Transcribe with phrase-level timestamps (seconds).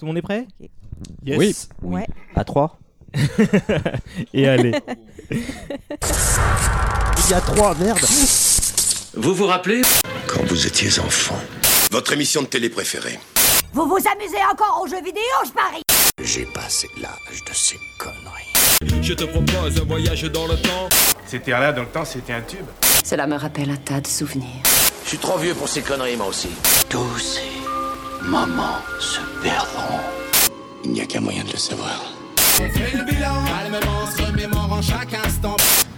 [0.00, 0.46] Tout le monde est prêt
[1.26, 1.68] Yes.
[1.82, 1.92] Oui.
[1.96, 2.06] Ouais.
[2.34, 2.78] À 3
[4.32, 4.72] Et allez.
[5.30, 5.40] Il
[7.30, 7.98] y a trois, merde
[9.12, 9.82] Vous vous rappelez
[10.26, 11.36] Quand vous étiez enfant.
[11.90, 13.20] Votre émission de télé préférée.
[13.74, 15.82] Vous vous amusez encore aux jeux vidéo, je parie
[16.22, 19.02] J'ai passé l'âge de ces conneries.
[19.02, 20.88] Je te propose un voyage dans le temps.
[21.26, 22.64] C'était là dans le temps, c'était un tube.
[23.04, 24.62] Cela me rappelle un tas de souvenirs.
[25.04, 26.48] Je suis trop vieux pour ces conneries, moi aussi.
[26.88, 27.59] Tous ces
[28.22, 30.00] moments se perdront.
[30.84, 32.00] Il n'y a qu'un moyen de le savoir.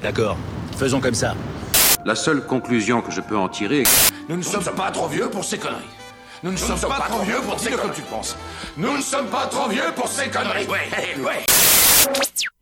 [0.02, 0.36] D'accord,
[0.76, 1.34] faisons comme ça.
[2.04, 5.28] La seule conclusion que je peux en tirer est Nous ne sommes pas trop vieux
[5.30, 5.82] pour ces conneries.
[6.42, 7.82] Nous ne sommes pas trop vieux pour ces conneries.
[7.82, 8.36] comme tu penses.
[8.76, 10.66] Nous ne sommes pas trop vieux pour ces conneries.
[10.66, 11.44] Ouais, ouais.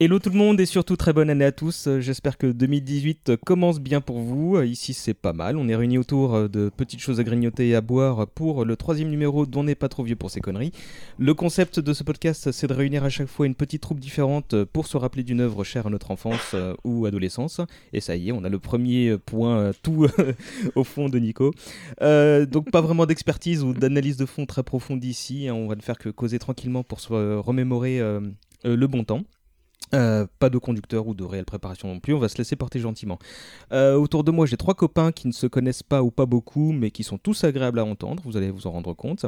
[0.02, 1.86] Hello tout le monde et surtout très bonne année à tous.
[1.86, 4.56] Euh, J'espère que 2018 commence bien pour vous.
[4.56, 5.58] Euh, Ici c'est pas mal.
[5.58, 8.76] On est réunis autour euh, de petites choses à grignoter et à boire pour le
[8.76, 10.72] troisième numéro dont on n'est pas trop vieux pour ces conneries.
[11.18, 14.54] Le concept de ce podcast c'est de réunir à chaque fois une petite troupe différente
[14.54, 17.60] euh, pour se rappeler d'une œuvre chère à notre enfance euh, ou adolescence.
[17.92, 20.06] Et ça y est, on a le premier point euh, tout
[20.76, 21.52] au fond de Nico.
[22.00, 25.46] Euh, donc pas vraiment d'expertise ou d'analyse de fond très profonde ici.
[25.48, 25.54] hein.
[25.54, 28.20] On va ne faire que causer tranquillement pour se euh, remémorer euh, euh,
[28.64, 29.22] le bon temps.
[29.92, 32.78] Euh, pas de conducteur ou de réelle préparation non plus, on va se laisser porter
[32.78, 33.18] gentiment.
[33.72, 36.70] Euh, autour de moi, j'ai trois copains qui ne se connaissent pas ou pas beaucoup,
[36.70, 39.26] mais qui sont tous agréables à entendre, vous allez vous en rendre compte.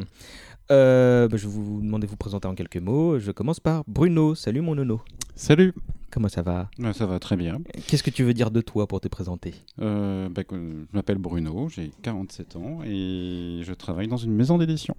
[0.70, 3.18] Euh, bah, je vais vous demander de vous présenter en quelques mots.
[3.18, 4.36] Je commence par Bruno.
[4.36, 5.00] Salut mon nono.
[5.34, 5.74] Salut
[6.12, 6.68] Comment ça va?
[6.78, 7.58] Ouais, Ça va très bien.
[7.88, 9.54] Qu'est-ce que tu veux dire de toi pour te présenter?
[9.80, 10.56] Euh, bah, je
[10.92, 14.94] m'appelle Bruno, j'ai 47 ans et je travaille dans une maison d'édition.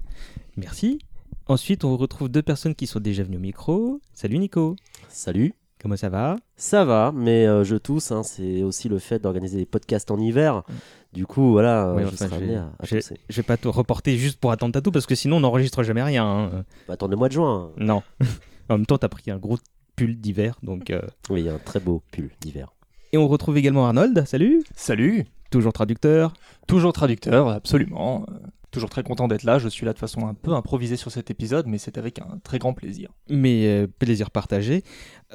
[0.58, 1.00] Merci.
[1.48, 4.00] Ensuite, on retrouve deux personnes qui sont déjà venues au micro.
[4.14, 4.76] Salut Nico.
[5.10, 5.54] Salut.
[5.82, 6.38] Comment ça va?
[6.56, 8.14] Ça va, mais euh, je tousse.
[8.14, 10.64] hein, c'est aussi le fait d'organiser des podcasts en hiver.
[11.12, 13.20] Du coup, voilà, euh, Oui, je enfin, serai j'ai- amené à, à j'ai- tousser.
[13.30, 15.84] Je vais pas te reporter juste pour attendre ta tout parce que sinon on n'enregistre
[15.84, 16.26] jamais rien.
[16.26, 16.64] hein.
[16.88, 17.72] Bah, attends le mois de juin.
[17.78, 18.02] Non.
[18.70, 19.58] en même temps, t'as pris un gros
[19.98, 20.90] pull d'hiver, donc.
[20.90, 22.72] euh, Oui, il y a un très beau pull d'hiver.
[23.12, 24.24] Et on retrouve également Arnold.
[24.26, 24.64] Salut.
[24.76, 25.26] Salut.
[25.52, 26.32] Toujours traducteur.
[26.66, 28.26] Toujours traducteur, absolument.
[28.74, 29.60] Toujours très content d'être là.
[29.60, 32.40] Je suis là de façon un peu improvisée sur cet épisode, mais c'est avec un
[32.44, 33.12] très grand plaisir.
[33.30, 34.82] Mais euh, plaisir partagé.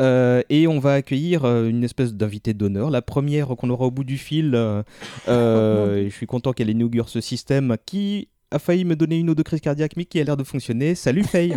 [0.00, 3.91] Euh, et on va accueillir euh, une espèce d'invité d'honneur, la première qu'on aura au
[3.93, 4.56] bout du fil.
[4.56, 4.82] euh,
[5.28, 9.31] euh, et je suis content qu'elle inaugure ce système qui a failli me donner une
[9.31, 10.97] ou deux crises cardiaques, mais qui a l'air de fonctionner.
[10.97, 11.56] Salut Faye.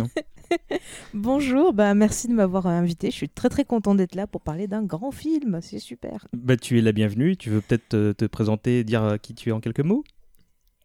[1.14, 3.10] Bonjour, bah merci de m'avoir invité.
[3.10, 5.58] Je suis très très content d'être là pour parler d'un grand film.
[5.62, 6.28] C'est super.
[6.32, 7.36] bah, tu es la bienvenue.
[7.36, 10.04] Tu veux peut-être te, te présenter, dire qui tu es en quelques mots?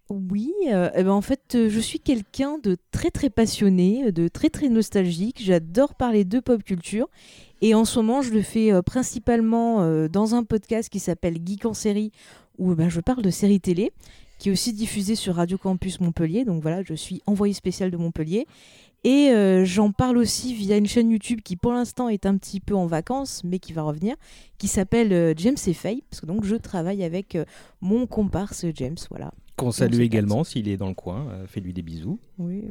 [0.09, 4.29] Oui, euh, eh ben, en fait, euh, je suis quelqu'un de très très passionné, de
[4.29, 5.41] très très nostalgique.
[5.43, 7.09] J'adore parler de pop culture.
[7.61, 11.65] Et en ce moment, je le fais euh, principalement dans un podcast qui s'appelle Geek
[11.65, 12.13] en série,
[12.57, 13.91] où ben, je parle de séries télé,
[14.39, 16.45] qui est aussi diffusé sur Radio Campus Montpellier.
[16.45, 18.47] Donc voilà, je suis envoyé spécial de Montpellier.
[19.03, 19.31] Et
[19.63, 22.87] j'en parle aussi via une chaîne YouTube qui pour l'instant est un petit peu en
[22.87, 24.15] vacances, mais qui va revenir,
[24.57, 27.37] qui s'appelle James et Faye, parce que donc je travaille avec
[27.79, 29.31] mon comparse James, voilà.
[29.57, 31.27] Qu'on salue également s'il est dans le coin.
[31.31, 32.19] euh, Fais-lui des bisous.
[32.37, 32.63] Oui.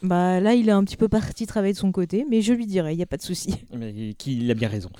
[0.00, 2.66] Bah là, il est un petit peu parti travailler de son côté, mais je lui
[2.66, 3.52] dirai, il n'y a pas de souci.
[3.76, 3.92] Mais
[4.48, 4.90] a bien raison.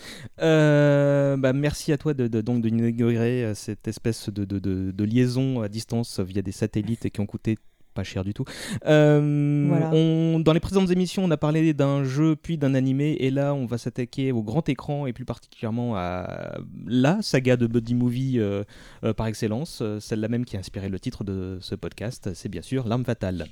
[0.40, 4.58] Euh, bah, merci à toi de, de, donc de inaugurer euh, cette espèce de, de,
[4.58, 7.58] de- de liaison à distance via des satellites qui ont coûté
[7.98, 8.44] pas cher du tout.
[8.86, 9.90] Euh, Voilà.
[9.92, 13.54] on- dans les précédentes émissions, on a parlé d'un jeu puis d'un animé, et là,
[13.54, 18.38] on va s'attaquer au grand écran et plus particulièrement à la saga de buddy movie
[18.38, 18.62] euh,
[19.04, 22.30] euh, par excellence, celle-là même qui a inspiré le titre de ce podcast.
[22.34, 23.46] C'est bien sûr L'arme fatale.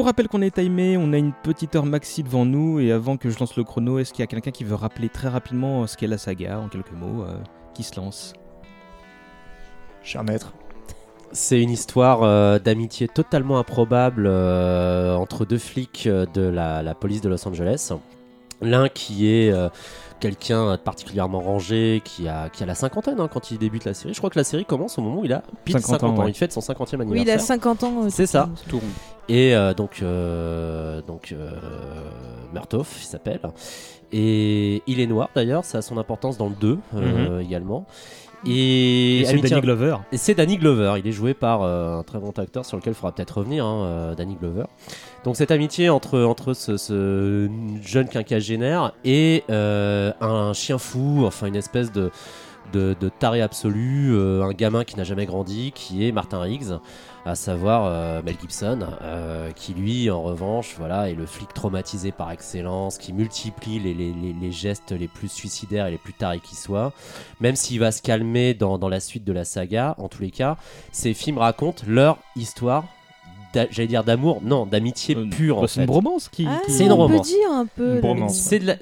[0.00, 3.18] Vous rappelle qu'on est timé, on a une petite heure maxi devant nous et avant
[3.18, 5.86] que je lance le chrono, est-ce qu'il y a quelqu'un qui veut rappeler très rapidement
[5.86, 7.36] ce qu'est la saga en quelques mots euh,
[7.74, 8.32] qui se lance?
[10.02, 10.54] Cher maître.
[11.32, 16.94] C'est une histoire euh, d'amitié totalement improbable euh, entre deux flics euh, de la, la
[16.94, 17.92] police de Los Angeles.
[18.62, 19.68] L'un qui est euh,
[20.20, 23.94] quelqu'un de particulièrement rangé qui a, qui a la cinquantaine hein, quand il débute la
[23.94, 24.14] série.
[24.14, 26.14] Je crois que la série commence au moment où il a pile 50, 50 ans,
[26.14, 26.24] ans.
[26.24, 26.30] ouais.
[26.30, 27.10] Il fête son 50e anniversaire.
[27.10, 28.04] Oui, il a 50 ans.
[28.04, 28.48] euh, C'est ça.
[28.68, 28.84] Tout rond.
[29.28, 31.50] Et euh, donc, euh, donc euh,
[32.52, 33.40] Murtaugh, il s'appelle.
[34.12, 37.86] Et il est noir d'ailleurs, ça a son importance dans le 2 euh, également.
[38.46, 39.96] Et, Et c'est Danny Glover.
[40.12, 40.94] et c'est Danny Glover.
[40.98, 43.64] Il est joué par euh, un très bon acteur sur lequel il faudra peut-être revenir,
[43.66, 44.64] hein, euh, Danny Glover.
[45.24, 47.50] Donc cette amitié entre, entre ce, ce
[47.82, 52.10] jeune quinquagénaire et euh, un chien fou, enfin une espèce de,
[52.72, 56.78] de, de taré absolu, euh, un gamin qui n'a jamais grandi, qui est Martin Riggs,
[57.30, 62.12] à savoir euh, Mel Gibson, euh, qui lui, en revanche, voilà, est le flic traumatisé
[62.12, 66.12] par excellence, qui multiplie les, les- les- les gestes les plus suicidaires et les plus
[66.12, 66.92] tarés qui soient.
[67.40, 70.30] Même s'il va se calmer dans, dans la suite de la saga, en tous les
[70.30, 70.56] cas,
[70.92, 72.84] ces films racontent leur histoire.
[73.70, 76.46] J'allais dire d'amour, non, d'amitié Euh, pure bah, c'est une bromance qui.
[76.48, 77.26] Ah, qui- C'est une on peut romance.
[77.26, 78.00] dire un peu.
[78.28, 78.76] C'est de la-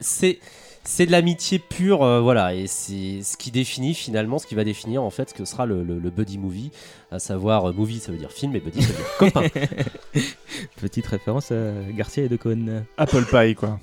[0.84, 4.64] c'est de l'amitié pure, euh, voilà, et c'est ce qui définit finalement, ce qui va
[4.64, 6.70] définir en fait ce que sera le, le- le buddy movie,
[7.10, 9.42] à savoir euh, movie ça veut dire film et buddy ça veut dire copain.
[10.80, 12.84] Petite référence à Garcia et Decaune.
[12.96, 13.78] Apple Pie, quoi.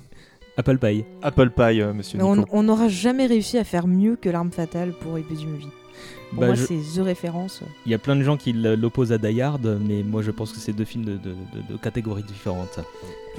[0.56, 1.04] Apple Pie.
[1.22, 2.48] Apple Pie, euh, monsieur Mais Nico.
[2.52, 5.68] on n'aura jamais réussi à faire mieux que l'arme fatale pour Epée du Movie.
[6.30, 7.62] Pour Bah, moi, je- c'est The référence.
[7.86, 10.52] Il y a plein de gens qui l'opposent à Die Hard, mais moi je pense
[10.52, 12.80] que c'est deux films de, de- de- de catégories différentes.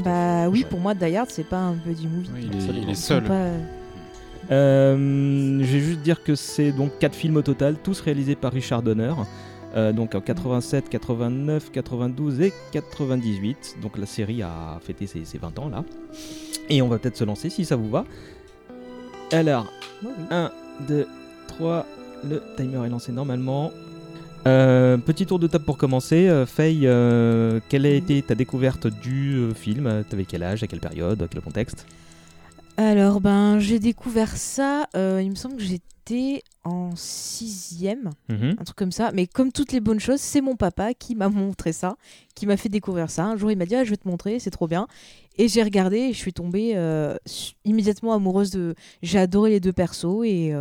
[0.04, 0.70] Bah oui, Ouais.
[0.70, 2.30] pour moi, Die Hard, c'est pas un buddy movie.
[2.34, 3.24] Oui, il, est, il seul.
[3.26, 3.52] pas-
[4.50, 8.54] Euh, je vais juste dire que c'est donc quatre films au total, tous réalisés par
[8.54, 9.14] Richard Donner.
[9.76, 13.76] euh, donc en 87, 89, 92 et 98.
[13.82, 15.84] Donc la série a fêté ses, ses 20 ans là.
[16.70, 18.06] Et on va peut-être se lancer si ça vous va.
[19.34, 19.68] Alors,
[20.04, 20.24] Oui, oui.
[20.32, 20.52] 1,
[20.88, 21.06] 2,
[21.48, 21.86] 3,
[22.24, 23.72] le timer est lancé normalement.
[24.46, 26.28] Euh, petit tour de table pour commencer.
[26.30, 30.04] Euh, Faye, euh, quelle a été ta découverte du film?
[30.10, 31.86] T'avais quel âge, à quelle période, à quel contexte?
[32.78, 38.56] Alors, ben, j'ai découvert ça, il me semble que j'étais en sixième, Mhm.
[38.60, 39.12] un truc comme ça.
[39.14, 41.98] Mais comme toutes les bonnes choses, c'est mon papa qui m'a montré ça,
[42.36, 43.26] qui m'a fait découvrir ça.
[43.26, 44.88] Un jour, il m'a dit, ah, je vais te montrer, c'est trop bien.
[45.38, 46.76] Et j'ai regardé et je suis tombée
[47.66, 48.76] immédiatement amoureuse de...
[49.02, 50.54] J'ai adoré les deux persos et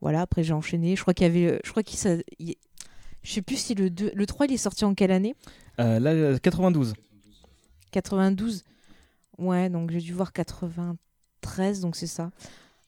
[0.00, 0.96] voilà, après j'ai enchaîné.
[0.96, 1.46] Je crois qu'il y avait...
[1.54, 1.98] euh, Je crois qu'il...
[1.98, 2.56] s'a- il-
[3.22, 4.12] Je sais plus si le, 2...
[4.14, 5.34] le 3, il est sorti en quelle année?
[5.78, 6.94] Euh, Là, euh, 92.
[7.92, 8.64] 92
[9.38, 12.24] Ouais, donc j'ai dû voir 93, donc c'est ça.
[12.24, 12.30] À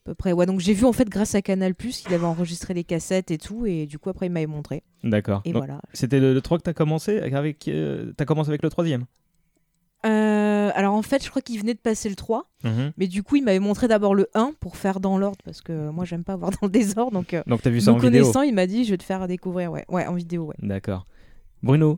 [0.05, 0.33] peu près.
[0.33, 3.39] Ouais, donc j'ai vu en fait grâce à Canal qu'il avait enregistré les cassettes et
[3.39, 4.83] tout, et du coup après il m'avait montré.
[5.03, 5.41] D'accord.
[5.45, 5.81] Et Donc, voilà.
[5.95, 7.69] C'était le, le 3 que t'as commencé avec.
[7.69, 9.07] euh, t'as commencé avec le troisième?
[10.05, 12.51] Euh, alors en fait, je crois qu'il venait de passer le 3,
[12.97, 15.91] mais du coup il m'avait montré d'abord le 1 pour faire dans l'ordre, parce que
[15.91, 18.11] moi j'aime pas voir dans le désordre, donc euh, Donc t'as vu ça en vidéo.
[18.11, 20.57] connaissant, il m'a dit je vais te faire découvrir, ouais, ouais en vidéo, ouais.
[20.61, 21.07] D'accord.
[21.63, 21.95] Bruno.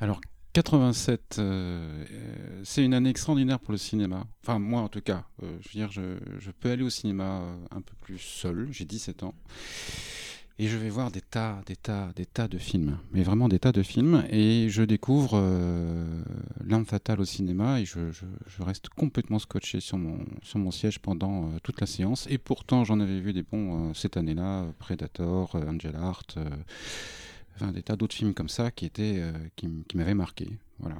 [0.00, 0.20] Alors,
[0.52, 2.04] 87, euh,
[2.64, 4.24] c'est une année extraordinaire pour le cinéma.
[4.44, 5.24] Enfin, moi en tout cas.
[5.42, 8.68] Euh, je veux dire, je, je peux aller au cinéma un peu plus seul.
[8.70, 9.34] J'ai 17 ans.
[10.60, 12.98] Et je vais voir des tas, des tas, des tas de films.
[13.12, 14.24] Mais vraiment des tas de films.
[14.30, 16.04] Et je découvre euh,
[16.66, 17.80] L'Arme fatale au cinéma.
[17.80, 21.80] Et je, je- je reste complètement scotché sur mon, sur mon siège pendant euh, toute
[21.80, 22.26] la séance.
[22.28, 24.66] Et pourtant, j'en avais vu des bons euh, cette année-là.
[24.80, 26.38] Predator, euh, Angel Heart.
[26.38, 26.50] euh,
[27.54, 29.22] enfin, des tas d'autres films comme ça qui, étaient,
[29.54, 30.48] qui, m'avaient marqué.
[30.80, 30.96] Voilà.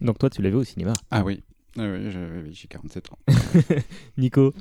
[0.00, 0.92] Donc toi, tu l'as vu au cinéma?
[1.10, 1.42] Ah oui,
[1.76, 2.10] ah oui,
[2.52, 3.18] j'ai 47 ans.
[4.16, 4.54] Nico?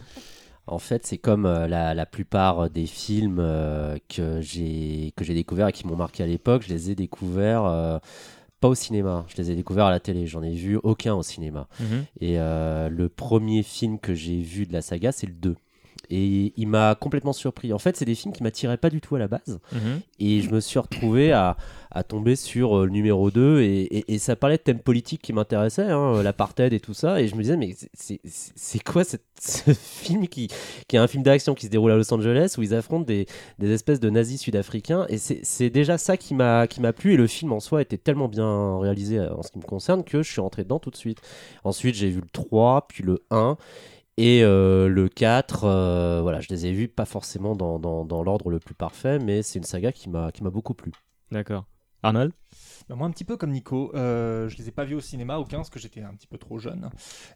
[0.71, 5.33] En fait, c'est comme euh, la, la plupart des films euh, que j'ai que j'ai
[5.33, 6.63] découverts et qui m'ont marqué à l'époque.
[6.68, 7.98] Je les ai découverts euh,
[8.60, 9.25] pas au cinéma.
[9.29, 10.27] Je les ai découverts à la télé.
[10.27, 11.67] J'en ai vu aucun au cinéma.
[12.20, 15.55] Et euh, le premier film que j'ai vu de la saga, c'est le 2.
[16.10, 17.72] Et il m'a complètement surpris.
[17.74, 19.60] En fait, c'est des films qui m'attiraient pas du tout à la base.
[20.20, 21.56] Et je me suis retrouvé à,
[21.92, 23.62] à tomber sur euh, le numéro 2.
[23.62, 27.22] Et, et- et ça parlait de thèmes politiques qui m'intéressaient, hein, l'apartheid et tout ça.
[27.22, 30.48] Et je me disais, mais c'est- quoi cette- ce film qui,
[30.88, 33.25] qui est un film d'action qui se déroule à Los Angeles où ils affrontent des,
[33.60, 37.13] des espèces de nazis sud-africains Et c'est déjà ça qui m'a qui m'a plu.
[37.13, 40.04] Et le film en soi était tellement bien réalisé euh, en ce qui me concerne
[40.04, 41.20] que je suis rentré dedans tout de suite.
[41.63, 43.58] Ensuite, j'ai vu le 3, puis le 1.
[44.21, 48.21] Et euh, le 4, euh, voilà, je les ai vus pas forcément dans, dans, dans
[48.21, 50.91] l'ordre le plus parfait, mais c'est une saga qui m'a qui m'a beaucoup plu.
[51.31, 51.65] D'accord.
[52.03, 52.33] Arnold?
[52.89, 55.38] Bah, moi, un petit peu comme Nico, euh, je les ai pas vus au cinéma,
[55.38, 56.89] aucun, parce que j'étais un petit peu trop jeune.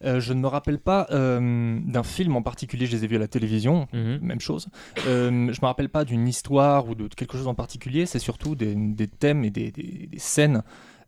[0.03, 3.15] Euh, je ne me rappelle pas euh, d'un film en particulier, je les ai vus
[3.15, 4.67] à la télévision, même chose.
[5.07, 8.55] Euh, je me rappelle pas d'une histoire ou de quelque chose en particulier, c'est surtout
[8.55, 10.63] des, des thèmes et des, des- des scènes.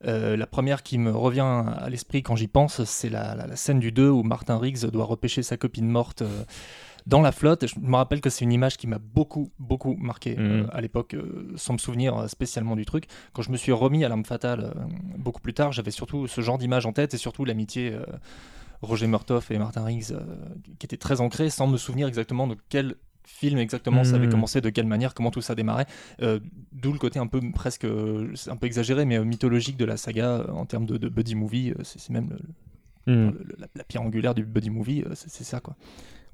[0.06, 1.42] Euh, la première qui me revient
[1.78, 4.86] à l'esprit quand j'y pense, c'est la, la- la scène du 2 où Martin Riggs
[4.86, 6.44] doit repêcher sa copine morte euh,
[7.08, 7.66] dans la flotte.
[7.68, 10.70] Je me rappelle que c'est une image qui m'a beaucoup, beaucoup marqué euh, Mhm.
[10.72, 13.06] à l'époque, euh, sans me souvenir euh, spécialement du truc.
[13.34, 14.84] Quand je me suis remis à l'arme fatale euh,
[15.18, 18.04] beaucoup plus tard, j'avais surtout ce genre d'image en tête et surtout l'amitié euh,
[18.82, 20.20] Roger Murtoff et Martin Riggs euh,
[20.80, 22.96] qui était très ancrée sans me souvenir exactement de quel
[23.27, 24.32] film exactement ça avait Mhm.
[24.32, 25.86] commencé, de quelle manière, comment tout ça démarrait.
[26.22, 26.39] Euh,
[26.72, 29.98] D'où le côté un peu presque, euh, un peu exagéré, mais euh, mythologique de la
[29.98, 31.74] saga en termes de, de buddy movie.
[31.84, 33.29] c'est même le- Hmm.
[33.32, 35.75] le- la, la pierre angulaire du buddy movie, c'est c'est ça quoi.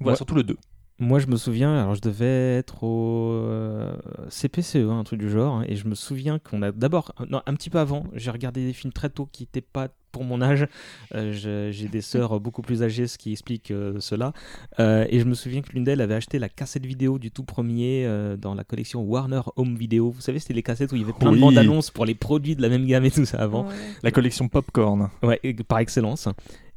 [0.00, 0.16] Voilà, Ouais.
[0.16, 0.56] surtout le 2.
[0.98, 3.92] Moi, je me souviens, alors je devais être au euh,
[4.28, 7.54] CPCE, un truc du genre, hein, et je me souviens qu'on a d'abord, non, un
[7.54, 10.66] petit peu avant, j'ai regardé des films très tôt qui n'étaient pas pour mon âge.
[11.14, 11.32] Euh,
[11.72, 14.32] j'ai des sœurs beaucoup plus âgées, ce qui explique euh, cela.
[14.78, 17.44] Euh, et je me souviens que l'une d'elles avait acheté la cassette vidéo du tout
[17.44, 20.10] premier euh, dans la collection Warner Home Video.
[20.10, 21.36] Vous savez, c'était les cassettes où il y avait plein Oui.
[21.36, 23.66] de bandes annonces pour les produits de la même gamme et tout ça avant.
[24.02, 25.08] La collection Popcorn.
[25.22, 26.28] Ouais, par excellence.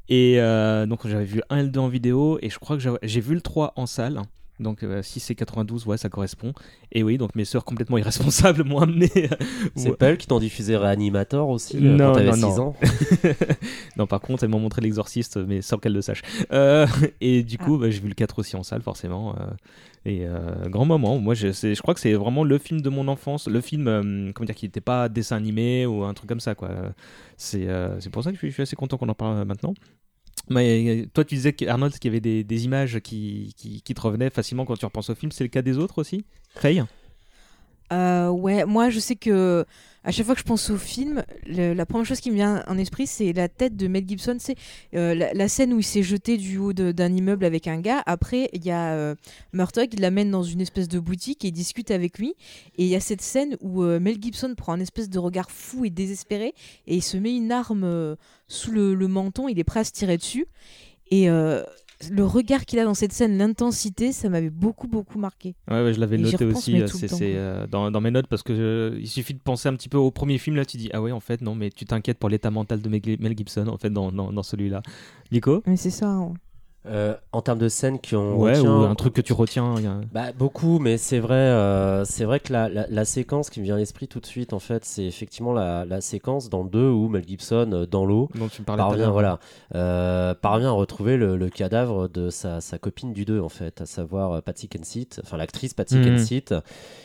[0.10, 2.84] Et euh, donc j'avais vu un et le 2 en vidéo et je crois que
[3.02, 4.22] j'ai vu le 3 en salle.
[4.58, 6.54] Donc euh, si c'est 92, ouais, ça correspond.
[6.94, 9.10] Et oui, donc mes sœurs complètement irresponsables m'ont amené.
[9.76, 9.96] C'est Ouais.
[9.98, 12.62] pas elles qui t'ont diffusé Reanimator aussi euh, Non, quand t'avais non, 6 non.
[12.68, 12.76] ans
[13.98, 16.22] non, par contre, elles m'ont montré l'exorciste, mais sans qu'elles le sachent.
[16.54, 16.88] Euh,
[17.20, 19.36] et du coup, bah, j'ai vu le 4 aussi en salle, forcément.
[19.40, 19.46] euh,
[20.08, 21.18] et euh, grand moment.
[21.18, 23.48] Moi, je, crois que c'est vraiment le film de mon enfance.
[23.50, 26.54] Le film, euh, comment dire, qui n'était pas dessin animé ou un truc comme ça,
[26.56, 26.70] quoi.
[27.38, 29.44] C'est euh, c'est pour ça que je suis, je suis assez content qu'on en parle
[29.46, 29.74] maintenant.
[30.50, 33.94] Mais euh, toi, tu disais, que- Arnold, qu'il y avait des, images qui, qui, qui
[33.94, 35.32] te revenaient facilement quand tu repenses au film.
[35.32, 36.26] C'est le cas des autres aussi?
[36.56, 36.84] Faye?
[37.94, 39.64] Euh, ouais, moi je sais que
[40.06, 42.78] à chaque fois que je pense au film, la première chose qui me vient en
[42.78, 44.38] esprit, c'est la tête de Mel Gibson.
[44.40, 44.56] C'est
[44.94, 48.04] euh, la, scène où il s'est jeté du haut d'un immeuble avec un gars.
[48.06, 49.16] Après, il y a euh,
[49.52, 52.36] il l'amène dans une espèce de boutique et il discute avec lui.
[52.78, 55.50] Et il y a cette scène où euh, Mel Gibson prend un espèce de regard
[55.50, 56.54] fou et désespéré
[56.86, 58.16] et il se met une arme euh,
[58.48, 59.48] sous le, menton.
[59.48, 60.46] Il est prêt à se tirer dessus.
[61.10, 61.30] Et
[62.12, 65.56] le regard qu'il a dans cette scène, l'intensité, ça m'avait beaucoup, beaucoup marqué.
[65.70, 66.82] Ouais, ouais, je l'avais noté aussi.
[66.82, 69.76] euh, C'est euh, dans, dans mes notes parce que euh, il suffit de penser un
[69.76, 70.56] petit peu au premier film.
[70.56, 72.90] Là, tu dis ah ouais, en fait non, mais tu t'inquiètes pour l'état mental de
[72.90, 74.82] Mel Mel Gibson en fait dans, dans, dans celui-là.
[75.32, 75.64] Nico?
[75.68, 76.08] Mais c'est ça.
[76.10, 76.34] hein.
[76.88, 78.38] Euh, En termes de scènes qui ont.
[78.38, 79.74] Ouais, retient- ou un truc que tu retiens.
[79.78, 83.06] il y a- Bah, beaucoup, mais c'est vrai, euh, c'est vrai que la, la, la
[83.06, 86.00] séquence qui me vient à l'esprit tout de suite, en fait, c'est effectivement la, la
[86.02, 88.30] séquence dans le 2 où Mel Gibson, euh, dans l'eau,
[88.78, 89.40] parvient, voilà,
[89.74, 93.82] euh, parvient à retrouver le, le cadavre de sa, sa copine du 2, en fait,
[93.82, 96.06] à savoir Patsy Kensit, enfin l'actrice Patsy Mhm.
[96.06, 96.54] Kensit,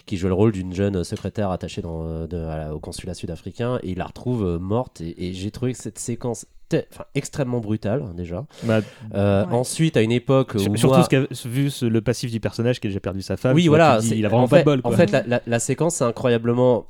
[0.06, 3.78] qui joue le rôle d'une jeune secrétaire attachée dans, de- à la- au consulat sud-africain,
[3.82, 6.46] et il la retrouve morte, et, et j'ai trouvé que cette séquence
[6.92, 8.44] enfin, extrêmement brutale, déjà.
[8.64, 8.80] Bah,
[9.14, 9.54] Euh, Ouais.
[9.54, 10.58] Ensuite, à une époque où.
[10.58, 13.36] surtout moi- ce qu'a vu ce- le passif du personnage qui a déjà perdu sa
[13.36, 13.54] femme.
[13.54, 13.98] oui, vois, voilà.
[14.00, 14.82] dis, il a vraiment en pas fait, de bol.
[14.82, 14.92] Quoi.
[14.92, 16.86] En fait, la, la- la séquence est incroyablement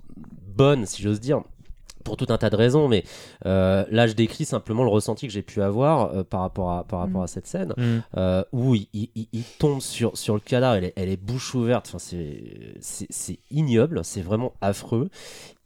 [0.56, 1.42] bonne, si j'ose dire.
[2.04, 3.04] Pour tout un tas de raisons, mais
[3.47, 6.85] euh, là je décris simplement le ressenti que j'ai pu avoir euh, par rapport à,
[6.85, 7.25] par rapport Mm.
[7.25, 7.83] à cette scène Mm.
[8.16, 11.16] euh, où il, il- il- il tombe sur, sur le cadavre, elle est, elle est
[11.23, 15.09] bouche ouverte, enfin, c'est- c'est ignoble, c'est vraiment affreux.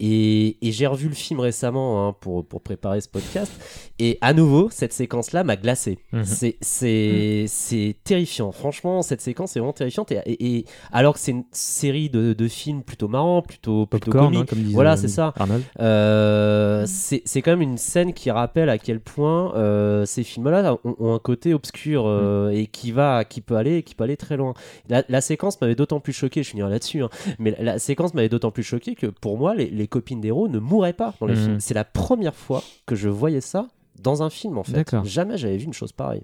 [0.01, 3.53] Et, et j'ai revu le film récemment hein, pour, pour préparer ce podcast,
[4.01, 5.99] et à nouveau, cette séquence-là m'a glacé.
[6.13, 6.25] Mhm.
[6.25, 11.21] C'est- C'est c'est terrifiant, franchement, cette séquence est vraiment terrifiante, et, et- et alors que
[11.21, 14.97] c'est une série de, de films plutôt marrants, plutôt, plutôt Popcorn, comiques, hein, comme voilà,
[14.97, 15.33] c'est ça.
[15.37, 15.63] Arnold.
[15.81, 16.24] Euh,
[16.87, 20.97] c'est c'est quand même une scène qui rappelle à quel point euh, ces films-là ont,
[20.99, 24.37] ont un côté obscur euh, et qui va, qui peut aller, qui peut aller très
[24.37, 24.55] loin.
[24.89, 28.15] La, la séquence m'avait d'autant plus choqué, je finirai là-dessus, hein, mais la, la séquence
[28.15, 31.27] m'avait d'autant plus choqué que pour moi, les, les copines d'héros ne mouraient pas dans
[31.27, 31.41] les Mhm.
[31.41, 31.61] films.
[31.61, 33.69] C'est la première fois que je voyais ça
[34.03, 34.75] dans un film en fait.
[35.05, 36.23] Jamais j'avais vu une chose pareille.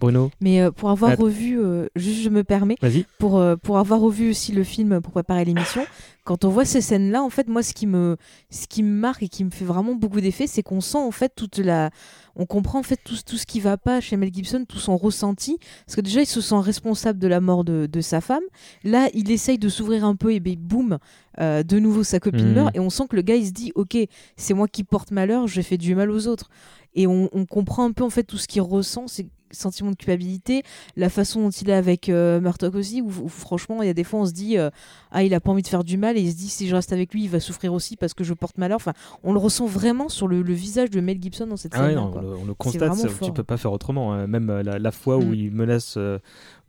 [0.00, 2.76] Bruno, Mais euh, pour avoir revu, euh, juste je me permets,
[3.18, 5.84] pour, euh, pour avoir revu aussi le film pour préparer l'émission,
[6.24, 8.16] quand on voit ces scènes-là, en fait, moi, ce qui me,
[8.50, 11.10] ce qui me marque et qui me fait vraiment beaucoup d'effet, c'est qu'on sent en
[11.10, 11.90] fait toute la,
[12.34, 14.96] on comprend en fait tout, tout ce qui va pas chez Mel Gibson, tout son
[14.96, 18.42] ressenti, parce que déjà il se sent responsable de la mort de, de sa femme.
[18.84, 20.98] Là, il essaye de s'ouvrir un peu et ben boum,
[21.40, 22.54] euh, de nouveau sa copine Mhm.
[22.54, 23.96] meurt et on sent que le gars il se dit, ok,
[24.36, 26.48] c'est moi qui porte malheur, j'ai fait du mal aux autres.
[26.94, 29.96] Et on, on comprend un peu en fait tout ce qu'il ressent, c'est sentiment de
[29.96, 30.62] culpabilité,
[30.96, 33.94] la façon dont il est avec euh, Murdoch aussi, où, où franchement, il y a
[33.94, 34.70] des fois, on se dit, euh,
[35.10, 36.74] ah, il a pas envie de faire du mal, et il se dit, si je
[36.74, 38.76] reste avec lui, il va souffrir aussi parce que je porte malheur.
[38.76, 38.92] Enfin,
[39.22, 41.98] on le ressent vraiment sur le, le visage de Mel Gibson dans cette Ah scène.
[41.98, 42.92] on, le, on le constate,
[43.22, 44.12] tu peux pas faire autrement.
[44.12, 44.26] hein.
[44.26, 45.34] Même euh, la, la fois où Mm.
[45.34, 46.18] il menace, euh,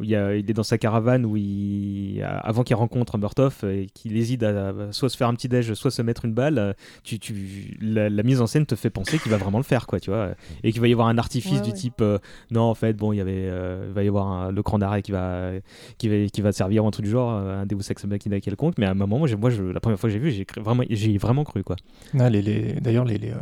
[0.01, 3.17] où il, y a- il est dans sa caravane, où il, euh, avant qu'il rencontre
[3.17, 6.25] Murtoff et qu'il hésite à, à soit se faire un petit déj, soit se mettre
[6.25, 9.37] une balle, euh, tu, tu, la, la mise en scène te fait penser qu'il va
[9.37, 10.31] vraiment le faire, quoi, tu vois,
[10.63, 11.75] et qu'il va y avoir un artifice Ouais, du ouais.
[11.75, 12.17] type, euh,
[12.49, 14.79] non, en fait, bon, il y avait, euh, il va y avoir un- le cran
[14.79, 15.51] d'arrêt qui va,
[15.97, 18.39] qui va, qui va servir ou un truc du genre, euh, un Deus Ex Machina
[18.39, 20.31] quelconque, mais à un moment, moi, j'ai- moi je, la première fois que j'ai vu,
[20.31, 21.75] j'ai vraiment, j'ai vraiment cru, quoi.
[22.19, 23.35] Ah, les, les- D'ailleurs, les, les, euh,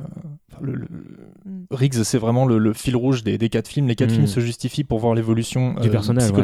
[0.52, 0.88] enfin, le, le...
[1.46, 1.66] Mm.
[1.72, 3.88] Riggs, c'est vraiment le, fil rouge des, des, quatre films.
[3.88, 4.16] Les quatre mm.
[4.16, 5.76] films se justifient pour voir l'évolution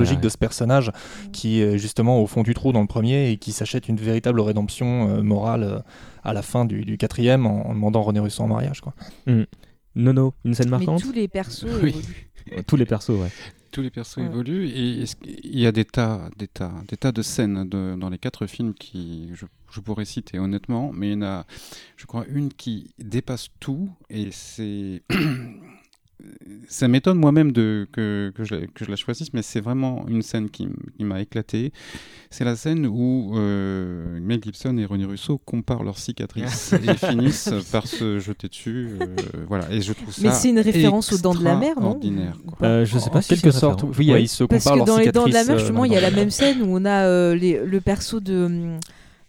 [0.05, 0.91] psychologique de ce personnage
[1.31, 4.39] qui est justement au fond du trou dans le premier et qui s'achète une véritable
[4.39, 5.83] rédemption morale
[6.23, 8.81] à la fin du, quatrième en, demandant René Russo en mariage.
[8.81, 8.93] Quoi.
[9.95, 11.93] Nono, une scène marquante tous les persos évoluent.
[12.67, 13.31] tous les persos, ouais
[13.75, 17.21] tous les persos évoluent et il y a des tas, des tas, des tas de
[17.21, 21.23] scènes dans les quatre films qui je, je, pourrais citer honnêtement, mais il y en
[21.23, 21.45] a,
[21.97, 25.03] je crois, une qui dépasse tout et c'est
[26.67, 30.21] ça m'étonne moi-même de, que, que, je, que, je, la choisisse, mais c'est vraiment une
[30.21, 30.67] scène qui,
[30.99, 31.71] m'a éclaté.
[32.29, 37.53] C'est la scène où euh, Mel Gibson et René Russo comparent leurs cicatrices et finissent
[37.71, 38.89] par se jeter dessus.
[39.01, 39.05] Euh,
[39.47, 41.99] voilà, et je trouve ça Mais c'est une référence aux Dents de la Mer, non?
[42.63, 43.83] euh, Je sais pas, en quelque sorte.
[43.97, 46.01] Oui, ils se Parce que dans les Dents de la Mer, justement, il y a
[46.01, 48.79] la même scène où on a les, le perso de hum,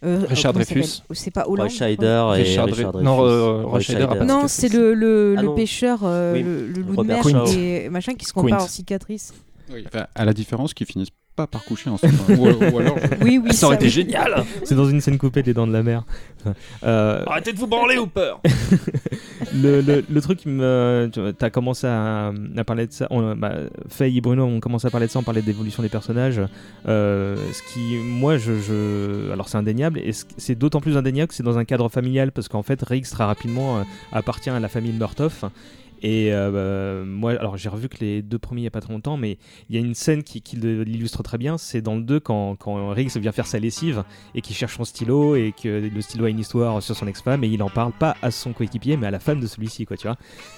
[0.05, 1.01] euh, Richard Dreyfus.
[1.11, 1.69] C'est pas Hollande.
[1.69, 2.97] Schneider et Richard, Dreyfus.
[3.01, 7.25] Non, euh, non c'est le, le, ah le pêcheur, euh, le, le, loup de mer
[7.49, 9.33] et machin qui se compare en cicatrice.
[9.71, 12.15] Oui, enfin, à la différence qu'ils finissent pas par coucher ensemble.
[12.29, 14.43] ou, ou, alors, oui, oui, ça aurait été génial.
[14.63, 16.03] C'est dans une scène coupée des dents de la mer.
[16.83, 17.23] Euh...
[17.27, 18.41] Arrêtez de vous branler ou peur.
[19.53, 23.07] le, le, le, truc qui me, tu as commencé à, à, parler de ça.
[23.11, 23.53] On, bah,
[23.87, 26.41] Faye et Bruno ont commencé à parler de ça, on parlait d'évolution des personnages.
[26.87, 29.31] Euh, ce qui, moi, je, je...
[29.31, 32.47] alors c'est indéniable et c'est d'autant plus indéniable que c'est dans un cadre familial parce
[32.47, 35.45] qu'en fait, Riggs très rapidement euh, appartient à la famille de Murtoff
[36.01, 38.81] et euh, bah, moi, alors j'ai revu que les deux premiers il n'y a pas
[38.81, 39.37] très longtemps, mais
[39.69, 41.57] il y a une scène qui, l'illustre très bien.
[41.57, 44.03] C'est dans le 2 quand, quand Riggs vient faire sa lessive
[44.35, 47.43] et qu'il cherche son stylo et que le stylo a une histoire sur son ex-femme
[47.43, 49.97] et il en parle pas à son coéquipier mais à la femme de celui-ci, quoi,
[49.97, 50.17] tu vois.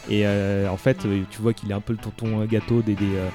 [0.09, 3.15] Et euh, en fait, tu vois qu'il est un peu le tonton gâteau des, des,
[3.15, 3.29] euh,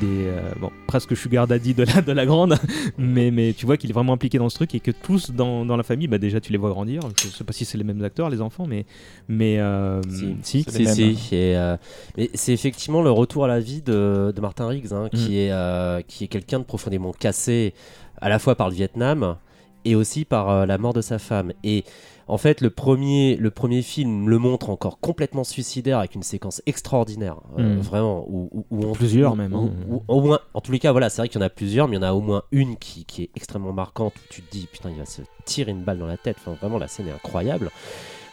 [0.00, 2.56] des euh, bon, presque sugar daddy de la, de la grande,
[2.98, 5.64] mais, mais tu vois qu'il est vraiment impliqué dans ce truc et que tous dans,
[5.64, 7.02] dans la famille, bah déjà tu les vois grandir.
[7.20, 8.86] Je sais pas si c'est les mêmes acteurs, les enfants, mais,
[9.28, 10.00] mais euh,
[10.42, 11.76] si, si, si, euh,
[12.16, 15.34] mais c'est effectivement le retour à la vie de, de Martin Riggs, hein, qui, mm.
[15.34, 17.74] est, qui est quelqu'un de profondément cassé
[18.20, 19.36] à la fois par le Vietnam
[19.84, 21.52] et aussi par la mort de sa femme.
[21.64, 21.84] Et
[22.28, 26.62] en fait, le premier, le premier film le montre encore complètement suicidaire avec une séquence
[26.66, 27.80] extraordinaire, euh, hmm.
[27.80, 28.26] vraiment.
[28.28, 29.54] Où, où, plusieurs même.
[29.54, 29.70] Hein.
[30.06, 31.96] au moins, en tous les cas, voilà, c'est vrai qu'il y en a plusieurs, mais
[31.96, 34.50] il y en a au moins une qui, qui, est extrêmement marquante où tu te
[34.50, 36.36] dis, putain, il va se tirer une balle dans la tête.
[36.40, 37.70] Enfin, vraiment, la scène est incroyable.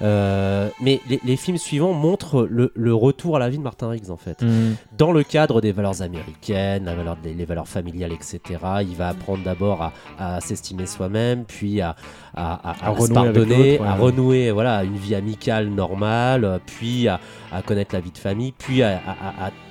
[0.02, 4.18] Euh, mais les, films suivants montrent le, retour à la vie de Martin Riggs en
[4.18, 4.42] fait.
[4.42, 4.76] Mm.
[4.98, 8.40] Dans le cadre des valeurs américaines, la valeur, les, valeurs familiales, etc.
[8.82, 11.96] Il va apprendre d'abord à, s'estimer soi-même, puis à,
[12.36, 17.20] à, à se pardonner, à renouer voilà, une vie amicale normale, puis à,
[17.66, 19.00] connaître la vie de famille, puis à,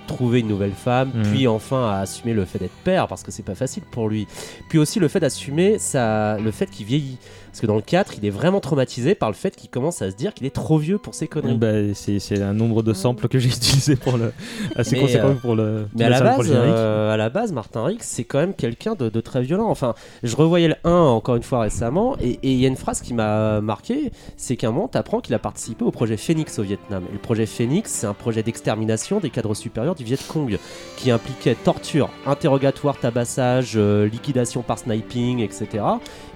[0.06, 1.22] trouver une nouvelle femme, mm.
[1.30, 4.26] puis enfin à assumer le fait d'être père, parce que c'est pas facile pour lui.
[4.68, 7.18] Puis aussi le fait d'assumer le fait qu'il vieillit.
[7.54, 10.10] Parce que dans le 4, il est vraiment traumatisé par le fait qu'il commence à
[10.10, 11.56] se dire qu'il est trop vieux pour ses conneries.
[11.56, 14.32] Bah, c'est un nombre de samples que j'ai utilisé pour le.
[14.74, 15.86] assez conséquent euh, pour le.
[15.94, 19.20] Mais à la, base, euh, à la base, Martin Rix, c'est quand même quelqu'un de,
[19.20, 19.68] très violent.
[19.68, 23.00] Enfin, je revoyais le 1 encore une fois récemment, et il y a une phrase
[23.00, 26.58] qui m'a marqué c'est qu'à un moment, tu apprends qu'il a participé au projet Phoenix
[26.58, 27.04] au Vietnam.
[27.08, 30.58] Et le projet Phoenix, c'est un projet d'extermination des cadres supérieurs du Viet Cong
[30.96, 35.84] qui impliquait torture, interrogatoire, tabassage, euh, liquidation par sniping, etc.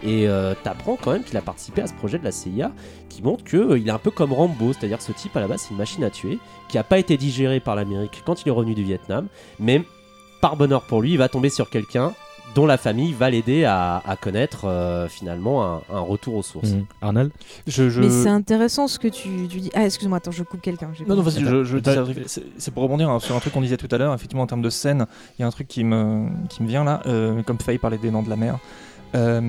[0.04, 0.28] Et
[1.02, 2.72] tu même qu'il a participé à ce projet de la CIA
[3.08, 5.48] qui montre qu'il euh, il est un peu comme Rambo, c'est-à-dire ce type à la
[5.48, 8.48] base c'est une machine à tuer qui n'a pas été digéré par l'Amérique quand il
[8.48, 9.26] est revenu du Vietnam,
[9.58, 9.82] mais
[10.40, 12.14] par bonheur pour lui, il va tomber sur quelqu'un
[12.54, 16.72] dont la famille va l'aider à, connaître euh, finalement un, retour aux sources.
[16.72, 16.86] Mmh.
[17.02, 17.30] Arnold
[17.66, 19.70] je, Mais c'est intéressant ce que tu, dis.
[19.74, 20.90] Ah, excuse-moi, attends, je coupe quelqu'un.
[21.06, 21.78] Non, non, vas-y, je,
[22.56, 24.14] c'est pour rebondir hein, sur un truc qu'on disait tout à l'heure.
[24.14, 25.06] Effectivement, en termes de scène,
[25.38, 27.98] il y a un truc qui me, qui me vient là, euh, comme Faye parlait
[27.98, 28.58] des noms de la mer.
[29.14, 29.40] Euh,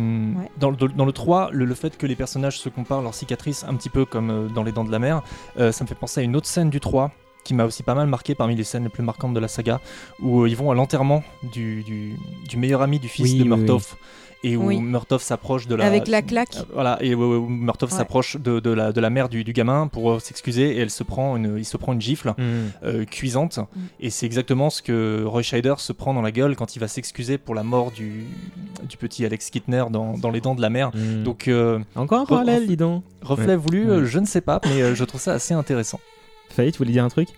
[0.57, 3.75] dans, le, dans, le 3, le, fait que les personnages se comparent leurs cicatrices un
[3.75, 5.21] petit peu comme euh, dans Les Dents de la Mer,
[5.57, 7.11] euh, ça me fait penser à une autre scène du 3
[7.43, 9.79] qui m'a aussi pas mal marqué parmi les scènes les plus marquantes de la saga,
[10.21, 13.95] où ils vont à l'enterrement du, du, meilleur ami du fils de Murtoff
[14.43, 14.81] et où oui.
[15.19, 16.55] s'approche de la avec la claque.
[16.57, 17.49] Euh, voilà et où,
[17.89, 20.89] s'approche de, de, la, de la mère du, du gamin pour euh, s'excuser et elle
[20.89, 22.43] se prend une il se prend une gifle mm.
[22.83, 23.57] euh, cuisante.
[23.57, 23.79] Mm.
[23.99, 26.87] et c'est exactement ce que Roy Scheider se prend dans la gueule quand il va
[26.87, 28.25] s'excuser pour la mort du,
[28.87, 30.91] du petit Alex Kittner dans, dans les dents de la mer.
[30.93, 31.23] Mm.
[31.23, 31.49] donc
[31.95, 33.03] encore un parallèle dis donc.
[33.21, 35.99] reflet voulu je ne sais pas mais je trouve ça assez intéressant.
[36.49, 37.29] Faye tu voulais dire un truc?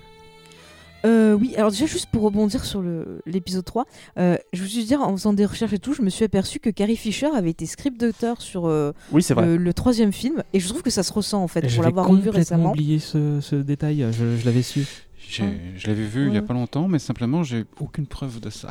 [1.06, 2.84] Euh, oui, alors déjà juste pour rebondir sur
[3.26, 3.86] l'épisode 3,
[4.18, 6.60] euh, je veux juste dire, en faisant des recherches et tout, je me suis aperçu
[6.60, 10.82] que Carrie Fisher avait été script doctor sur euh, Le, troisième film, et je trouve
[10.82, 12.74] que ça se ressent en fait, pour l'avoir revu récemment.
[12.76, 14.86] J'ai oublié ce, ce, détail, je, je l'avais su.
[15.32, 18.70] Je l'avais vu il y a pas longtemps, mais simplement, j'ai aucune preuve de ça.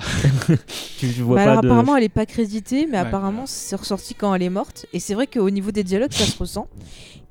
[0.99, 4.35] tu, vois bah pas alors, Apparemment, elle est pas créditée, mais apparemment, c'est ressorti quand
[4.35, 4.87] elle est morte.
[4.93, 6.69] Et c'est vrai qu'au niveau des dialogues, ça se ressent.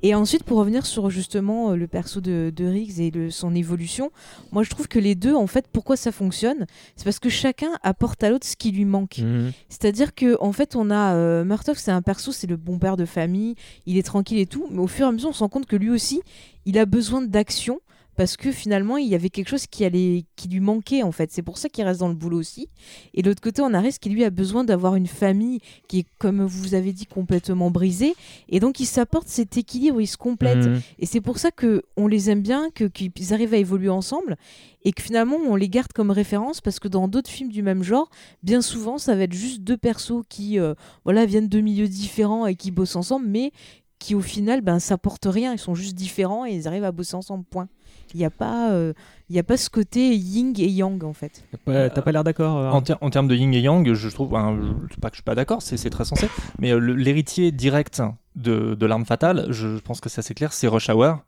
[0.02, 3.54] Et ensuite, pour revenir sur justement euh, le perso de, de Riggs et le, son
[3.54, 4.10] évolution,
[4.50, 6.66] moi je trouve que les deux, en fait, pourquoi ça fonctionne
[6.96, 9.18] C'est parce que chacun apporte à l'autre ce qui lui manque.
[9.18, 9.52] Mhm.
[9.68, 12.96] C'est-à-dire que en fait, on a euh, Murtoff, c'est un perso, c'est le bon père
[12.96, 15.40] de famille, il est tranquille et tout, mais au fur et à mesure, on se
[15.40, 16.22] rend compte que lui aussi,
[16.64, 17.80] il a besoin d'action
[18.20, 21.32] parce que finalement il y avait quelque chose qui allait qui lui manquait en fait.
[21.32, 22.68] C'est pour ça qu'il reste dans le boulot aussi.
[23.14, 26.00] Et de l'autre côté on a Riz qui lui a besoin d'avoir une famille qui
[26.00, 28.14] est comme vous avez dit complètement brisée.
[28.50, 30.82] Et donc il s'apporte cet équilibre il se complète mhm.
[30.98, 34.36] et c'est pour ça que on les aime bien que qu'ils arrivent à évoluer ensemble.
[34.82, 37.82] Et que finalement on les garde comme référence parce que dans d'autres films du même
[37.82, 38.10] genre
[38.42, 42.44] bien souvent ça va être juste deux persos qui euh, voilà viennent de milieux différents
[42.46, 43.50] et qui bossent ensemble mais
[43.98, 45.54] qui au final ben ça porte rien.
[45.54, 47.68] Ils sont juste différents et ils arrivent à bosser ensemble point
[48.14, 48.92] il n'y a pas euh,
[49.34, 51.44] a pas ce côté yin et yang en fait.
[51.64, 55.10] T'as pas, l'air d'accord euh, en, en, termes de yin et yang, je trouve, pas
[55.10, 58.02] que je suis pas d'accord, c'est très sensé, mais euh, l'héritier direct
[58.36, 61.18] de, de l'arme fatale, je pense que c'est assez clair, c'est Rush Hour.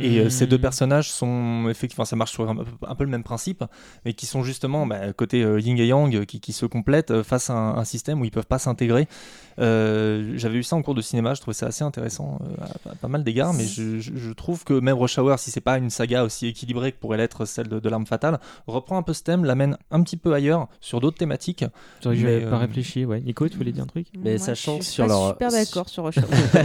[0.00, 0.60] Et euh, ces deux hmm.
[0.60, 3.64] personnages sont effectivement, ça marche sur un, peu le même principe,
[4.04, 7.24] mais qui sont justement bah, côté euh, yin et yang, qui, qui se complètent euh,
[7.24, 9.08] face à un, système où ils peuvent pas s'intégrer.
[9.58, 13.24] J'avais vu ça en cours de cinéma, je trouvais ça assez intéressant à, pas mal
[13.24, 16.48] d'égards, mais je, je, trouve que même Rush Hour, si c'est pas une saga aussi
[16.48, 20.02] équilibrée que pourrait l'être celle de, l'arme fatale, reprend un peu ce thème, l'amène un
[20.02, 21.64] petit peu ailleurs sur d'autres thématiques.
[22.02, 23.20] J'avais pas réfléchi, ouais.
[23.20, 24.08] Nico, tu voulais dire un truc?
[24.18, 26.24] Mais sachant que sur leur super d'accord sur Rush Hour.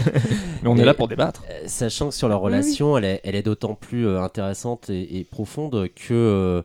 [0.63, 1.43] mais on est là pour débattre.
[1.65, 6.61] Sachant que sur leur relation elle est, d'autant plus euh, intéressante et, profonde que euh,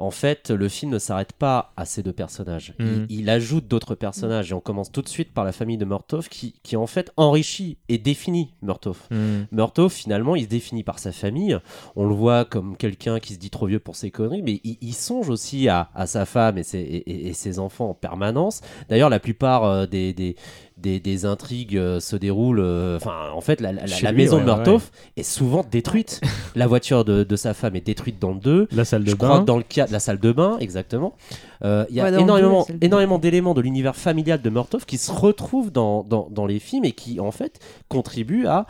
[0.00, 2.74] en fait, le film ne s'arrête pas à ces deux personnages.
[3.08, 3.28] Il, mhm.
[3.28, 6.54] ajoute d'autres personnages et on commence tout de suite par la famille de Murtaugh qui,
[6.62, 8.96] qui en fait enrichit et définit Murtaugh.
[9.10, 9.88] Mmh.
[9.90, 11.58] finalement, il se définit par sa famille.
[11.96, 14.94] On le voit comme quelqu'un qui se dit trop vieux pour ses conneries, mais il,
[14.94, 18.62] songe aussi à, sa femme et ses, et, ses, enfants en permanence.
[18.88, 20.36] D'ailleurs, la plupart euh, des,
[20.80, 22.60] des, intrigues euh, se déroulent.
[22.60, 23.72] Euh, enfin, en fait, la,
[24.12, 24.82] maison de Murtaugh
[25.16, 26.20] est souvent détruite.
[26.54, 28.68] la voiture de, sa femme est détruite dans le 2.
[28.72, 29.28] La salle de Je bain.
[29.28, 31.14] Crois dans le cas, la salle de bain, exactement.
[31.62, 35.70] Euh, il y a énormément, énormément d'éléments de l'univers familial de Murtaugh qui se retrouvent
[35.70, 38.66] dans, dans, les films et qui, en fait, contribuent à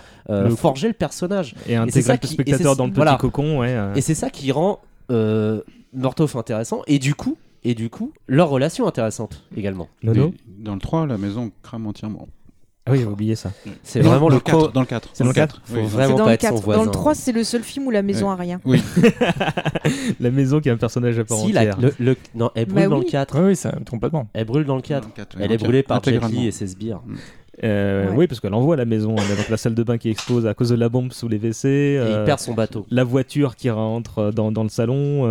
[0.56, 1.54] forger le personnage.
[1.68, 3.64] Et intégrer le spectateur dans le petit cocon.
[3.64, 6.82] Et c'est ça qui rend Murtaugh intéressant.
[6.86, 9.88] Et du coup, et du coup, leur relation intéressante également.
[10.02, 12.28] Dans le 3, la maison crame entièrement.
[12.86, 13.52] Ah oui, j'ai oublié ça.
[13.82, 15.10] C'est vraiment le, 4, dans le 4.
[15.12, 16.80] C'est dans le 4 Faut vraiment pas être son voisin.
[16.80, 18.58] Dans le 3, c'est le seul film où la maison a rien.
[18.64, 18.82] Oui.
[20.20, 21.78] la maison qui a un personnage à part si, entière.
[21.98, 23.38] le, non, elle brûle bah dans le 4.
[23.38, 24.28] Oui, oui, ça, complètement.
[24.32, 25.08] Elle brûle dans le 4.
[25.38, 27.02] elle est brûlée par Jet et ses sbires.
[27.62, 29.14] Euh, oui, parce qu'elle envoie la maison.
[29.16, 31.28] On a donc la salle de bain qui explose à cause de la bombe sous
[31.28, 31.68] les WC.
[31.68, 32.86] Et il euh, perd son bateau.
[32.90, 35.26] La voiture qui rentre euh, dans, dans le salon.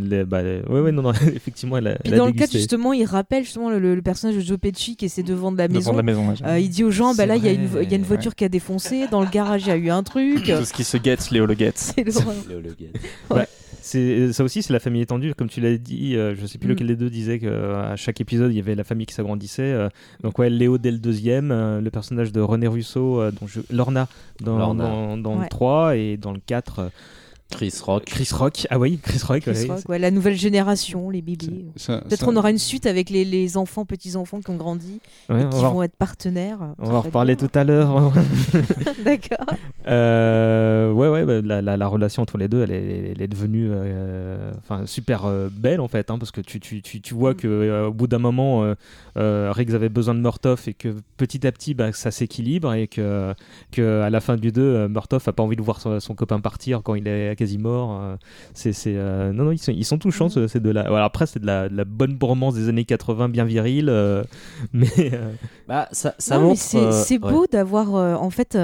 [0.00, 1.94] les, bah, ouais, ouais, non, non, effectivement, elle a.
[1.96, 5.22] Puis dans le cas, justement, il rappelle justement le, personnage de Joe Pesci qui essaie
[5.22, 5.92] de vendre la maison.
[5.94, 8.44] la maison il dit aux gens bah là, il y, y, a une voiture qui
[8.44, 9.06] a défoncé.
[9.10, 10.44] Dans le garage, il y a eu un truc.
[10.44, 11.78] Tout ce qui se guette, Léo le guette.
[11.78, 12.04] C'est
[12.48, 12.60] Léo
[14.32, 15.34] ça aussi, c'est la famille étendue.
[15.34, 16.72] Comme tu l'as dit, euh, je sais plus mm.
[16.72, 19.62] lequel des deux disait qu'à euh, chaque épisode, il y avait la famille qui s'agrandissait.
[19.62, 19.88] Euh.
[20.22, 23.60] donc, ouais, Léo dès le deuxième, le personnage de René Russo, dont je...
[23.70, 24.08] Lorna
[24.40, 26.90] dans, dans, dans le 3 et dans le 4.
[27.50, 28.04] Chris Rock.
[28.04, 29.40] Chris Rock, ah oui, Chris Rock.
[29.40, 31.66] Chris Rock ouais, la nouvelle génération, les bébés.
[31.86, 35.62] Peut-être qu'on aura une suite avec les, les enfants, petits-enfants qui ont grandi, et qui
[35.62, 36.58] vont être partenaires.
[36.78, 38.12] On va en reparler tout à l'heure.
[39.04, 39.46] D'accord.
[39.86, 43.68] Euh, ouais, ouais, bah, la, la, relation entre les deux, elle est, elle est devenue
[43.70, 47.34] euh, enfin super euh, belle en fait, hein, parce que tu, tu, tu, tu vois
[47.34, 48.74] que au bout d'un moment,
[49.16, 53.34] Riggs avait besoin de Murtoff et que petit à petit, bah, ça s'équilibre et que,
[53.72, 56.40] que à la fin du 2, Murtoff a pas envie de voir son, son copain
[56.40, 57.98] partir quand il est quasi mort.
[58.00, 58.16] Euh,
[58.52, 60.48] c'est, euh, non, non, ils sont, ils sont touchants, mm.
[60.48, 61.02] ces deux-là.
[61.02, 64.24] après, c'est de la, la, bonne bromance des années 80, bien virile, euh,
[64.72, 65.12] mais.
[65.66, 66.60] Bah, ça, ça montre.
[66.60, 68.58] C'est, beau d'avoir, en fait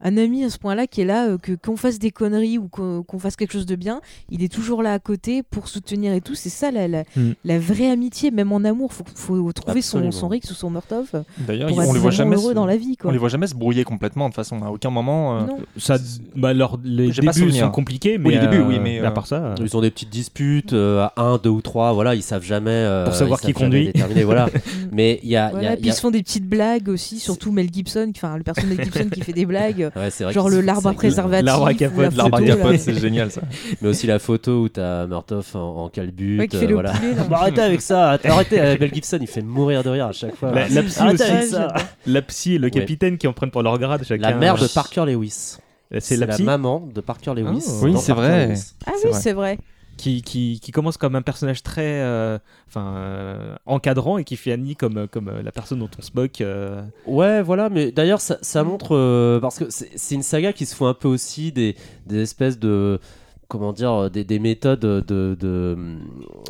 [0.00, 2.68] un ami à ce point-là qui est là, euh, que qu'on fasse des conneries ou
[2.68, 6.20] qu'on fasse quelque chose de bien, il est toujours là à côté pour soutenir et
[6.20, 6.34] tout.
[6.34, 7.58] C'est ça la, la, mm.
[7.58, 8.92] vraie amitié, même en amour.
[8.92, 11.24] Faut, faut trouver son, son Rix ou son Murtov.
[11.38, 12.96] D'ailleurs, on les voit jamais se, dans la vie.
[12.96, 13.10] Quoi.
[13.10, 14.62] On les voit jamais se brouiller complètement de façon.
[14.62, 15.38] À aucun moment.
[15.38, 15.96] Euh, ça,
[16.34, 19.54] bah, leur, les débuts sont compliqués, mais, oui, les débuts, oui, mais à part ça,
[19.60, 21.92] ils ont des petites disputes à un, deux ou trois.
[21.92, 23.02] Voilà, ils savent jamais.
[23.04, 23.92] pour savoir qui conduit.
[24.24, 24.48] voilà.
[24.92, 25.50] mais il y a.
[25.50, 28.70] Voilà, puis ils se font des petites blagues aussi, surtout Mel Gibson, enfin le personnage
[28.72, 29.85] de Mel Gibson qui fait des blagues.
[30.30, 31.46] Genre le l'arbre à préservatif.
[31.46, 33.42] L'arbre à capote, l'arbre à capote, c'est génial ça.
[33.80, 36.38] Mais aussi la photo où t'as Murtoff en, en calbut.
[36.38, 36.92] Ouais, le voilà.
[36.92, 38.60] poulet, bah, arrêtez avec ça, arrêtez.
[38.60, 40.52] Euh, Gibson, il fait mourir de rire à chaque fois.
[40.52, 41.74] La, psy arrêtez aussi, avec ça.
[42.06, 44.30] La psy et le capitaine qui en prennent pour leur grade chacun.
[44.30, 45.56] La mère de Parker Lewis.
[46.00, 47.64] C'est la, maman de Parker Lewis.
[47.68, 47.84] Oh.
[47.84, 48.54] Oui, c'est vrai.
[48.86, 49.58] Ah oui, c'est vrai.
[49.96, 55.08] Qui, qui, commence comme un personnage très euh, enfin euh, encadrant et qui finit comme,
[55.08, 56.42] comme la personne dont on se moque.
[56.42, 56.82] euh.
[57.06, 58.94] Ouais, voilà, mais d'ailleurs, ça, montre.
[58.94, 62.20] euh, parce que c'est c'est une saga qui se fout un peu aussi des, des
[62.22, 63.00] espèces de.
[63.48, 65.76] Comment dire, des, des méthodes de, de-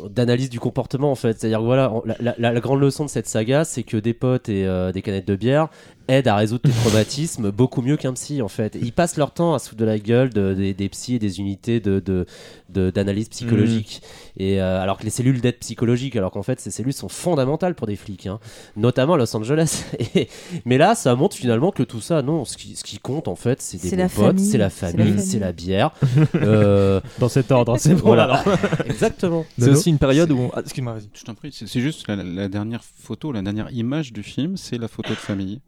[0.09, 1.39] d'analyse du comportement en fait.
[1.39, 4.65] C'est-à-dire que voilà, on- la, grande leçon de cette saga, c'est que des potes et
[4.65, 5.67] euh, des canettes de bière
[6.07, 8.77] aident à résoudre tes traumatismes beaucoup mieux qu'un psy en fait.
[8.81, 11.19] Ils passent leur temps à se foutre de la gueule de- des, des psys et
[11.19, 12.25] des unités de, de,
[12.69, 14.01] de- d'analyse psychologique.
[14.37, 17.75] Et euh, alors que les cellules d'aide psychologique, alors qu'en fait ces cellules sont fondamentales
[17.75, 18.39] pour des flics, hein,
[18.75, 19.83] notamment à Los Angeles.
[20.15, 20.27] Et-
[20.65, 23.35] mais là, ça montre finalement que tout ça, non, ce qui, ce qui compte en
[23.35, 24.45] fait, c'est des bons la potes, famille.
[24.45, 25.91] c'est la famille, c'est la bière.
[26.35, 28.57] Euh, Dans cet ordre, c'est bon voilà, alors.
[28.85, 29.45] exactement.
[29.57, 30.37] C'est aussi une période où.
[30.39, 31.09] on- Ah, Excuse-moi, vas-y.
[31.13, 34.55] Je t'en prie, c'est c'est juste la, la dernière photo, la dernière image du film,
[34.57, 35.59] c'est la photo de famille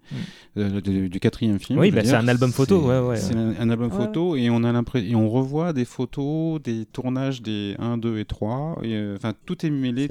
[0.58, 1.80] euh, du, du quatrième film.
[1.80, 3.18] Oui, bah, c'est un album photo, c'est- ouais, ouais.
[3.18, 3.98] C'est un, un album Ouais.
[4.06, 8.20] photo et on a l'impression et on revoit des photos des tournages des 1, 2
[8.20, 8.80] et 3.
[8.84, 10.10] et, euh, Enfin, tout est mêlé.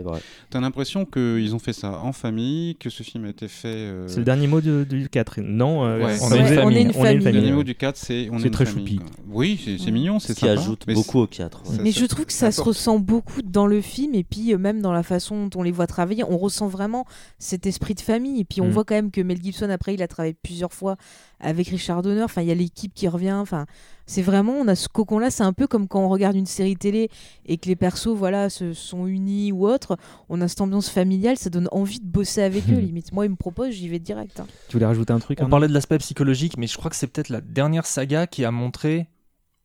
[0.51, 3.69] T'as l'impression qu'ils ont fait ça en famille, que ce film a été fait.
[3.69, 5.41] euh, C'est le dernier mot de- du 4.
[5.41, 6.17] Non, euh, Ouais.
[6.23, 6.53] On une famille.
[6.53, 6.93] est une On est une Le
[7.25, 7.33] famille.
[7.33, 8.97] dernier mot du 4, c'est on C'est est une très famille, choupi.
[8.99, 9.07] quoi.
[9.31, 11.63] Oui, c'est mignon, c'est Ce qui sympa, ajoute mais beaucoup au 4.
[11.71, 11.77] ouais.
[11.77, 14.53] Ça- Mais ça- je trouve que ça se ressent beaucoup dans le film et puis
[14.53, 17.05] euh, même dans la façon dont on les voit travailler, on ressent vraiment
[17.39, 18.41] cet esprit de famille.
[18.41, 18.71] Et puis on Mm.
[18.71, 20.97] voit quand même que Mel Gibson après il a travaillé plusieurs fois
[21.39, 22.23] avec Richard Donner.
[22.25, 23.33] Enfin il y a l'équipe qui revient.
[23.35, 23.67] Enfin
[24.07, 25.31] c'est vraiment on a ce cocon là.
[25.31, 27.11] C'est un peu comme quand on regarde une série télé
[27.47, 29.97] et que les persos voilà se sont unis ou autre.
[30.29, 33.13] On a cette ambiance familiale, ça donne envie de bosser avec eux limite.
[33.13, 34.41] Moi il me propose, j'y vais direct.
[34.41, 34.47] hein.
[34.69, 37.07] Tu voulais rajouter un truc On parlait de l'aspect psychologique, mais je crois que c'est
[37.07, 39.09] peut-être la dernière saga qui a montré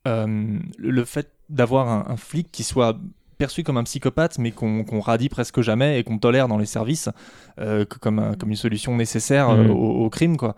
[0.06, 2.98] euh, le le fait d'avoir un, un flic qui soit
[3.36, 7.08] perçu comme un psychopathe, mais qu'on radie presque jamais et qu'on tolère dans les services
[7.60, 9.70] euh, comme, un- comme une solution nécessaire euh, Mhm.
[9.70, 10.56] au, au crime, quoi.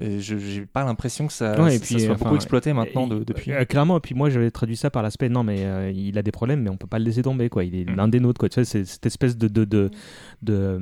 [0.00, 3.06] Je j'ai pas l'impression que ça, Ouais, et ça puis, soit enfin, beaucoup exploité maintenant
[3.06, 3.52] de- depuis.
[3.52, 6.22] euh, clairement, et puis moi j'avais traduit ça par l'aspect non, mais euh, il a
[6.22, 7.62] des problèmes, mais on peut pas le laisser tomber, quoi.
[7.64, 7.94] Il est Mm.
[7.96, 8.48] l'un des nôtres, quoi.
[8.48, 9.90] Tu sais, c'est cette espèce de, de, de,
[10.42, 10.78] de,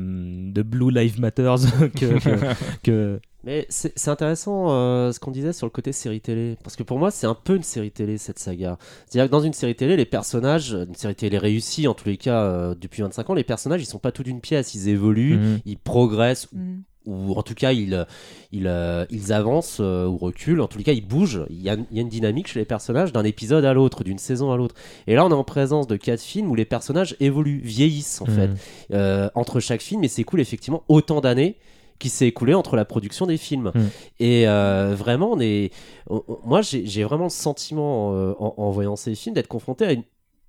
[0.52, 1.56] de Blue Lives Matters
[1.94, 2.18] que.
[2.18, 6.56] que, que- Mais c'est c'est intéressant euh, ce qu'on disait sur le côté série télé.
[6.62, 8.78] Parce que pour moi, c'est un peu une série télé, cette saga.
[9.06, 12.16] C'est-à-dire que dans une série télé, les personnages, une série télé réussie en tous les
[12.16, 14.74] cas euh, depuis 25 ans, les personnages, ils sont pas tout d'une pièce.
[14.76, 15.58] Ils évoluent, Mhm.
[15.66, 16.82] ils progressent, Mm.
[17.06, 18.06] Ou en tout cas, ils,
[18.52, 20.60] ils, euh, ils avancent euh, ou reculent.
[20.60, 21.44] En les cas, ils bougent.
[21.50, 24.04] Il y a, il y a une dynamique chez les personnages d'un épisode à l'autre,
[24.04, 24.74] d'une saison à l'autre.
[25.06, 28.26] Et là, on est en présence de quatre films où les personnages évoluent, vieillissent en
[28.26, 28.56] fait Mhm.
[28.92, 31.56] euh, entre chaque film et s'écoule effectivement autant d'années
[31.98, 33.70] qui s'est écoulé entre la production des films.
[33.74, 33.80] Mm.
[34.18, 35.70] Et euh, vraiment, on est,
[36.10, 39.46] on- on- moi, j'ai j'ai vraiment le sentiment euh, en, en voyant ces films d'être
[39.46, 40.02] confronté à une,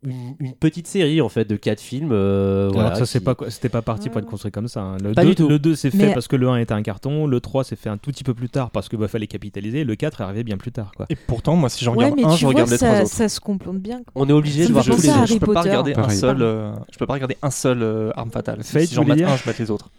[0.05, 2.11] une, une petite série en fait de quatre films.
[2.11, 4.81] euh, Alors voilà, ça, c'est qui- pas, c'était pas parti pour être construit comme ça.
[4.81, 4.97] hein.
[5.03, 5.47] Le Pas 2, du tout.
[5.49, 7.75] Le 2 c'est fait Mais- parce que le 1 était un carton, le 3 s'est
[7.75, 10.23] fait un tout petit peu plus tard parce que bah, fallait capitaliser, le 4 est
[10.23, 11.05] arrivé bien plus tard, quoi.
[11.09, 12.89] Et pourtant, moi, si j'en Ouais, regarde mais un, tu je vois, regarde les trois
[12.95, 13.11] ça, autres.
[13.11, 13.97] ça se complète bien.
[13.97, 14.05] quoi.
[14.15, 15.17] On est obligé de voir tous les autres.
[15.17, 18.11] Harry je peux pas regarder un seul, euh, je peux pas regarder un seul euh,
[18.15, 18.63] arme fatale.
[18.63, 19.89] Fate, si j'en mets un, je mets les autres.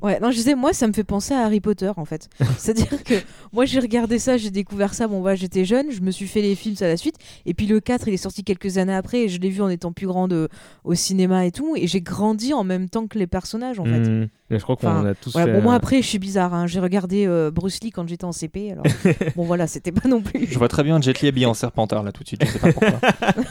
[0.00, 2.28] Ouais, non, je disais, moi, ça me fait penser à Harry Potter, en fait.
[2.58, 3.14] C'est-à-dire que
[3.52, 6.40] moi, j'ai regardé ça, j'ai découvert ça, bon, bah, j'étais jeune, je me suis fait
[6.40, 9.22] les films à la suite, et puis le 4, il est sorti quelques années après,
[9.24, 10.48] et je l'ai vu en étant plus grande euh,
[10.84, 14.28] au cinéma et tout, et j'ai grandi en même temps que les personnages, en fait.
[14.50, 15.52] Et je crois qu'on Enfin, a tous fait.
[15.52, 16.66] bon, moi, après, je suis bizarre, hein.
[16.66, 18.84] j'ai regardé euh, Bruce Lee quand j'étais en CP, alors
[19.36, 20.46] bon, voilà, c'était pas non plus.
[20.50, 22.44] Je vois très bien Jet Li habillé en serpentard là tout de suite.
[22.44, 23.00] Je sais pas pourquoi.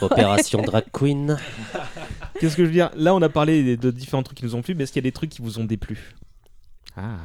[0.00, 1.36] Opération Drag Queen.
[2.40, 2.90] Qu'est-ce que je veux dire?
[2.96, 5.06] Là, on a parlé de différents trucs qui nous ont plu, mais est-ce qu'il y
[5.06, 6.14] a des trucs qui vous ont déplu?
[6.98, 7.18] Ah.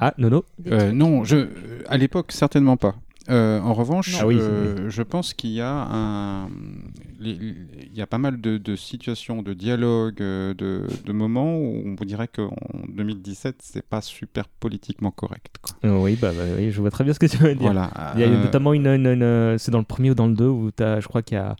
[0.00, 1.48] Ah, Nono Euh, non, je,
[1.88, 2.94] à l'époque, certainement pas.
[3.30, 6.48] Euh, en revanche, Ah oui, euh, je pense qu'il y a un,
[7.30, 11.96] il y a pas mal de, de situations, de dialogues, euh, de, de moments où
[12.00, 12.54] on dirait qu'en
[12.88, 15.56] 2017, c'est pas super politiquement correct.
[15.62, 15.76] Quoi.
[15.90, 17.72] Euh, Oui, bah, bah, oui, je vois très bien ce que tu veux dire.
[17.72, 17.90] Voilà.
[18.14, 20.34] Il y a Euh, notamment une, une- une- c'est dans le premier ou dans le
[20.34, 21.56] 2 où as, je crois qu'il y a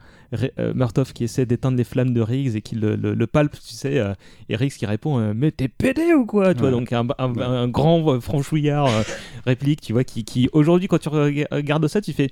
[0.58, 3.52] euh, Murtoff qui essaie d'éteindre les flammes de Riggs et qui le, le, le palpe,
[3.52, 4.14] tu sais, euh,
[4.48, 6.74] et Riggs qui répond euh, mais t'es pédé ou quoi, tu vois Ouais.
[6.74, 7.42] donc un, un- Ouais.
[7.42, 9.02] un grand euh, franchouillard euh,
[9.46, 12.30] réplique, tu vois, qui, qui aujourd'hui quand tu rega- regardes ça, tu fais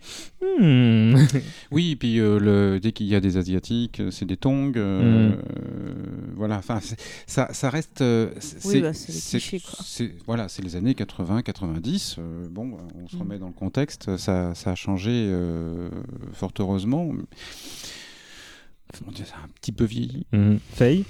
[0.59, 1.15] hmm.
[1.71, 4.73] Oui, et puis euh, le, dès qu'il y a des asiatiques, euh, c'est des tongs.
[4.77, 5.33] euh, Mm.
[5.35, 5.95] euh,
[6.37, 6.81] voilà, enfin,
[7.27, 7.99] ça, ça reste.
[7.99, 12.17] c'est, Oui, bah, c'est voilà, c'est les années 80, 90.
[12.19, 13.21] euh, bon, on se Mm.
[13.21, 14.17] remet dans le contexte.
[14.17, 15.89] Ça, ça a changé euh,
[16.33, 17.13] fort heureusement.
[18.99, 20.27] Comment dire, ça a un petit peu vieilli.
[20.33, 20.59] Mhm.
[20.73, 21.05] Faye?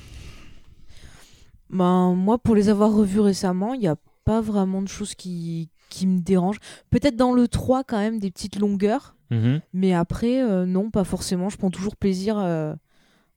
[1.70, 5.70] Ben, moi, pour les avoir revus récemment, il n'y a pas vraiment de choses qui,
[5.88, 6.59] qui me dérangent.
[6.90, 9.14] Peut-être dans le 3, quand même, des petites longueurs.
[9.31, 9.61] Mhm.
[9.73, 11.49] Mais après, euh, non, pas forcément.
[11.49, 12.75] Je prends toujours plaisir euh,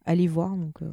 [0.06, 0.56] à les voir.
[0.56, 0.92] Donc, euh,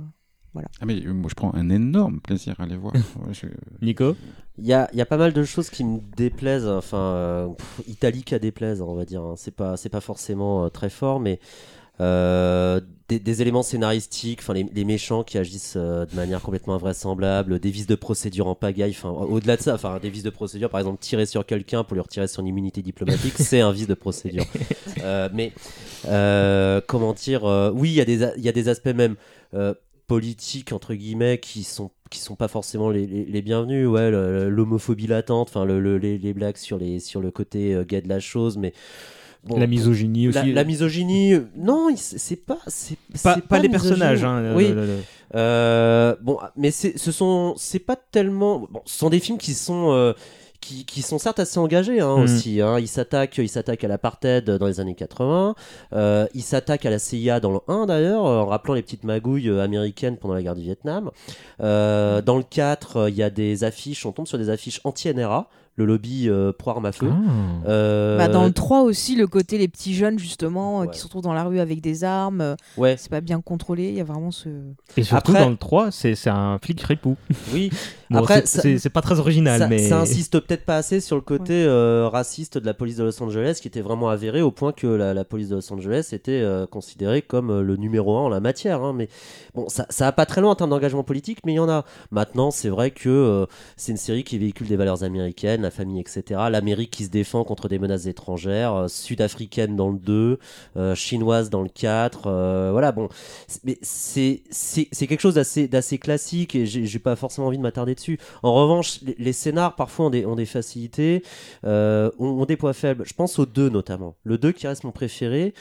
[0.53, 0.69] Voilà.
[0.81, 2.93] Ah mais moi je prends un énorme plaisir à les voir.
[3.83, 4.17] Nico
[4.59, 6.67] Il y a, y a, pas mal de choses qui me déplaisent.
[6.67, 9.23] Enfin, euh, pff, Italique à déplaise, on va dire.
[9.23, 9.35] Hein.
[9.37, 11.41] C'est pas, c'est pas forcément euh, très fort, mais
[12.01, 16.75] euh, des, des, éléments scénaristiques, enfin les, les, méchants qui agissent euh, de manière complètement
[16.75, 20.31] invraisemblable, des vices de procédure en pagaille, enfin au-delà de ça, enfin des vices de
[20.31, 23.89] procédure, par exemple tirer sur quelqu'un pour lui retirer son immunité diplomatique, c'est un vice
[23.89, 24.45] de procédure.
[25.03, 25.53] Euh, mais
[26.87, 29.17] comment dire, oui, il y a des, il y a des aspects même
[30.07, 35.07] politiques entre guillemets qui sont qui sont pas forcément les, les, les bienvenus ouais l'homophobie
[35.07, 38.19] latente enfin le, le, les, les, blagues sur les sur le côté gay de la
[38.19, 38.73] chose mais
[39.44, 40.38] Bon, la misogynie aussi.
[40.38, 44.22] La, la misogynie, non, c'est pas, c'est pas, pas, pas les personnages.
[44.22, 44.68] Hein, oui.
[44.68, 44.98] Le, le, le...
[45.35, 48.66] Euh, bon, mais ce sont, c'est pas tellement.
[48.70, 49.92] Bon, ce sont des films qui sont.
[49.92, 50.12] Euh,
[50.61, 52.20] qui, qui, sont certes assez engagés hein, mmh.
[52.20, 52.61] aussi.
[52.61, 52.79] Hein.
[52.79, 55.55] Ils s'attaquent il s'attaque à l'apartheid dans les années 80.
[55.94, 59.48] Euh, ils s'attaquent à la CIA dans le 1 d'ailleurs, en rappelant les petites magouilles
[59.59, 61.11] américaines pendant la guerre du Vietnam.
[61.62, 65.48] Euh, dans le 4, il y a des affiches, on tombe sur des affiches anti-NRA
[65.76, 67.11] le lobby euh, pro arme à feu.
[67.11, 67.68] Ah.
[67.68, 68.18] Euh...
[68.18, 70.88] Bah dans le 3 aussi, le côté les petits jeunes justement ouais.
[70.90, 72.56] qui se retrouvent dans la rue avec des armes.
[72.76, 72.96] Ouais.
[72.98, 74.48] C'est pas bien contrôlé, il y a vraiment ce.
[74.96, 75.44] Et surtout Après...
[75.44, 77.16] dans le 3, c'est un flic ripou.
[77.52, 77.70] Oui.
[78.11, 79.79] bon, Après, c'est pas très original, ça, mais.
[79.79, 81.68] Ça insiste peut-être pas assez sur le côté ouais.
[81.68, 84.87] euh, raciste de la police de Los Angeles qui était vraiment avéré au point que
[84.87, 88.29] la, la police de Los Angeles était euh, considérée comme euh, le numéro 1 en
[88.29, 88.83] la matière.
[88.83, 88.92] Hein.
[88.92, 89.09] Mais
[89.55, 91.68] bon, ça, ça a pas très loin en termes d'engagement politique, mais il y en
[91.68, 91.85] a.
[92.11, 93.46] Maintenant, c'est vrai que euh,
[93.77, 96.40] c'est une série qui véhicule des valeurs américaines la famille, etc.
[96.51, 100.38] L'Amérique qui se défend contre des menaces étrangères, euh, sud-africaine dans le 2,
[100.77, 102.27] euh, chinoise dans le 4.
[102.27, 103.09] Euh, voilà, bon.
[103.64, 104.42] Mais c'est
[104.92, 107.94] quelque chose d'assez classique et j'ai pas forcément envie de m'attarder
[108.43, 111.23] En revanche, les, les, scénars parfois ont des, ont des facilités,
[111.65, 113.05] ont, ont, des points faibles.
[113.07, 114.17] Je pense au 2 notamment.
[114.25, 115.55] Le 2 qui reste mon préféré.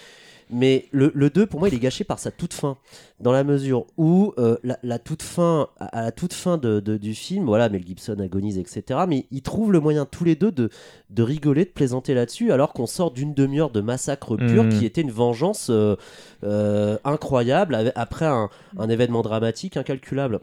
[0.51, 2.77] Mais le, le 2, pour moi, il est gâché par sa toute fin.
[3.19, 6.97] Dans la mesure où, euh, la, la, toute fin, à la toute fin de, de,
[6.97, 9.01] du film, voilà, Mel Gibson agonise, etc.
[9.07, 10.69] Mais ils trouvent le moyen, tous les deux, de,
[11.11, 14.69] de rigoler, de plaisanter là-dessus, alors qu'on sort d'une demi-heure de massacre pur mmh.
[14.69, 15.95] qui était une vengeance euh,
[16.43, 20.39] euh, incroyable après un, un événement dramatique incalculable.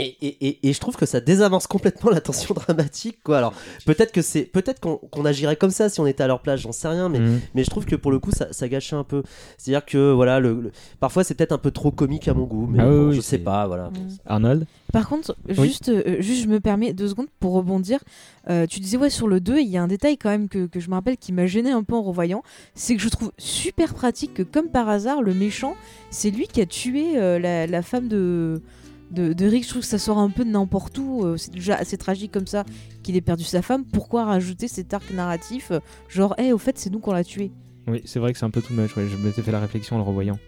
[0.00, 3.52] Et, et, et, je trouve que ça désavance complètement la tension dramatique quoi alors
[3.86, 6.60] peut-être que c'est peut-être qu'on qu agirait comme ça si on était à leur place
[6.60, 7.40] j'en sais rien mais, mmh.
[7.54, 9.22] mais je trouve que pour le coup ça, ça gâchait un peu
[9.58, 10.72] c'est à dire que voilà le, le...
[11.00, 13.20] parfois c'est peut-être un peu trop comique à mon goût mais ah, bon, oui, je
[13.20, 14.08] sais pas voilà mmh.
[14.26, 16.02] Arnold par contre juste, oui.
[16.06, 18.00] euh, juste je me permets deux secondes pour rebondir
[18.48, 20.66] euh, tu disais ouais sur le 2 il y a un détail quand même que,
[20.66, 22.42] que je me rappelle qui m'a gêné un peu en revoyant
[22.74, 25.76] c'est que je trouve super pratique que comme par hasard le méchant
[26.10, 28.62] c'est lui qui a tué euh, la, la femme de
[29.10, 31.24] de, de, Rick, je trouve que ça sort un peu de n'importe où.
[31.24, 32.64] Euh, c'est déjà assez tragique comme ça
[33.02, 33.84] qu'il ait perdu sa femme.
[33.84, 37.24] Pourquoi rajouter cet arc narratif euh, Genre, hé, hey, au fait, c'est nous qu'on l'a
[37.24, 37.50] tué?
[37.86, 38.96] Oui, c'est vrai que c'est un peu tout much.
[38.96, 39.08] Ouais.
[39.08, 40.38] Je m'étais fait la réflexion en le revoyant.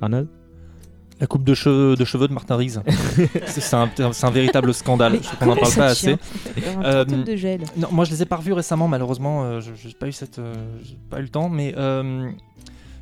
[0.00, 0.28] Arnold?
[1.20, 2.80] La coupe de cheveux de, cheveux de Martin Riggs.
[3.46, 5.20] c'est un, un, véritable scandale.
[5.22, 6.16] Je qu'on n'en parle pas assez.
[6.82, 7.60] Euh, de gel.
[7.76, 9.44] Non, moi je les ai pas revus récemment, malheureusement.
[9.44, 10.52] Euh, je n'ai pas, eu cette, euh,
[11.10, 12.32] pas eu le temps, mais je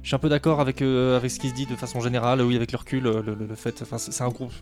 [0.02, 2.42] suis un peu d'accord avec, avec ce qui se dit de façon générale.
[2.42, 3.82] Oui, avec le recul, le, le, le fait.
[3.96, 4.52] C'est un groupe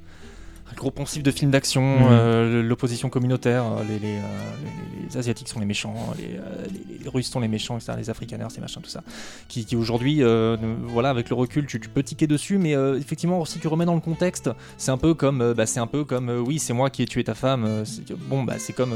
[0.76, 2.08] gros poncif de films d'action, mmh.
[2.10, 4.22] euh, l'opposition communautaire, les, les, euh,
[4.62, 6.38] les, les, Asiatiques sont les méchants, les,
[7.02, 9.02] les, Russes sont les méchants, etc., les Afrikaners, ces machins, tout ça.
[9.48, 13.44] Qui, qui aujourd'hui, euh, voilà, avec le recul, tu, tu peux tiquer dessus, mais effectivement,
[13.44, 16.28] si tu remets dans le contexte, c'est un peu comme, bah, c'est un peu comme,
[16.46, 17.84] oui, c'est moi qui ai tué ta femme.
[18.28, 18.94] bon, bah, c'est comme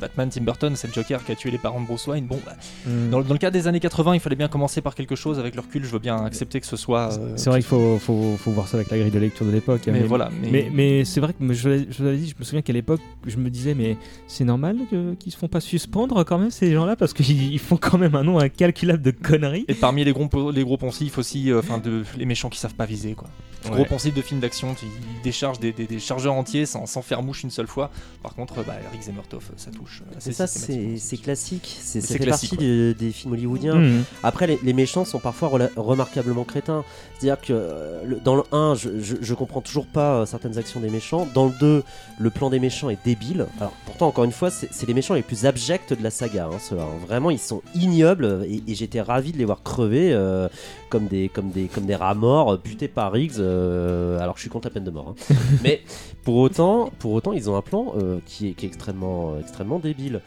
[0.00, 2.26] Batman Tim Burton, c'est le Joker qui a tué les parents de Bruce Wayne.
[2.26, 2.56] Bon, bah,
[2.86, 3.10] mmh.
[3.10, 5.38] dans, dans, le cas des années 80, il fallait bien commencer par quelque chose.
[5.38, 7.10] Avec le recul, je veux bien accepter que ce soit.
[7.36, 9.82] c'est vrai qu'il faut, faut, faut, voir ça avec la grille de lecture de l'époque.
[9.86, 10.30] Mais, mais, voilà.
[10.40, 11.68] mais, mais, mais c'est vrai que je,
[12.14, 13.96] dit, je me souviens qu'à l'époque, je me disais, mais
[14.26, 17.76] c'est normal qu'ils qu se font pas suspendre quand même ces gens-là parce qu'ils font
[17.76, 19.64] quand même un nom incalculable de conneries.
[19.68, 22.86] Et parmi les gros, les poncifs aussi, enfin euh, de les méchants qui savent pas
[22.86, 23.28] viser quoi.
[23.64, 23.70] Ouais.
[23.72, 27.22] Gros poncif de films d'action, ils déchargent des, des, des, chargeurs entiers sans, sans, faire
[27.22, 27.90] mouche une seule fois.
[28.22, 30.02] Par contre, bah, Rick Zemmertov, ça touche.
[30.18, 31.76] C'est ça, c'est classique.
[31.80, 32.94] C'est ça fait classique, partie ouais.
[32.94, 33.74] des films hollywoodiens.
[33.74, 34.04] Mmh.
[34.22, 36.84] Après, les, les, méchants sont parfois remarquablement crétins.
[37.18, 40.56] C'est-à-dire que euh, le, dans le 1, je, je, je, comprends toujours pas euh, certaines
[40.56, 41.26] actions des méchants.
[41.34, 41.82] Dans le 2,
[42.18, 43.46] le plan des méchants est débile.
[43.58, 46.48] Alors, pourtant, encore une fois, c'est les méchants les plus abjects de la saga.
[46.52, 46.86] Hein, ceux hein.
[47.06, 50.48] Vraiment, ils sont ignobles et, et j'étais ravi de les voir crever euh,
[50.90, 53.40] comme, des, comme, des, comme des rats morts butés par Riggs.
[53.48, 55.14] Euh, alors, je suis contre la peine de mort.
[55.16, 55.34] Hein.
[55.64, 55.82] Mais
[56.22, 59.78] pour autant, pour autant, ils ont un plan euh, qui, est, qui, est, extrêmement, extrêmement
[59.78, 60.20] débile.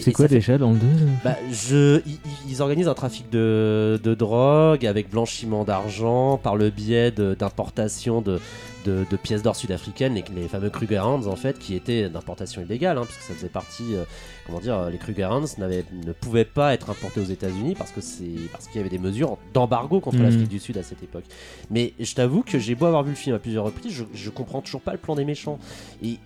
[0.00, 0.58] C'est quoi déjà fait...
[0.58, 0.86] dans le 2
[1.24, 6.70] bah, je, ils, ils, organisent un trafic de, de drogue avec blanchiment d'argent par le
[6.70, 8.40] biais d'importation de,
[8.86, 12.62] de, de, pièces d'or sud-africaines, les, les, fameux Kruger Hands en fait, qui étaient d'importation
[12.62, 14.04] illégale, hein, puisque ça faisait partie, euh,
[14.46, 18.24] comment dire, les Kruger Hands ne pouvaient pas être importés aux États-Unis parce que c'est
[18.52, 20.22] parce qu'il y avait des mesures d'embargo contre mmh.
[20.22, 21.24] l'Afrique du Sud à cette époque.
[21.70, 24.30] Mais je t'avoue que j'ai beau avoir vu le film à plusieurs reprises, je, je
[24.30, 25.58] comprends toujours pas le plan des méchants.
[26.02, 26.18] Et,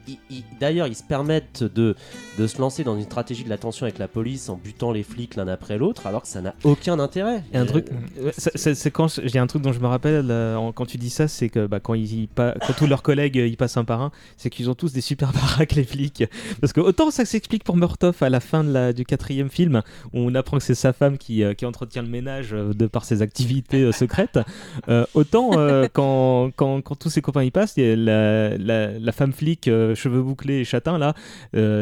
[0.60, 1.96] d'ailleurs, ils se permettent de,
[2.38, 5.02] de se lancer dans une stratégie de la tension avec la police en butant les
[5.02, 7.44] flics l'un après l'autre, alors que ça n'a aucun intérêt.
[7.52, 7.86] Et un truc,
[8.18, 11.28] Euh, c'est- quand j'ai un truc dont je me rappelle euh, quand tu dis ça,
[11.28, 12.26] c'est que bah, quand, ils, y
[12.66, 15.00] quand tous leurs collègues euh, y passent un par un, c'est qu'ils ont tous des
[15.00, 16.24] super baraques les flics.
[16.60, 19.82] Parce que autant ça s'explique pour Murtoff à la fin de la, du quatrième film,
[20.12, 22.86] où on apprend que c'est sa femme qui, euh, qui entretient le ménage euh, de
[22.86, 24.38] par ses activités secrètes,
[24.88, 28.56] euh, autant euh, quand, quand, quand tous ses copains y passent, il y a la,
[28.56, 31.14] la, la femme flic euh, cheveux bouclés et châtain là,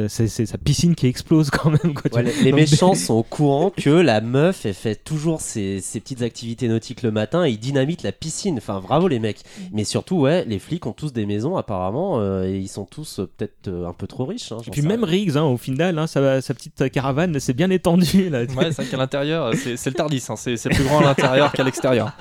[0.09, 1.95] c'est sa piscine qui explose quand même.
[1.95, 6.01] Quoi, Ouais, les méchants sont au courant que la meuf, elle fait toujours ses, ses
[6.01, 8.57] petites activités nautiques le matin et ils dynamitent la piscine.
[8.59, 9.43] Enfin, bravo les mecs.
[9.73, 13.19] Mais surtout, ouais, les flics ont tous des maisons apparemment euh, et ils sont tous
[13.21, 14.53] euh, peut-être euh, un peu trop riches.
[14.53, 15.05] hein, Et puis même.
[15.05, 18.29] Riggs, hein, au final, hein, sa, sa petite caravane s'est bien étendue.
[18.31, 18.41] Là.
[18.43, 20.25] Ouais, c'est vrai qu'à l'intérieur, c'est c'est le Tardis.
[20.29, 22.13] hein, C'est c'est plus grand à l'intérieur qu'à l'extérieur.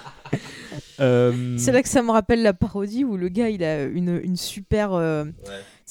[0.99, 4.19] Euh, C'est là que ça me rappelle la parodie où le gars il a une,
[4.23, 4.93] une super.
[4.93, 5.25] euh,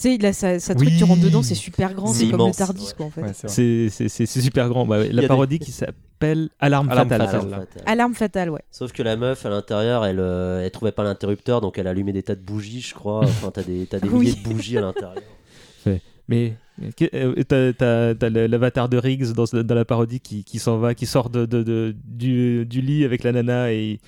[0.03, 0.97] sais, il a sa, sa truc, Oui.
[0.99, 2.93] tu rentres dedans, c'est super grand, C'est comme le Tardis ouais.
[2.97, 3.23] quoi en fait.
[3.23, 4.87] Ouais, c'est super grand.
[4.87, 7.29] Bah, la parodie qui s'appelle Alarme, Alarme Fatale.
[7.29, 7.67] Fatale.
[7.87, 8.15] Alarme
[8.51, 8.63] ouais.
[8.71, 12.13] Sauf que la meuf à l'intérieur, elle, euh, elle trouvait pas l'interrupteur, donc elle allumait
[12.13, 13.21] des tas de bougies, je crois.
[13.25, 14.27] Enfin, t'as des, t'as des Oui.
[14.27, 15.23] milliers de bougies à l'intérieur.
[16.29, 16.55] Mais
[16.97, 21.31] t'as- t'as l'avatar de Riggs dans, dans la parodie qui, qui s'en va, qui sort
[21.31, 23.99] de, de- de- du, du lit avec la nana et,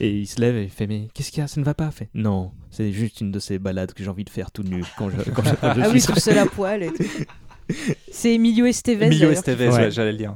[0.00, 1.48] et il se lève et il fait Mais qu'est-ce qu'il y a?
[1.48, 1.90] Ça ne va pas?
[1.90, 4.84] Fait Non, c'est juste une de ces balades que j'ai envie de faire tout nu
[4.96, 7.04] quand je, quand je, quand je Ah oui, suis tout seul à poil et tout.
[8.10, 9.06] C'est Emilio Estevez.
[9.06, 9.74] Emilio Estevez, Ouais.
[9.74, 10.34] ouais, j'allais le dire.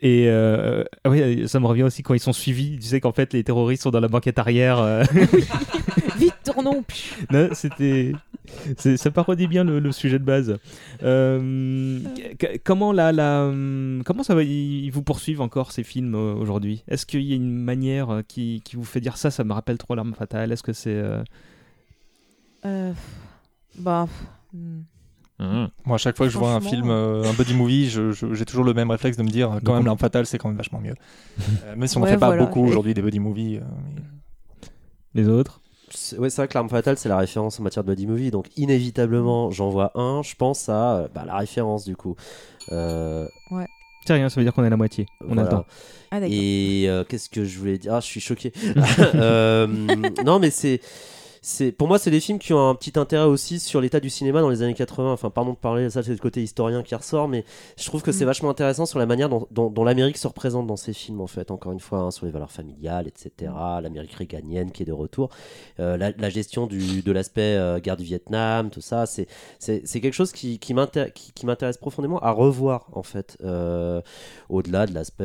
[0.00, 2.76] Et euh, oui, ça me revient aussi quand ils sont suivis.
[2.80, 4.80] Tu sais qu'en fait, les terroristes sont dans la banquette arrière.
[4.80, 5.04] euh,
[6.18, 6.84] Vite, tournons.
[7.30, 8.12] Non, c'était.
[8.76, 10.56] c'est- Ça parodie bien le, le sujet de base.
[11.02, 11.98] Euh,
[12.64, 13.50] comment, la, la,
[14.04, 16.84] comment ça va Ils vous poursuivent encore ces films euh, aujourd'hui?
[16.88, 19.30] Est-ce qu'il y a une manière euh, qui, qui vous fait dire ça?
[19.30, 20.52] Ça me rappelle trop l'arme fatale.
[20.52, 20.90] Est-ce que c'est.
[20.94, 21.22] euh,
[22.64, 22.92] Euh,
[23.78, 24.06] bah.
[24.52, 24.80] hmm.
[25.84, 28.32] Moi, à chaque fois que je vois un film, euh, un buddy movie, je- je-
[28.32, 30.56] j'ai toujours le même réflexe de me dire, quand même, l'arme fatale, c'est quand même
[30.56, 30.94] vachement mieux.
[31.64, 32.44] Euh, même si on n'en Ouais, fait pas voilà.
[32.44, 33.56] beaucoup aujourd'hui des buddy movies.
[33.56, 33.60] euh,
[33.96, 34.02] mais-
[35.20, 35.60] Les autres?
[35.61, 35.61] C'est-
[36.18, 38.46] Ouais, c'est vrai que l'arme fatale, c'est la référence en matière de buddy movie, donc
[38.56, 40.22] inévitablement, j'en vois un.
[40.22, 42.16] Je pense à euh, bah, la référence du coup.
[42.70, 43.26] Euh,
[44.06, 45.06] C'est rien, ça veut dire qu'on est à la moitié.
[45.20, 45.50] On a le voilà.
[45.50, 45.66] temps.
[46.10, 46.34] Ah, d'accord.
[46.34, 47.94] Et euh, qu'est-ce que je voulais dire?
[47.94, 48.52] Ah, je suis choqué.
[49.14, 49.66] Euh,
[50.24, 50.80] non, mais c'est.
[51.44, 54.08] C'est, pour moi, c'est des films qui ont un petit intérêt aussi sur l'état du
[54.10, 55.12] cinéma dans les années 80.
[55.12, 57.44] Enfin, pardon de parler, ça c'est le côté historien qui ressort, mais
[57.76, 58.28] je trouve que c'est Mm.
[58.28, 61.26] vachement intéressant sur la manière dont, dont- dont l'Amérique se représente dans ces films, en
[61.26, 61.50] fait.
[61.50, 63.50] Encore une fois, hein, sur les valeurs familiales, etc.
[63.82, 65.30] L'Amérique réganienne qui est de retour.
[65.80, 69.26] Euh, la, la gestion du, de l'aspect euh, guerre du Vietnam, tout ça, c'est,
[69.58, 73.36] c'est, quelque chose qui, qui, m'intér- qui, qui m'intéresse profondément à revoir, en fait.
[73.42, 74.00] Euh,
[74.48, 75.24] au-delà de l'aspect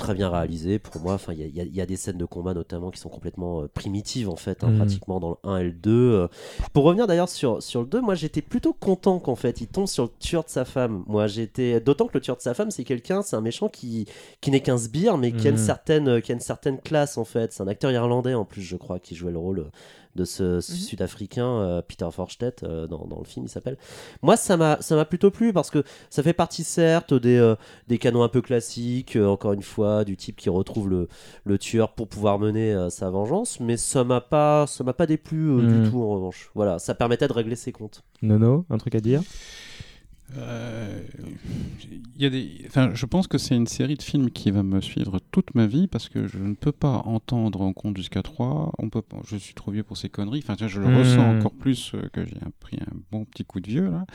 [0.00, 2.16] très bien réalisé pour moi enfin il y, y a- il y a des scènes
[2.18, 4.76] de combat notamment qui sont complètement euh, primitives en fait hein, Mhm.
[4.76, 6.28] pratiquement dans le 1 et le 2 Euh,
[6.72, 9.86] pour revenir d'ailleurs sur, sur le 2 moi j'étais plutôt content qu'en fait il tombe
[9.86, 12.70] sur le tueur de sa femme moi j'étais d'autant que le tueur de sa femme
[12.70, 14.06] c'est quelqu'un c'est un méchant qui,
[14.40, 15.62] qui n'est qu'un sbire mais qui a, une Mhm.
[15.62, 18.76] certaine, qui a une certaine classe en fait c'est un acteur irlandais en plus je
[18.76, 19.70] crois qui jouait le rôle
[20.16, 23.76] de ce sud-africain euh, Peter Forstedt euh, dans, dans le film il s'appelle
[24.22, 27.54] moi ça m'a ça m'a plutôt plu parce que ça fait partie certes des euh,
[27.88, 31.08] des canons un peu classiques, euh, encore une fois, du type qui retrouve le,
[31.44, 35.06] le tueur pour pouvoir mener euh, sa vengeance, mais ça m'a pas, ça m'a pas
[35.06, 36.50] déplu du tout en revanche.
[36.54, 38.02] Voilà, ça permettait de régler ses comptes.
[38.22, 39.22] Nono, un truc à dire?
[40.36, 41.00] Euh,
[42.18, 42.62] y a des...
[42.66, 45.66] enfin, je pense que c'est une série de films qui va me suivre toute ma
[45.66, 48.72] vie parce que je ne peux pas entendre en compte jusqu'à 3.
[48.78, 49.02] On peut.
[49.26, 50.42] Je suis trop vieux pour ces conneries.
[50.46, 50.96] Enfin, je le Mhm.
[50.98, 53.90] ressens encore plus euh, que j'ai pris un bon petit coup de vieux.
[53.90, 54.06] Là.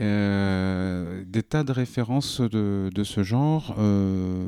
[0.00, 4.46] Euh, des tas de références de, de ce genre euh,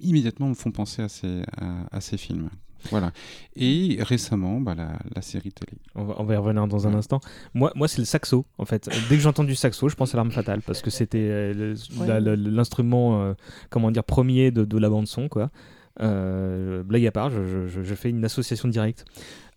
[0.00, 2.48] immédiatement me font penser à ces, à, à ces films.
[2.90, 3.12] Voilà.
[3.56, 5.72] Et récemment, bah, la, la série télé.
[5.94, 7.20] on va, on va y revenir dans un instant.
[7.54, 8.88] Moi, moi c'est le saxo, en fait.
[9.08, 12.20] Dès que j'entends du saxo, je pense à l'arme fatale, parce que c'était euh, Ouais.
[12.36, 13.34] l'instrument, euh,
[13.70, 15.50] comment dire, premier de, de la bande son, quoi.
[16.00, 19.04] Euh, blague à part, je, je- je fais une association directe.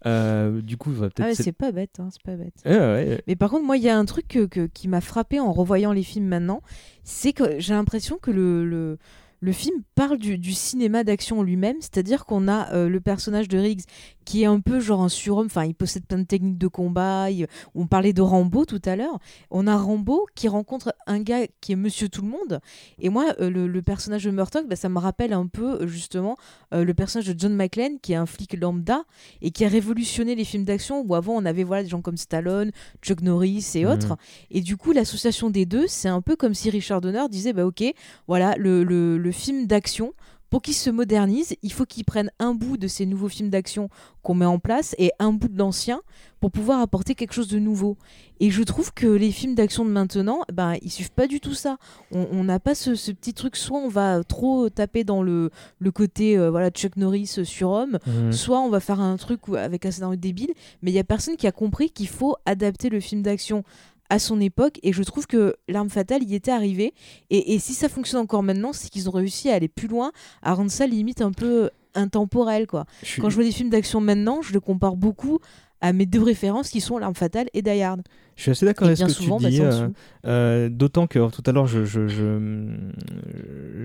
[0.07, 1.19] Euh, du coup, peut-être.
[1.19, 2.55] Ah ouais, c'est- c'est pas bête, hein, c'est pas bête.
[2.65, 5.01] Ouais, ouais, Mais par contre, moi, il y a un truc que- que- qui m'a
[5.01, 6.61] frappé en revoyant les films maintenant,
[7.03, 8.97] c'est que j'ai l'impression que le, le,
[9.41, 13.85] le film parle du, cinéma d'action lui-même, c'est-à-dire qu'on a euh, le personnage de Riggs
[14.31, 17.29] qui est un peu genre un surhomme, enfin, il possède plein de techniques de combat,
[17.29, 19.19] il- on parlait de Rambo tout à l'heure,
[19.49, 22.61] on a Rambo qui rencontre un gars qui est Monsieur Tout-le-Monde,
[22.99, 25.87] et moi, euh, le, le personnage de Murtaugh, bah, ça me rappelle un peu, euh,
[25.87, 26.37] justement,
[26.73, 29.03] euh, le personnage de John McClane, qui est un flic lambda,
[29.41, 32.15] et qui a révolutionné les films d'action, où avant, on avait voilà, des gens comme
[32.17, 32.71] Stallone,
[33.01, 33.91] Chuck Norris et Mhm.
[33.91, 34.17] autres.
[34.49, 37.65] Et du coup, l'association des deux, c'est un peu comme si Richard Donner disait bah
[37.65, 37.83] ok,
[38.27, 40.13] voilà, le, le, le film d'action
[40.51, 43.89] pour qu'ils se modernisent, il faut qu'ils prennent un bout de ces nouveaux films d'action
[44.21, 46.01] qu'on met en place et un bout de l'ancien
[46.41, 47.97] pour pouvoir apporter quelque chose de nouveau.
[48.41, 51.53] Et je trouve que les films d'action de maintenant, ben, ils suivent pas du tout
[51.53, 51.77] ça.
[52.11, 56.37] On n'a pas ce, petit truc, soit on va trop taper dans le, le côté
[56.37, 58.33] euh, voilà Chuck Norris sur homme, mhm.
[58.33, 61.37] soit on va faire un truc avec un scénario débile, mais il y a personne
[61.37, 63.63] qui a compris qu'il faut adapter le film d'action
[64.11, 66.93] à son époque et je trouve que l'arme fatale y était arrivée.
[67.29, 70.11] Et, si ça fonctionne encore maintenant c'est qu'ils ont réussi à aller plus loin
[70.43, 72.85] à rendre ça limite un peu intemporel quoi.
[73.19, 75.39] Quand je vois des films d'action maintenant je le compare beaucoup
[75.79, 78.01] à mes deux références qui sont l'arme fatale et Die Hard
[78.35, 79.87] je suis assez d'accord avec ce que tu bah, dis, euh,
[80.25, 82.07] euh, d'autant que tout à l'heure je, je,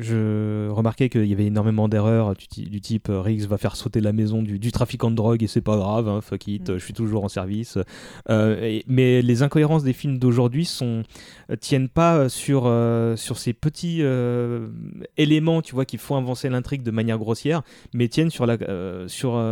[0.00, 4.12] je, remarquais qu'il y avait énormément d'erreurs du, type euh, Riggs va faire sauter la
[4.12, 6.78] maison du, du trafiquant de drogue et c'est pas grave, hein, fuck it, mm.
[6.78, 7.78] je suis toujours en service.
[8.28, 11.02] mais les incohérences des films d'aujourd'hui sont
[11.60, 12.62] tiennent pas sur,
[13.16, 14.02] sur ces petits
[15.16, 17.62] éléments tu vois, qui font avancer l'intrigue de manière grossière,
[17.94, 18.56] mais tiennent, sur la,
[19.06, 19.42] sur,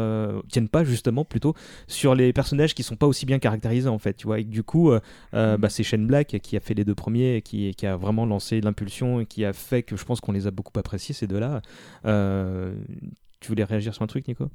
[0.50, 1.54] tiennent pas justement plutôt
[1.86, 4.14] sur les personnages qui sont pas aussi bien caractérisés en fait.
[4.14, 6.94] Tu vois, et du coup, euh, bah, c'est Shane Black qui a fait les deux
[6.94, 10.20] premiers et qui, qui a vraiment lancé l'impulsion et qui a fait que je pense
[10.20, 11.62] qu'on les a beaucoup appréciés ces deux-là.
[12.06, 12.74] Euh,
[13.40, 14.48] tu voulais réagir sur un truc, Nico?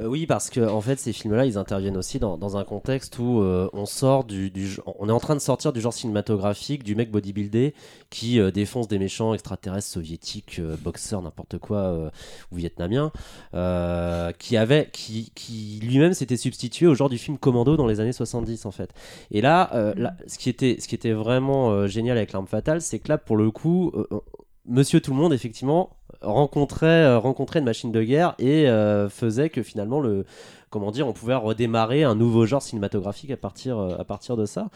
[0.00, 3.18] Euh, oui, parce que en fait, ces films-là, ils interviennent aussi dans, dans un contexte
[3.18, 6.84] où euh, on sort du, du, on est en train de sortir du genre cinématographique
[6.84, 7.74] du mec bodybuildé
[8.10, 12.10] qui euh, défonce des méchants extraterrestres soviétiques, boxeurs, n'importe quoi,
[12.52, 13.12] ou vietnamiens,
[14.38, 18.12] qui avait, qui, qui lui-même s'était substitué au genre du film Commando dans les années
[18.12, 18.90] 70 en fait.
[19.30, 22.98] Et là, là ce qui était, ce qui était vraiment génial avec l'arme fatale, c'est
[22.98, 23.92] que là, pour le coup,
[24.68, 29.50] Monsieur Tout le Monde, effectivement, rencontrait, euh, rencontrait une machine de guerre et euh, faisait
[29.50, 30.24] que finalement le
[30.70, 34.44] comment dire on pouvait redémarrer un nouveau genre cinématographique à partir euh, à partir de
[34.44, 34.68] ça.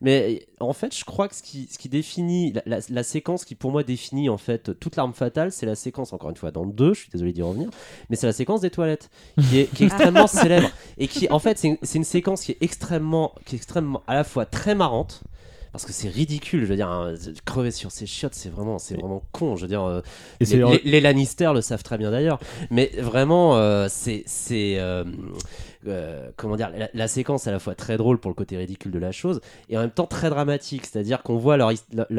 [0.00, 3.72] Mais en fait je crois que ce qui, ce qui définit la, séquence qui pour
[3.72, 6.72] moi définit en fait toute l'arme fatale c'est la séquence encore une fois dans le
[6.72, 7.70] 2 je suis désolé d'y revenir
[8.08, 11.38] mais c'est la séquence des toilettes qui est, qui est extrêmement célèbre et qui en
[11.38, 14.74] fait c'est une, une, séquence qui est extrêmement qui est extrêmement à la fois très
[14.74, 15.24] marrante
[15.72, 16.64] parce que c'est ridicule.
[16.64, 17.14] Je veux dire, hein,
[17.44, 19.56] crever sur ces chiottes, c'est vraiment, c'est vraiment con.
[19.56, 20.02] Je veux dire, euh,
[20.40, 22.40] les, Lannister le savent très bien d'ailleurs.
[22.70, 24.78] Mais vraiment, euh, c'est, c'est,
[25.86, 28.98] euh, comment dire, la, séquence à la fois très drôle pour le côté ridicule de
[28.98, 30.84] la chose et en même temps très dramatique.
[30.84, 31.72] C'est-à-dire qu'on voit leur,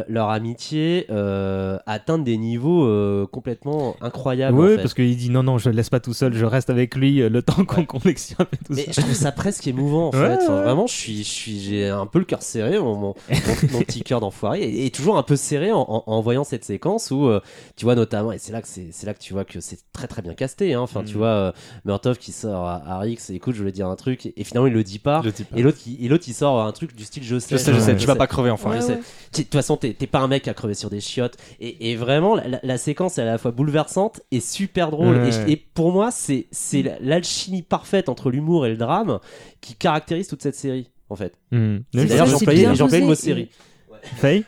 [0.07, 4.57] leur, amitié euh, atteindre des niveaux euh, complètement incroyables.
[4.57, 6.95] Oui, parce qu'il dit non, non, je le laisse pas tout seul, je reste avec
[6.95, 10.43] lui le temps qu'on connexion et tout Mais je trouve ça presque émouvant en fait.
[10.47, 14.22] vraiment, je suis, je suis, j'ai un peu le cœur serré, mon, mon, petit cœur
[14.22, 17.30] d'enfoiré, et, toujours un peu serré en, en, voyant cette séquence où
[17.76, 20.07] tu vois notamment, et c'est là que c'est là que tu vois que c'est très
[20.07, 20.74] très bien casté.
[20.74, 20.82] Hein.
[20.82, 21.18] Enfin, tu mm.
[21.18, 21.53] vois
[21.86, 24.74] Murtov qui sort à, à Rix, écoute je voulais dire un truc, et, finalement il
[24.74, 25.22] le dit pas.
[25.56, 27.58] Et l'autre, il, l'autre, il sort un truc du style je sais.
[27.58, 28.78] Je sais, je sais, tu vas pas crever enfin.
[28.78, 28.97] De
[29.32, 31.38] toute façon, t'es, pas un mec à crever sur des chiottes.
[31.60, 35.30] Et, vraiment, la, séquence est à la fois bouleversante et super drôle.
[35.47, 36.47] Et, pour moi, c'est,
[37.02, 39.20] l'alchimie parfaite entre l'humour et le drame
[39.62, 41.38] qui caractérise toute cette série, en fait.
[41.52, 41.80] Hmm.
[41.93, 43.49] D'ailleurs, j'employais, le mot série.
[44.18, 44.45] Faye?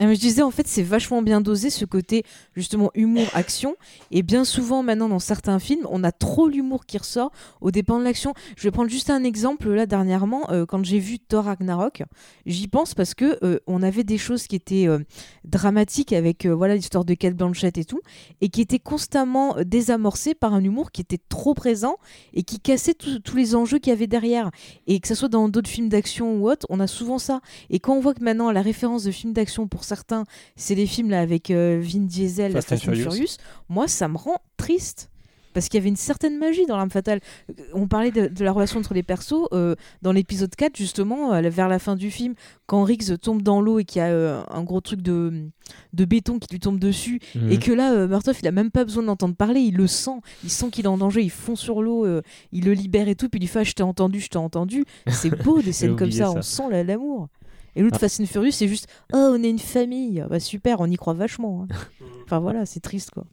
[0.00, 2.24] Je disais, en fait, c'est vachement bien dosé ce côté,
[2.54, 3.76] justement, humour-action.
[4.10, 7.98] Et bien souvent, maintenant, dans certains films, on a trop l'humour qui ressort au dépend
[7.98, 8.34] de l'action.
[8.56, 12.02] Je vais prendre juste un exemple, là, dernièrement, euh, quand j'ai vu Thor Ragnarok,
[12.46, 14.98] j'y pense parce que euh, on avait des choses qui étaient euh,
[15.44, 18.00] dramatiques avec, voilà, l'histoire de Kate Blanchett et tout,
[18.40, 21.96] et qui étaient constamment désamorcées par un humour qui était trop présent
[22.34, 24.50] et qui cassait tous les enjeux qu'il y avait derrière.
[24.86, 27.40] Et que ce soit dans d'autres films d'action ou autres, on a souvent ça.
[27.70, 30.24] Et quand on voit que maintenant, la référence de films d'action pour certains,
[30.56, 33.36] c'est les films là avec euh, Vin Diesel, Fast, Fast and Furious.
[33.68, 35.10] Moi, ça me rend triste
[35.54, 37.20] parce qu'il y avait une certaine magie dans l'arme fatale.
[37.72, 41.68] On parlait de, la relation entre les persos euh, dans l'épisode 4 justement euh, vers
[41.68, 42.34] la fin du film
[42.66, 45.48] quand Riggs tombe dans l'eau et qu'il y a un gros truc de,
[45.94, 47.50] de béton qui lui tombe dessus mhm.
[47.50, 50.50] et que là Murtaugh il a même pas besoin d'entendre parler, il le sent, il
[50.50, 52.06] sent qu'il est en danger, il fond sur l'eau,
[52.52, 54.38] il le libère et tout puis il lui fait ah, je t'ai entendu, je t'ai
[54.38, 54.84] entendu.
[55.08, 57.28] C'est beau des scènes comme ça, on sent l'amour.
[57.76, 58.00] Et l'autre, ah.
[58.00, 60.24] Fast and Furious, c'est juste Oh, on est une famille.
[60.28, 61.64] Bah super, on y croit vachement.
[61.64, 61.74] Hein.
[62.24, 63.24] enfin voilà, c'est triste quoi.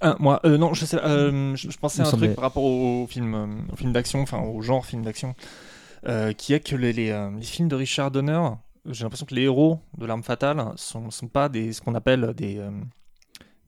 [0.00, 3.06] Ah, moi, euh, non, je, sais, euh, je, pensais à un truc par rapport au
[3.06, 5.34] film, euh, au film d'action, enfin au genre film d'action,
[6.36, 8.40] qui est que les, les, films de Richard Donner,
[8.84, 12.34] j'ai l'impression que les héros de l'arme fatale sont, sont pas des, ce qu'on appelle
[12.36, 12.60] des,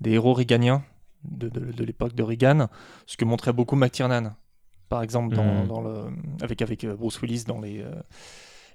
[0.02, 0.84] des héros réganiens
[1.24, 2.68] de, de, l'époque de Reagan,
[3.06, 4.34] ce que montrait beaucoup McTiernan,
[4.90, 5.68] par exemple, dans, hmm.
[5.68, 6.04] dans le,
[6.42, 7.82] avec, avec Bruce Willis dans les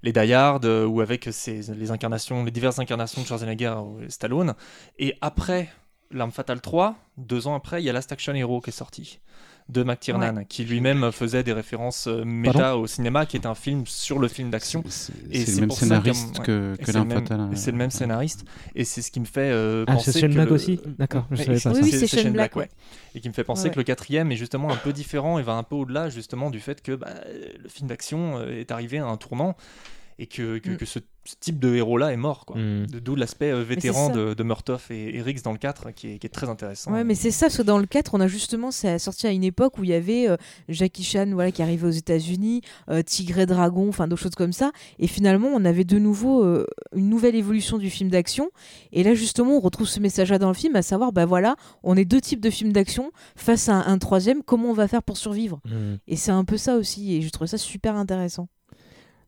[0.04, 4.56] les Die Hard euh, ou avec les incarnations, les diverses incarnations de Schwarzenegger ou Stallone.
[4.99, 5.70] Et après
[6.14, 9.20] L'Arme Fatale 3, deux ans après, il y a Last Action Hero qui est sorti
[9.70, 13.86] de McTiernan, qui lui-même faisait des références euh, méta au cinéma, qui est un film
[13.86, 14.84] sur le film d'action.
[15.30, 17.49] Et c'est le même scénariste que, que Fatale.
[17.55, 18.45] C'est le même scénariste,
[18.76, 20.12] et c'est ce qui me fait euh, ah, penser.
[20.12, 20.55] c'est Shane que Black le...
[20.55, 22.70] aussi D'accord, je savais pas oui, c'est Shane Black, ouais.
[23.16, 25.53] Et qui me fait penser que le quatrième est justement un peu différent et va
[25.53, 27.09] un peu au-delà justement du fait que bah,
[27.62, 29.55] le film d'action euh, est arrivé à un tournant
[30.20, 30.78] et que, que, Mm.
[30.78, 32.45] que ce, ce type de héros-là est mort.
[32.45, 32.57] quoi.
[32.57, 32.88] Mm.
[32.88, 36.17] De- D'où l'aspect euh, vétéran de, de Murtoff et Erix dans le 4 qui est,
[36.19, 36.91] qui est très intéressant.
[36.91, 39.32] Ouais, mais c'est ça, parce que dans le 4, on a justement, c'est sorti à
[39.32, 40.38] une époque où il y avait euh,
[40.69, 44.53] Jackie Chan voilà, qui arrivait aux États-Unis, euh, Tigre et Dragon, enfin d'autres choses comme
[44.53, 44.72] ça.
[44.99, 46.65] Et finalement, on avait de nouveau euh,
[46.95, 48.49] une nouvelle évolution du film d'action.
[48.91, 51.95] Et là, justement, on retrouve ce message-là dans le film, à savoir, bah voilà, on
[51.97, 55.03] est deux types de films d'action face à un, un troisième, comment on va faire
[55.03, 55.59] pour survivre?
[55.65, 55.95] Mm.
[56.07, 58.47] Et c'est un peu ça aussi, et je trouve ça super intéressant.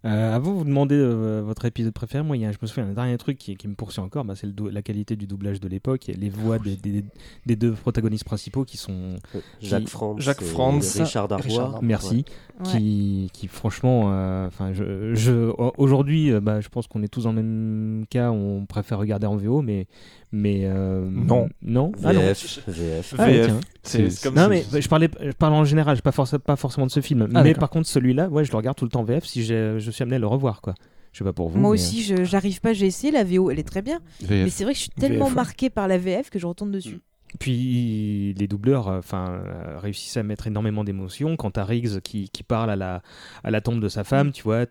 [0.06, 2.68] Euh, avant de vous demander euh, votre épisode préféré, moi, il y a, je me
[2.68, 5.62] souviens d'un dernier truc qui, qui me poursuit encore, bah, c'est la qualité du doublage
[5.62, 7.06] de l'époque et les voix des, des-
[7.46, 9.16] des deux protagonistes principaux qui sont.
[9.62, 11.48] Jacques qui- Franz, Jacques et Franz, Richard Darbois.
[11.48, 11.80] Richard.
[11.84, 12.26] Merci.
[12.60, 12.66] Ouais.
[12.70, 17.24] Qui, qui franchement, euh, enfin, je, je, aujourd'hui, euh, bah, je pense qu'on est tous
[17.24, 18.30] dans le même cas.
[18.32, 19.88] On préfère regarder en VO, mais,
[20.32, 21.48] mais euh, Non.
[21.64, 21.92] non.
[22.04, 22.20] Ah, non.
[22.20, 23.16] VF, VF.
[23.18, 23.54] Ah, VF.
[23.86, 26.92] C'est comme Non mais je parlais, je parle en général, pas, forc- pas forcément de
[26.92, 27.28] ce film.
[27.34, 29.44] Ah, mais par contre celui-là, ouais, je le regarde tout le temps en VF si
[29.44, 30.74] j'ai- je suis amené à le revoir quoi.
[31.12, 31.60] Je sais pas pour vous.
[31.60, 34.00] Moi mais, aussi, je- j'arrive pas, j'ai essayé, la VO, elle est très bien.
[34.28, 36.72] Mais c'est vrai que je suis tellement VF, marquée par la VF que je retourne
[36.72, 36.96] dessus.
[36.96, 41.36] euh, Puis les doubleurs, euh, enfin, euh, réussissent à mettre énormément d'émotions.
[41.36, 43.02] Quand t'as Riggs qui, qui parle à la,
[43.44, 44.66] à la tombe de sa femme, tu vois,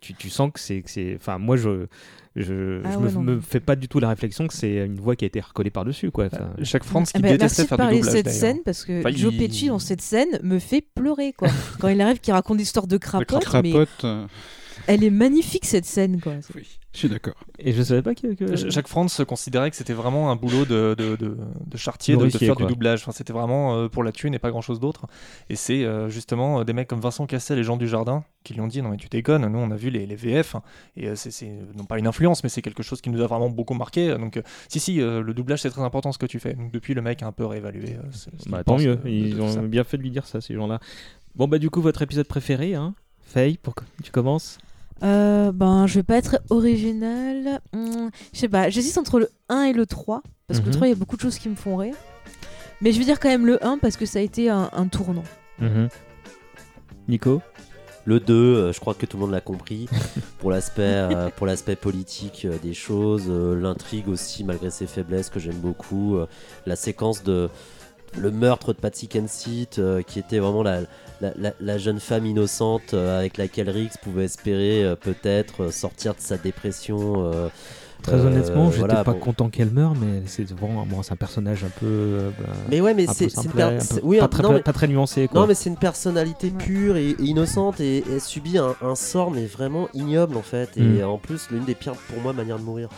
[0.00, 1.86] tu, tu sens que c'est, enfin, moi je,
[2.36, 5.16] je, Ah je ouais, me, fais pas du tout la réflexion que c'est une voix
[5.16, 6.26] qui a été recollée par dessus quoi.
[6.26, 8.84] Enfin, Jacques Franz qui Ah bah, détestait merci de faire parler doublage cette scène parce
[8.84, 11.48] que Enfin, Joe il- Pesci dans cette scène me fait pleurer quoi.
[11.80, 13.30] Quand il arrive, qu'il raconte l'histoire de crapote,
[13.62, 13.88] mais Crapote.
[14.04, 14.26] euh,
[14.86, 16.34] elle est magnifique cette scène quoi.
[16.54, 16.62] Oui,
[16.96, 17.34] je suis d'accord.
[17.58, 18.34] Et je savais pas que.
[18.34, 21.36] que- Jacques Franz considérait que c'était vraiment un boulot de, de, de,
[21.66, 22.66] de chartier, de, faire quoi.
[22.66, 23.02] du doublage.
[23.02, 25.06] Enfin, c'était vraiment euh, pour la thune et pas grand chose d'autre.
[25.50, 28.60] Et c'est euh, justement euh, des mecs comme Vincent Cassel et Jean Dujardin qui lui
[28.60, 30.62] ont dit Non, mais tu déconnes, nous on a vu les, les VF, hein,
[30.96, 33.26] et euh, c'est c'est, non pas une influence, mais c'est quelque chose qui nous a
[33.26, 34.16] vraiment beaucoup marqué.
[34.16, 36.54] Donc, euh, si, si, euh, le doublage c'est très important ce que tu fais.
[36.54, 37.94] Donc, depuis, le mec a un peu réévalué.
[37.96, 39.60] euh, ce- ce qu'il Bah, tant mieux, ils ça.
[39.60, 40.78] ont bien fait de lui dire ça ces gens-là.
[41.34, 44.56] Bon bah du coup votre épisode préféré, hein Faye, pour que tu commences.
[45.02, 47.60] Euh, ben, je vais pas être original.
[47.72, 50.86] Hmm, je sais pas, j'hésite entre le 1 et le 3 parce que le 3
[50.86, 51.94] il y a beaucoup de choses qui me font rire.
[52.80, 54.86] Mais je vais dire quand même le 1 parce que ça a été un, un
[54.86, 55.24] tournant.
[55.58, 55.88] Mhm.
[57.08, 57.40] Nico?
[58.04, 59.88] Le 2, euh, je crois que tout le monde l'a compris,
[60.38, 65.28] pour l'aspect euh, pour l'aspect politique euh, des choses, euh, l'intrigue aussi, malgré ses faiblesses
[65.28, 66.28] que j'aime beaucoup, euh,
[66.66, 67.50] la séquence de
[68.16, 73.36] le meurtre de Patsy Kensit, euh, qui était vraiment la, jeune femme innocente euh, avec
[73.36, 77.50] laquelle Riggs pouvait espérer euh, peut-être sortir de sa dépression.
[78.06, 79.18] Très euh, honnêtement, j'étais voilà, pas bon.
[79.18, 81.86] content qu'elle meure, mais c'est vraiment bon, c'est un personnage un peu.
[81.86, 84.42] euh, bah, Mais ouais, mais c'est une per- un peu- c'est- oui, pas, un- très,
[84.42, 85.40] non, mais- pas très nuancé quoi.
[85.40, 89.30] Non, mais c'est une personnalité pure et, et innocente et, elle subit un, un sort,
[89.30, 90.76] mais vraiment ignoble en fait.
[90.76, 91.04] Et Mm.
[91.04, 92.88] en plus, l'une des pires pour moi manières de mourir.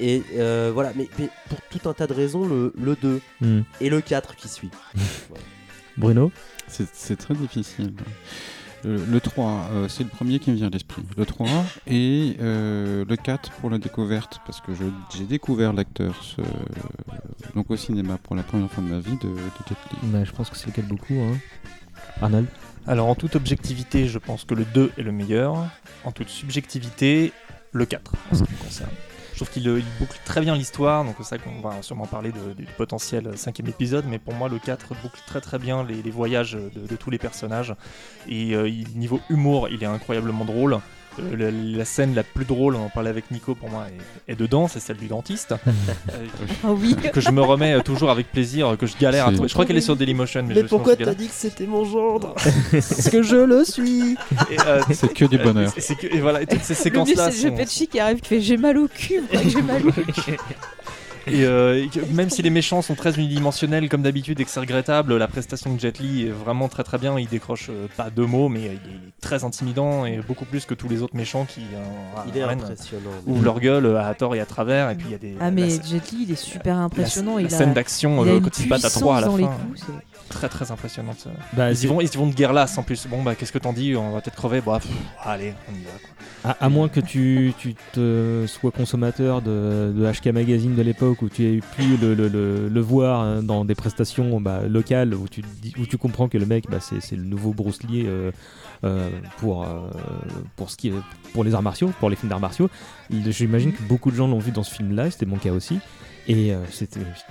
[0.00, 3.60] Et euh, voilà, mais, mais pour tout un tas de raisons, le, le 2 Hmm.
[3.80, 4.70] et le 4 qui suit.
[5.96, 6.30] Bruno?
[6.68, 7.92] C'est c'est très difficile.
[8.84, 11.02] Le, le 3, euh, c'est le premier qui me vient à l'esprit.
[11.16, 11.46] Le 3
[11.86, 14.84] et euh, le 4 pour la découverte, parce que je-
[15.16, 16.40] j'ai découvert l'acteur ce-
[17.54, 19.36] donc au cinéma pour la première fois de ma vie de, de
[19.68, 19.98] Jet Li.
[20.10, 21.14] Bah, Je pense que c'est le cas de beaucoup.
[21.14, 21.36] Hein.
[22.20, 22.46] Arnold?
[22.86, 25.66] Alors, en toute objectivité, je pense que le 2 est le meilleur.
[26.04, 27.32] En toute subjectivité,
[27.72, 28.90] le 4, en ce qui me concerne.
[29.36, 32.32] Je trouve qu'il euh, boucle très bien l'histoire, donc c'est ça qu'on va sûrement parler
[32.32, 36.54] du potentiel cinquième épisode, mais pour moi le 4 boucle très très bien les, voyages
[36.56, 37.74] de, tous les personnages.
[38.26, 40.78] Et euh, niveau humour, il est incroyablement drôle.
[41.18, 43.86] Euh, la, la scène la plus drôle, on en parlait avec Nico pour moi,
[44.28, 45.52] est, est dedans, c'est celle du dentiste.
[45.52, 46.26] Euh,
[46.64, 46.94] Ah oui.
[47.12, 49.48] que je me remets euh, toujours avec plaisir, euh, que je galère à C'est- trouver.
[49.48, 51.84] Je crois qu'elle est sur Dailymotion, mais, Mais, je pourquoi t'as dit que c'était mon
[51.84, 52.34] gendre
[52.72, 54.16] Parce que je le suis
[54.66, 55.72] euh, C'est que du bonheur.
[55.76, 58.28] et, c'est que- et voilà, et toutes ces Le séquences-là c'est sont, qui arrive qui
[58.28, 60.36] fait j'ai mal au cul, j'ai mal au cul.
[61.26, 65.16] Et, euh, même si les méchants sont très unidimensionnels comme d'habitude et que c'est regrettable,
[65.16, 67.18] la prestation de Jet Li est vraiment très très bien.
[67.18, 70.74] Il décroche euh, pas deux mots, mais il est très intimidant et beaucoup plus que
[70.74, 73.10] tous les autres méchants qui euh, Il est ramènent- impressionnant.
[73.26, 74.90] ouvrent leur gueule euh, à tort et à travers.
[74.90, 76.76] Et puis il y a des Ah la- mais la, Jet Li il est super
[76.76, 77.36] la- impressionnant.
[77.36, 79.82] la il a, scène d'action euh, quand il bat à trois à la fin, coups.
[80.28, 81.26] très très impressionnante.
[81.54, 83.06] Bah, Ils y, vont, ils y vont de guerre lasse en plus.
[83.08, 83.96] Bon bah qu'est-ce que t'en dis?
[83.96, 84.60] On va peut-être crever.
[84.64, 84.90] Bah pff,
[85.24, 85.90] allez, on y va.
[85.90, 86.10] Quoi.
[86.44, 91.15] À, à moins que tu, tu te sois consommateur de, de HK Magazine de l'époque
[91.22, 95.42] où tu aies pu le, voir hein, dans des prestations bah, locales où tu,
[95.78, 98.30] où tu comprends que le mec bah, c'est le nouveau Bruce euh,
[98.84, 99.90] euh, pour, euh,
[101.32, 102.68] pour, les arts martiaux, pour les films d'arts martiaux.
[103.10, 105.78] J'imagine que beaucoup de gens l'ont vu dans ce film-là, c'était mon cas aussi.
[106.28, 106.58] Et euh,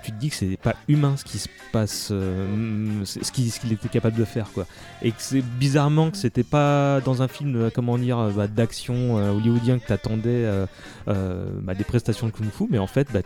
[0.03, 3.89] tu te dis que c'est pas humain ce qui se passe, euh, ce qu'il était
[3.89, 4.65] capable de faire, quoi.
[5.01, 8.47] Et que c'est bizarrement que c'était pas dans un film, euh, comment dire, euh, bah,
[8.47, 10.45] d'action euh, hollywoodien que t'attendais
[11.07, 13.19] bah, des prestations de kung-fu, mais en fait, bah,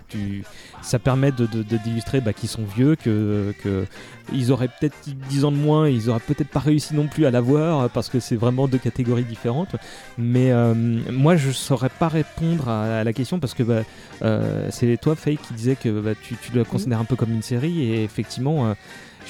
[0.81, 3.85] ça permet de- d'illustrer bah, qu'ils sont vieux, que, que
[4.33, 4.95] ils auraient peut-être
[5.29, 8.09] 10 ans de moins, ils auraient peut-être pas réussi non plus à l'avoir, euh, parce
[8.09, 9.75] que c'est vraiment deux catégories différentes.
[10.17, 13.81] Mais euh, moi, je saurais pas répondre à, à la question parce que bah,
[14.21, 17.31] euh, c'est toi, Faye, qui disais que bah, tu, tu le considères un peu comme
[17.33, 18.67] une série et effectivement.
[18.67, 18.73] euh,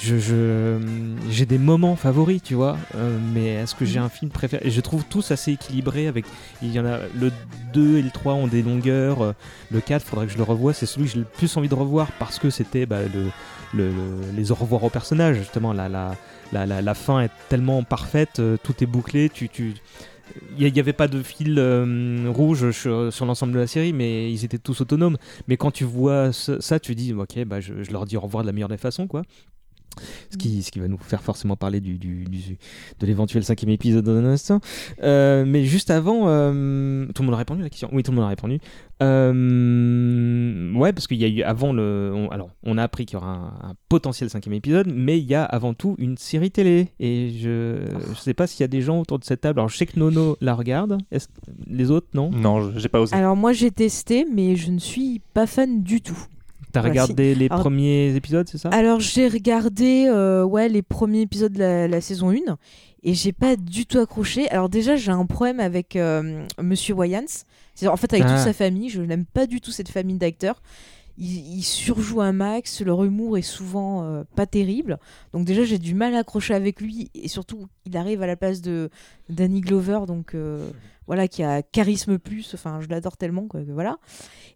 [0.02, 0.78] je, je-
[1.30, 4.66] j'ai des moments favoris, tu vois, euh, mais est-ce que j'ai un film préféré?
[4.66, 6.06] Et je trouve tous assez équilibrés.
[6.06, 6.24] Avec,
[6.62, 7.30] il y en a le
[7.74, 9.20] 2 et le 3 ont des longueurs.
[9.22, 9.32] euh,
[9.70, 10.72] le 4, faudrait que je le revoie.
[10.72, 13.26] C'est celui que j'ai le plus envie de revoir parce que c'était bah, le,
[13.74, 15.36] le- le- les au revoir au personnage.
[15.36, 16.16] Justement, la, la,
[16.52, 19.28] la, la, fin est tellement parfaite, euh, tout est bouclé.
[19.28, 19.74] Tu, tu,
[20.58, 24.44] il n'y avait pas de fil euh, rouge sur, l'ensemble de la série, mais ils
[24.44, 25.16] étaient tous autonomes.
[25.48, 28.46] Mais quand tu vois ça, tu dis, ok, bah, je leur dis au revoir de
[28.46, 29.22] la meilleure des façons, quoi.
[30.30, 32.56] Ce qui, ce qui va nous faire forcément parler du, du- du-
[33.00, 34.60] de l'éventuel cinquième épisode dans un instant.
[35.02, 38.10] Euh, mais juste avant, euh, tout le monde a répondu à la question Oui, tout
[38.12, 38.58] le monde a répondu.
[39.44, 42.12] Euh, ouais, parce qu'il y a eu avant le.
[42.14, 43.30] on- alors, on a appris qu'il y aura
[43.62, 46.88] un, un potentiel cinquième épisode, mais il y a avant tout une série télé.
[47.00, 47.84] Et je,
[48.14, 49.58] je sais pas s'il y a des gens autour de cette table.
[49.60, 50.98] Alors, je sais que Nono la regarde.
[51.10, 51.28] Est-ce
[51.66, 52.30] les autres, non?
[52.30, 53.14] Non, j'ai pas osé.
[53.16, 56.18] Alors moi j'ai testé, mais je ne suis pas fan du tout.
[56.72, 57.38] T'as Voilà, regardé si.
[57.40, 58.68] les Alors- premiers épisodes, c'est ça?
[58.70, 62.36] Alors j'ai regardé euh, ouais, les premiers épisodes de la, la saison 1
[63.02, 64.48] et j'ai pas du tout accroché.
[64.50, 67.24] Alors déjà j'ai un problème avec euh, Monsieur Wayans.
[67.86, 68.34] En fait avec Ah.
[68.34, 70.60] toute sa famille, je n'aime pas du tout cette famille d'acteurs.
[71.22, 74.98] Il, il surjoue un max, leur humour est souvent euh, pas terrible.
[75.32, 78.36] Donc déjà j'ai du mal à accrocher avec lui et surtout il arrive à la
[78.36, 78.88] place de
[79.28, 80.70] Danny Glover donc euh,
[81.06, 82.54] voilà qui a charisme plus.
[82.54, 83.98] Enfin je l'adore tellement quoi que voilà.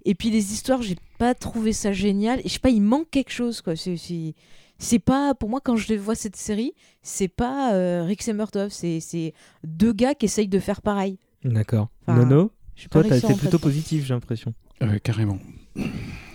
[0.07, 3.11] Et puis les histoires j'ai pas trouvé ça génial et je sais pas il manque
[3.11, 3.77] quelque chose quoi.
[3.77, 4.35] C'est c'est-
[4.79, 8.71] c'est pas pour moi quand je vois cette série c'est pas euh, Rick et Murtaugh
[8.71, 11.19] c'est c'est deux gars qui essayent de faire pareil.
[11.45, 11.89] D'accord.
[12.07, 12.51] Enfin, Nono
[12.91, 14.53] Toi, t'as été plutôt positif, j'ai l'impression.
[14.83, 15.39] Euh, carrément.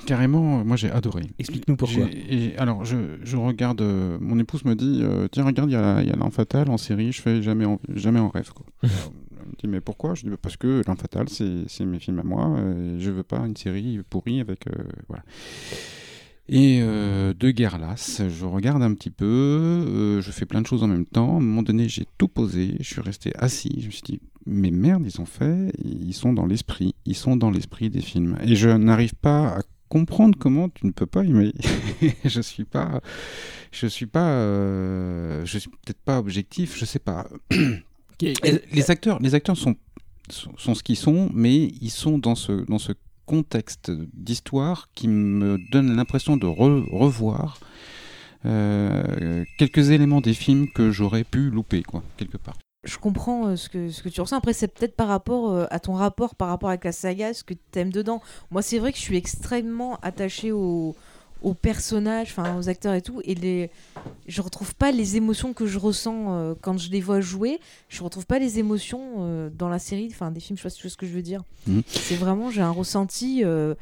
[0.10, 1.22] Carrément, euh, moi j'ai adoré.
[1.38, 2.06] Explique-nous pourquoi.
[2.30, 3.82] Et alors, je, je regarde.
[3.82, 6.70] euh, mon épouse me dit euh, Tiens, regarde, il y a, y a L'Arme Fatale
[6.72, 8.50] en série, je fais jamais en, jamais en rêve.
[8.52, 8.66] Quoi.
[8.84, 10.16] Elle me dit Mais pourquoi?
[10.16, 13.22] Je dis Bah, Parce que L'Arme Fatale, c'est mes films à moi, et je veux
[13.22, 14.66] pas une série pourrie avec.
[15.08, 15.24] voilà.
[16.52, 20.66] Et euh, de guerre lasse, je regarde un petit peu, euh, je fais plein de
[20.68, 21.36] choses en même temps.
[21.36, 23.76] À un moment donné, j'ai tout posé, je suis resté assis.
[23.80, 27.36] Je me suis dit, mais merde, ils ont fait, ils sont dans l'esprit, ils sont
[27.38, 28.36] dans l'esprit des films.
[28.44, 31.52] Et je n'arrive pas à comprendre comment tu ne peux pas aimer.
[32.26, 33.02] je suis pas,
[33.72, 37.28] je suis pas, euh, je suis peut-être pas objectif, je sais pas.
[38.74, 39.76] Les acteurs, les acteurs sont,
[40.30, 42.92] sont, sont ce qu'ils sont, mais ils sont dans ce, dans ce
[43.26, 47.60] contexte d'histoire qui me donne l'impression de re- revoir
[48.46, 52.58] euh, quelques éléments des films que j'aurais pu louper, quoi, quelque part.
[52.90, 54.38] Je comprends euh, ce, que, ce que tu ressens.
[54.38, 57.44] Après, c'est peut-être par rapport euh, à ton rapport par rapport avec la saga, ce
[57.44, 58.22] que tu aimes dedans.
[58.52, 60.96] Moi, c'est vrai que je suis extrêmement attachée aux,
[61.42, 63.22] aux personnages, enfin aux acteurs et tout.
[63.24, 63.70] Et les...
[64.28, 67.60] je retrouve pas les émotions que je ressens euh, quand je les vois jouer.
[67.88, 70.90] Je retrouve pas les émotions euh, dans la série, enfin des films, je sais pas
[70.90, 71.44] ce que je veux dire.
[71.68, 71.84] Mhm.
[71.88, 73.76] C'est vraiment, j'ai un ressenti euh,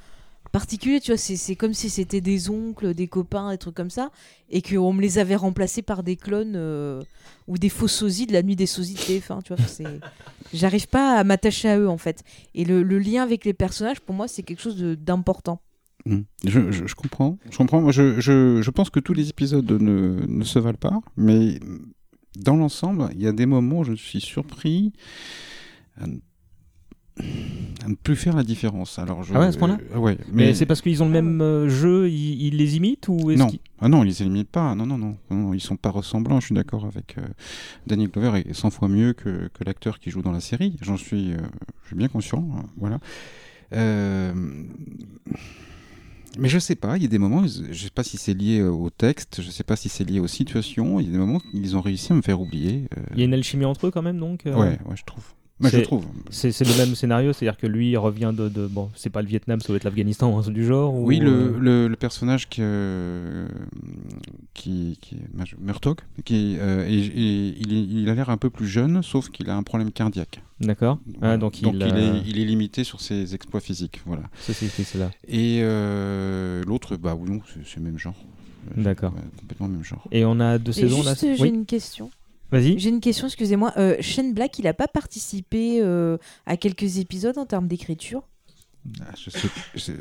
[0.59, 1.17] particulier, tu vois.
[1.17, 4.09] C'est comme si c'était des oncles, des copains, des trucs comme ça.
[4.49, 7.01] Et qu'on me les avait remplacés par des clones euh,
[7.47, 9.63] ou des faux sosies de la nuit des sosies de TF1, tu vois.
[10.53, 12.23] J'arrive pas à m'attacher à eux en fait.
[12.55, 15.59] Et le, le lien avec les personnages, pour moi, c'est quelque chose d'important.
[16.05, 16.21] Mm.
[16.45, 17.37] Je, je- je comprends.
[17.51, 17.81] Je comprends.
[17.81, 21.59] Moi, je, je, je pense que tous les épisodes ne, ne se valent pas, mais
[22.35, 24.93] dans l'ensemble, il y a des moments où je suis surpris
[27.19, 28.99] à ne, ne plus faire la différence.
[28.99, 31.11] Alors, je, Ah ouais, à ce point-là euh, ouais, Mais, c'est parce qu'ils ont le
[31.11, 33.49] même euh, jeu, ils, ils les imitent ou non.
[33.79, 34.73] Ah non, ils les élimitent pas.
[34.75, 34.97] Non, non,
[35.29, 35.53] non.
[35.53, 36.39] ils sont pas ressemblants.
[36.39, 37.21] Je suis d'accord avec euh,
[37.85, 40.75] Danny Glover est 100 fois mieux que, que l'acteur qui joue dans la série.
[40.81, 41.37] J'en suis, euh,
[41.83, 42.47] je suis bien conscient.
[42.55, 42.99] euh, voilà.
[46.39, 46.97] Mais je sais pas.
[46.97, 49.63] Il y a des moments, je sais pas si c'est lié au texte, je sais
[49.63, 50.99] pas si c'est lié aux situations.
[50.99, 52.83] Il y a des moments ils ont réussi à me faire oublier.
[53.13, 55.23] Il y a une alchimie entre eux quand même, donc euh, Ouais, ouais, je trouve.
[55.59, 56.05] Je c'est- trouve.
[56.29, 59.27] C'est le même scénario, c'est-à-dire que lui il revient de, de- bon, c'est pas le
[59.27, 60.93] Vietnam, ça doit être l'Afghanistan ou un truc du genre.
[60.93, 63.47] ou, Oui, le, euh, le, le personnage que, euh,
[64.53, 65.17] qui, qui
[65.59, 69.49] Murtaugh, qui, euh, est- est- il, il a l'air un peu plus jeune, sauf qu'il
[69.49, 70.41] a un problème cardiaque.
[70.59, 70.99] D'accord.
[71.21, 74.23] Ah, donc il, euh, est, il est limité sur ses exploits physiques, voilà.
[74.39, 75.11] C'est là.
[75.27, 78.15] Et euh, l'autre, bah oui, non, c'est le même genre.
[78.77, 79.13] Euh, D'accord.
[79.13, 80.05] ouais, complètement le même genre.
[80.11, 81.11] Et on a deux Et saisons là.
[81.13, 81.49] juste, j'ai Oui.
[81.49, 82.09] une question.
[82.51, 83.73] J'ai une question, excusez-moi.
[83.77, 88.23] Euh, Shane Black, il a pas participé euh, à quelques épisodes en termes d'écriture?
[89.01, 89.13] Ah,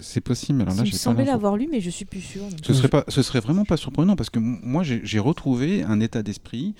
[0.00, 2.42] c'est possible, alors là, Il me semblait l'avoir lu, mais je suis plus sûre.
[2.42, 2.58] donc.
[2.64, 6.22] Ce serait, pas, ce serait vraiment pas surprenant parce que moi j'ai retrouvé un état
[6.22, 6.74] d'esprit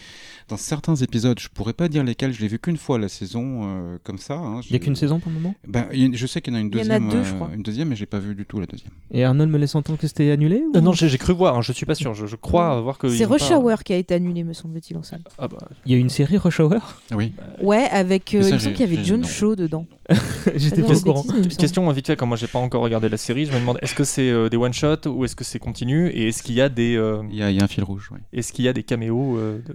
[0.48, 1.38] dans certains épisodes.
[1.40, 4.34] Je pourrais pas dire lesquels, je l'ai vu qu'une fois la saison euh, comme ça.
[4.34, 4.60] hein.
[4.68, 5.54] Il y a qu'une saison pour le moment?
[5.66, 7.34] Ben, je sais qu'il y en a une Il y en a deuxième, deux, je
[7.34, 7.50] crois.
[7.54, 8.90] une deuxième, mais j'ai pas vu du tout la deuxième.
[9.10, 11.62] Et Arnold me laisse entendre que c'était annulé ou- Euh, non, j'ai cru voir, hein,
[11.62, 12.14] je suis pas sûr.
[12.14, 13.08] Je, je crois voir que.
[13.08, 15.22] C'est Rush pas- Hour qui a été annulé, me semble-t-il, en salle.
[15.38, 17.00] Ah bah, Il y a eu une série Rush Hour?
[17.14, 17.32] Oui.
[17.62, 18.34] Ouais, avec.
[18.34, 19.24] euh, ça, il me semble qu'il y avait John.
[19.24, 19.86] Shaw dedans.
[20.54, 21.24] J'étais Ah pas au courant.
[21.58, 23.94] Question vite fait, comme moi j'ai pas encore regardé la série, je me demande est-ce
[23.94, 26.60] que c'est euh, des one shot ou est-ce que c'est continu et est-ce qu'il y
[26.60, 28.08] a des euh, Il y a, il y a un fil rouge.
[28.12, 28.18] Oui.
[28.32, 29.74] est-ce qu'il y a des caméos euh, de...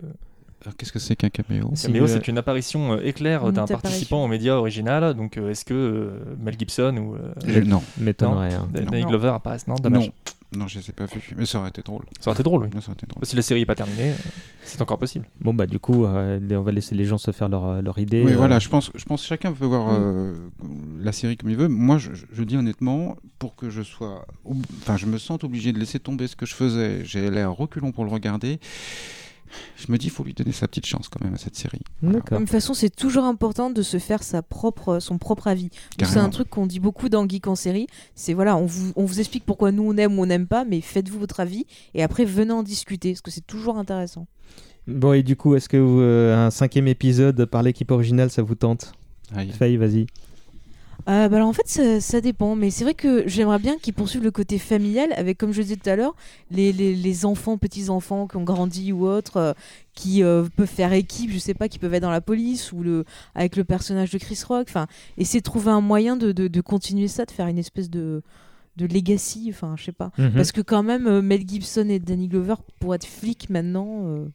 [0.64, 1.72] Alors, Qu'est-ce que c'est qu'un caméo?
[1.74, 5.16] Si, Caméo, c'est une apparition euh, éclair d'un participant au média original.
[5.16, 6.10] Donc euh, est-ce que euh,
[6.40, 8.54] Mel Gibson ou euh, Je- Non, M'étonnerait.
[8.54, 8.70] hein.
[8.72, 9.10] Danny Non.
[9.10, 10.06] Glover apparaissent Non, dommage.
[10.08, 10.14] non,
[10.54, 11.34] non, je les ai pas vus.
[11.38, 12.04] Mais ça aurait été drôle.
[12.20, 12.70] Ça aurait été drôle, oui.
[12.82, 13.26] Ça aurait été drôle.
[13.26, 14.16] Si la série n'est pas terminée, euh,
[14.64, 15.26] c'est encore possible.
[15.40, 18.24] Bon bah du coup, euh, on va laisser les gens se faire leur, leur idée.
[18.26, 20.34] Oui, euh, voilà, je pense, je pense que chacun peut voir euh,
[21.00, 21.70] la série comme il veut.
[21.70, 24.26] Moi, je, dis honnêtement, pour que je sois,
[24.82, 27.06] enfin, je me sente obligé de laisser tomber ce que je faisais.
[27.06, 28.60] J'ai l'air reculon pour le regarder.
[29.76, 31.82] Je me dis, il faut lui donner sa petite chance quand même à cette série.
[32.02, 32.40] De D'accord.
[32.40, 35.70] toute façon, c'est toujours important de se faire sa propre, son propre avis.
[36.04, 37.88] C'est un truc qu'on dit beaucoup dans Geek en série.
[38.16, 40.66] C'est voilà, on vous, on vous explique pourquoi nous on aime ou on n'aime pas,
[40.66, 44.28] mais faites-vous votre avis et après venez en discuter parce que c'est toujours intéressant.
[44.88, 48.42] Bon et du coup, est-ce que vous, euh, un cinquième épisode par l'équipe originale, ça
[48.42, 48.94] vous tente?
[49.58, 50.08] Faye, vas-y.
[51.10, 53.94] Euh, bah alors en fait ça, ça dépend, mais c'est vrai que j'aimerais bien qu'ils
[53.94, 56.16] poursuivent le côté familial avec, comme je disais tout à l'heure,
[56.52, 59.54] les, les, les enfants, petits-enfants qui ont grandi ou autres, euh,
[59.94, 62.84] qui euh, peuvent faire équipe, je sais pas, qui peuvent être dans la police ou
[62.84, 64.88] le, avec le personnage de Chris Rock, enfin,
[65.18, 68.22] essayer de trouver un moyen de, de, de continuer ça, de faire une espèce de,
[68.78, 70.12] de legacy, enfin je sais pas.
[70.18, 70.34] Mhm.
[70.34, 74.28] Parce que quand même, Mel Gibson et Danny Glover, pour être flics maintenant...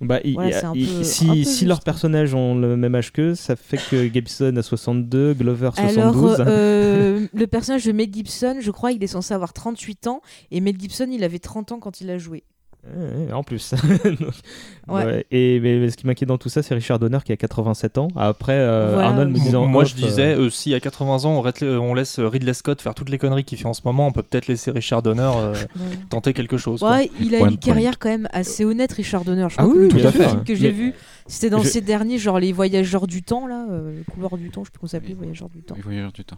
[0.00, 3.12] Bah, il- Voilà, il- c'est un il- peu- si leurs personnages ont le même âge
[3.12, 6.34] qu'eux, ça fait que Gibson a 62, Glover 72.
[6.40, 10.20] Alors, euh, le personnage de Mel Gibson, je crois, il est censé avoir 38 ans,
[10.50, 12.44] et Mel Gibson, il avait 30 ans quand il a joué.
[12.86, 13.74] Ouais, en plus.
[14.86, 15.02] Ouais.
[15.06, 17.38] Ouais, Et mais, mais ce qui m'inquiète dans tout ça, c'est Richard Donner qui a
[17.38, 18.08] 87 ans.
[18.16, 19.08] Après, euh, Voilà.
[19.08, 19.64] Arnold me disant.
[19.66, 22.94] Moi, je disais, euh, si à 80 ans, on, rate- on laisse Ridley Scott faire
[22.94, 25.54] toutes les conneries qu'il fait en ce moment, on peut peut-être laisser Richard Donner euh,
[26.10, 26.80] tenter quelque chose.
[26.80, 26.96] quoi.
[26.96, 29.46] Ouais, il a une carrière quand même assez honnête, Richard Donner.
[29.48, 30.28] Je Ah crois que oui, le tout tout à fait.
[30.28, 30.92] film que j'ai Mais- vu,
[31.26, 34.50] c'était dans Je- ces derniers, genre les voyageurs du temps, là, euh, le couloir du
[34.50, 35.76] temps, je sais plus comment ça s'appelait, voyageurs du temps.
[35.76, 36.36] Les voyageurs du temps.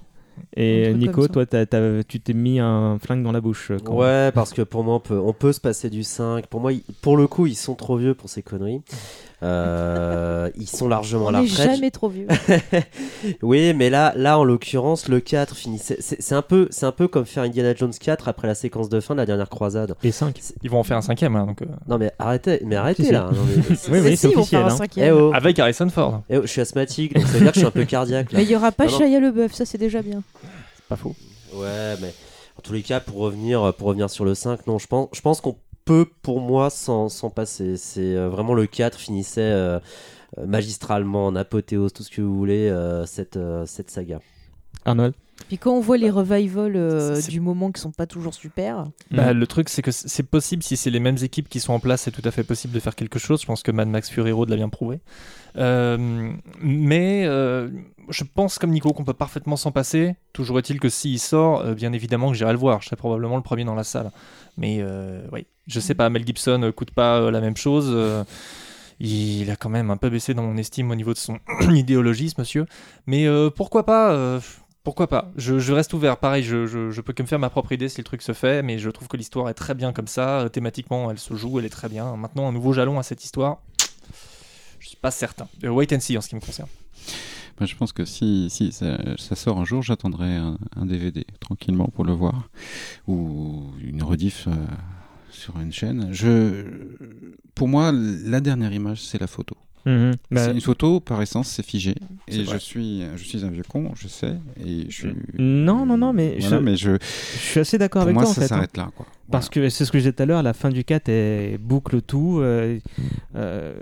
[0.56, 3.70] Et Nico, toi, t'as- t'as- tu t'es mis un flingue dans la bouche.
[3.70, 6.46] euh, quand- Ouais, parce que pour moi, on peut, on peut se passer du 5.
[6.46, 6.72] Pour moi,
[7.02, 8.80] pour le coup, ils sont trop vieux pour ces conneries.
[9.42, 11.70] Euh, ils sont largement à On retraite.
[11.72, 12.26] jamais trop vieux.
[13.42, 15.98] oui, mais là, là en l'occurrence, le 4 finissait.
[16.00, 18.98] C'est un, peu- c'est un peu comme faire Indiana Jones 4 après la séquence de
[19.00, 19.94] fin de la dernière croisade.
[20.02, 20.40] Et 5.
[20.62, 23.28] Ils vont en faire un cinquième, hein, donc, euh, Non, mais arrêtez, mais arrêtez là.
[23.32, 23.38] Non,
[23.90, 24.62] mais- Oui, c'est officiel.
[24.62, 24.76] hein.
[24.96, 26.22] Eh oh, avec Harrison Ford.
[26.30, 28.32] eh oh, je suis asthmatique, donc ça veut dire que je suis un peu cardiaque.
[28.32, 28.38] Là.
[28.38, 28.90] Mais il y aura pas non.
[28.98, 30.22] Shia LeBeouf, ça c'est déjà bien.
[30.76, 31.14] C'est pas faux.
[31.54, 32.12] Ouais, mais
[32.58, 35.20] en tous les cas, pour revenir, pour revenir sur le 5, non, je pense, je
[35.20, 35.56] pense qu'on
[35.86, 37.78] peut, pour moi, s'en passer.
[37.78, 39.78] C'est euh, vraiment le 4 finissait euh,
[40.36, 42.70] euh, magistralement, en apothéose, tout ce que vous voulez,
[43.06, 44.20] cette, cette saga.
[44.84, 45.14] Arnold?
[45.48, 49.32] Puis quand on voit les revivals euh, du moment qui sont pas toujours super, Bah,
[49.32, 49.38] Mm.
[49.38, 52.02] Le truc, c'est que c'est possible, si c'est les mêmes équipes qui sont en place,
[52.02, 53.40] c'est tout à fait possible de faire quelque chose.
[53.42, 55.00] Je pense que Mad Max Fury Road l'a bien prouvé.
[55.56, 57.68] Euh, mais euh,
[58.08, 60.14] je pense, comme Nico, qu'on peut parfaitement s'en passer.
[60.32, 62.80] Toujours est-il que s'il sort, euh, bien évidemment que j'irai le voir.
[62.82, 64.10] Je serai probablement le premier dans la salle.
[64.58, 67.86] Mais euh, oui, je sais pas, Mel Gibson coûte pas euh, la même chose.
[67.90, 68.24] euh,
[68.98, 71.38] il a quand même un peu baissé dans mon estime au niveau de son
[71.70, 72.64] idéologie, ce monsieur.
[73.06, 74.40] Mais euh, pourquoi pas euh,
[74.86, 75.32] pourquoi pas?
[75.36, 76.16] Je, reste ouvert.
[76.16, 78.78] Pareil, je, peux que me faire ma propre idée si le truc se fait, mais
[78.78, 80.42] je trouve que l'histoire est très bien comme ça.
[80.42, 82.16] Euh, Thématiquement, elle se joue, elle est très bien.
[82.16, 83.58] Maintenant, un nouveau jalon à cette histoire,
[84.78, 85.48] je suis pas certain.
[85.64, 86.68] Euh, wait and see en ce qui me concerne.
[87.58, 92.12] Moi, je pense que si, ça, sort un jour, j'attendrai un, DVD tranquillement pour le
[92.12, 92.48] voir.
[93.08, 94.52] Ou une rediff euh,
[95.32, 96.12] sur une chaîne.
[97.56, 99.56] Pour moi, la dernière image, c'est la photo.
[100.30, 101.94] Bah, c'est une photo, par essence, c'est figé.
[102.28, 102.56] Et vrai.
[102.58, 104.34] je suis, je suis un vieux con, je sais.
[104.64, 105.14] Et je suis...
[105.38, 108.30] Non, non, non, mais Voilà, je- mais je, Je suis assez d'accord avec moi, toi
[108.30, 108.44] en ça fait.
[108.46, 108.48] hein.
[108.48, 108.90] s'arrête là.
[108.96, 109.06] Quoi.
[109.30, 111.58] Parce que c'est ce que je disais tout à l'heure, la fin du 4 elle
[111.58, 112.38] boucle tout.
[112.40, 112.78] euh,
[113.36, 113.74] euh,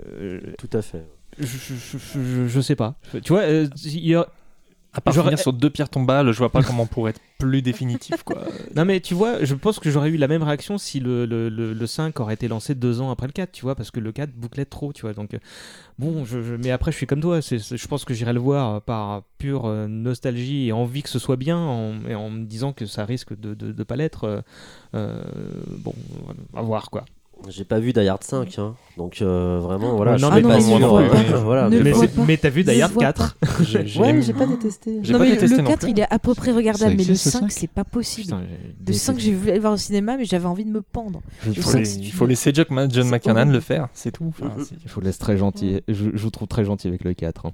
[0.57, 1.03] Tout à fait.
[1.39, 2.95] je, je, je- je- je sais pas.
[3.23, 4.27] Tu vois, euh, il y a-
[4.95, 7.61] À part finir sur deux pierres tombales, je vois pas comment on pourrait être plus
[7.61, 8.23] définitif.
[8.23, 8.37] Quoi.
[8.75, 11.49] Non mais tu vois, je pense que j'aurais eu la même réaction si le, le,
[11.49, 13.99] le, le 5 aurait été lancé deux ans après le 4, tu vois, parce que
[13.99, 15.13] le 4 bouclait trop, tu vois.
[15.13, 15.37] Donc euh,
[15.99, 18.39] bon, je, je- mais après je suis comme toi, c'est- je pense que j'irai le
[18.39, 22.45] voir par pure euh, nostalgie et envie que ce soit bien, en, et en me
[22.45, 24.23] disant que ça risque de, de pas l'être.
[24.25, 24.41] euh,
[24.95, 25.21] euh,
[25.79, 25.93] bon,
[26.53, 27.05] on va voir quoi.
[27.49, 28.73] J'ai pas vu Die Hard 5, hein.
[28.97, 30.17] donc euh, vraiment, voilà.
[30.17, 30.79] Non, je mais pas sûr,
[31.43, 31.69] voilà.
[31.69, 32.23] Mais le vois c'est- pas.
[32.25, 34.99] mais t'as vu Die le Hard vois 4 J'ai- j'ai- Ouais, j'ai pas détesté.
[35.03, 35.91] J'ai Non, pas mais détesté le non 4, plus.
[35.91, 37.83] il est à peu près regardable, Ça mais le existe, ce 5, cinq c'est pas
[37.83, 38.25] possible.
[38.27, 38.41] Putain,
[38.87, 41.21] Le 5, j'ai voulu aller le voir au cinéma, mais j'avais envie de me pendre.
[41.45, 43.51] Il faut, les- il laisser John, Ma- John c'est McCann horrible.
[43.53, 44.25] le faire, c'est tout.
[44.39, 45.81] Enfin, c'est- Je vous laisse très gentil.
[45.87, 47.45] Je, je vous trouve très gentil avec le 4.
[47.45, 47.51] hein.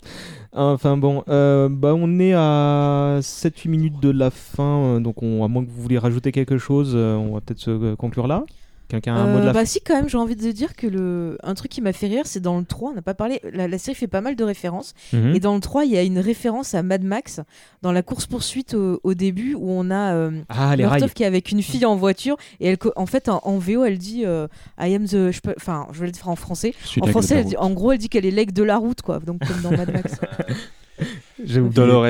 [0.54, 4.64] Enfin bon, euh, bah, on est à 7-8 minutes de la fin.
[4.64, 7.60] euh, donc, on, à moins que vous vouliez rajouter quelque chose, euh, on va peut-être
[7.60, 8.46] se euh, conclure là.
[8.92, 10.76] Quelqu'un a un mot de Euh, la bah si quand même j'ai envie de dire
[10.76, 13.14] que le un truc qui m'a fait rire c'est dans le 3 on n'a pas
[13.14, 15.34] parlé la, la série fait pas mal de références Mhm.
[15.34, 17.39] et dans le 3 il y a une référence à Mad Max
[17.84, 21.10] dans la course poursuite au, au début où on a euh, Ah, les rails.
[21.12, 23.98] qui est avec une fille en voiture et elle en fait en, en VO elle
[23.98, 27.08] dit euh, I am the je peux- enfin je vais le dire en français en
[27.08, 29.39] français elle dit- en gros elle dit qu'elle est l'aigle de la route quoi donc
[29.48, 30.16] comme dans Mad Max
[31.46, 31.74] J'ai oublié.
[31.76, 32.06] Dolores.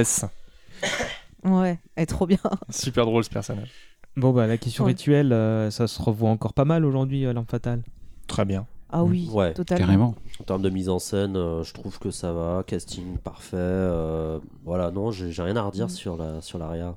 [1.43, 3.69] ouais elle est trop bien Super drôle ce personnage.
[4.17, 4.91] Bon, bah, la question Ouais.
[4.91, 7.81] rituelle, euh, ça se revoit encore pas mal aujourd'hui, euh, L'Arme Fatale.
[8.27, 8.65] Très bien.
[8.89, 10.15] ah oui Ouais, totalement Carrément.
[10.39, 12.63] En termes de mise en scène, euh, je trouve que ça va.
[12.67, 13.55] Casting parfait.
[13.57, 15.89] euh, voilà, non, j'ai rien à redire Mm.
[15.89, 16.95] sur la sur l'aria.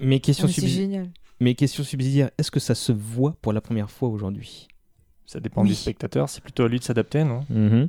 [0.00, 1.08] Mais question, Ah, mais c'est subsi- génial
[1.42, 4.68] mais question subsidiaire, est-ce que ça se voit pour la première fois aujourd'hui?
[5.24, 5.68] Ça dépend Oui.
[5.68, 7.46] du spectateur, c'est plutôt à lui de s'adapter, non?
[7.48, 7.88] Mhm.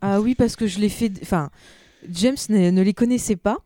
[0.00, 1.12] Ah oui, parce que je l'ai fait.
[1.22, 1.50] Enfin,
[2.10, 3.58] James ne, les connaissait pas.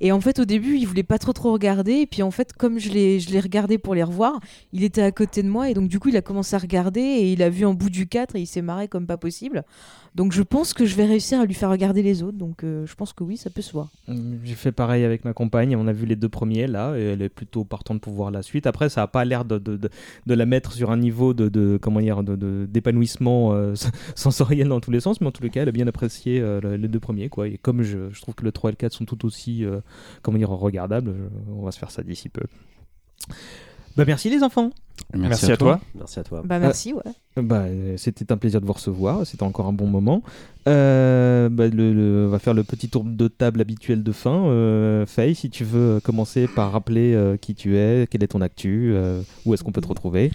[0.00, 2.00] Et en fait, au début, il voulait pas trop trop regarder.
[2.00, 4.40] Et puis en fait, comme je l'ai, je regardé pour les revoir,
[4.72, 5.70] il était à côté de moi.
[5.70, 7.00] Et donc, du coup, il a commencé à regarder.
[7.00, 9.64] Et il a vu en bout du 4 et il s'est marré comme pas possible.
[10.14, 12.38] Donc, je pense que je vais réussir à lui faire regarder les autres.
[12.38, 13.88] Donc, euh, je pense que oui, ça peut se voir.
[14.06, 15.74] Mm, J'ai fait pareil avec ma compagne.
[15.74, 18.42] On a vu les deux premiers là, et elle est plutôt partante pour voir la
[18.42, 18.66] suite.
[18.68, 21.78] Après, ça a pas l'air de, de, de, la mettre sur un niveau de, de
[21.82, 23.74] comment dire d'épanouissement euh,
[24.14, 26.60] sensoriel dans tous les sens, mais en tous les cas, elle a bien apprécié euh,
[26.60, 27.48] le- les deux premiers quoi.
[27.48, 29.64] Et comme je, je trouve que le 3 et le 4 sont tout aussi
[30.22, 31.12] comment dire regardables,
[31.48, 32.42] on va se faire ça d'ici peu.
[33.96, 34.70] Bah merci les enfants.
[35.12, 35.80] Merci, à toi.
[35.94, 36.42] Merci à toi.
[36.44, 37.02] Bah, merci, ouais.
[37.36, 40.22] Bah, euh, c'était un plaisir de vous recevoir, c'était encore un bon moment.
[40.68, 44.46] Euh, bah, le, le- on va faire le petit tour de table habituel de fin.
[44.46, 48.40] Euh, Faye, si tu veux commencer par rappeler euh, qui tu es, quelle est ton
[48.40, 50.30] actu, euh, où est-ce qu'on peut te retrouver?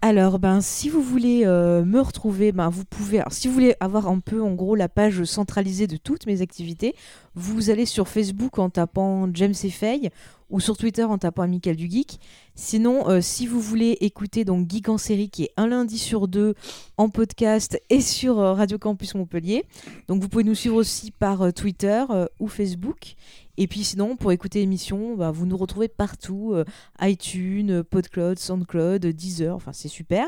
[0.00, 3.20] Alors, ben, si vous voulez euh, me retrouver, ben, vous pouvez.
[3.30, 6.94] Si vous voulez avoir un peu, en gros, la page centralisée de toutes mes activités,
[7.34, 10.10] vous allez sur Facebook en tapant James et Faye
[10.50, 12.20] ou sur Twitter en tapant Amical du Geek.
[12.54, 16.28] Sinon, euh, si vous voulez écouter donc Geek en série, qui est un lundi sur
[16.28, 16.54] deux
[16.96, 19.64] en podcast et sur euh, Radio Campus Montpellier,
[20.06, 22.04] donc vous pouvez nous suivre aussi par Twitter
[22.38, 23.16] ou Facebook.
[23.60, 26.64] Et puis sinon, pour écouter l'émission, bah, vous nous retrouvez partout, euh,
[27.00, 30.26] iTunes, euh, PodCloud, SoundCloud, euh, Deezer, enfin c'est super.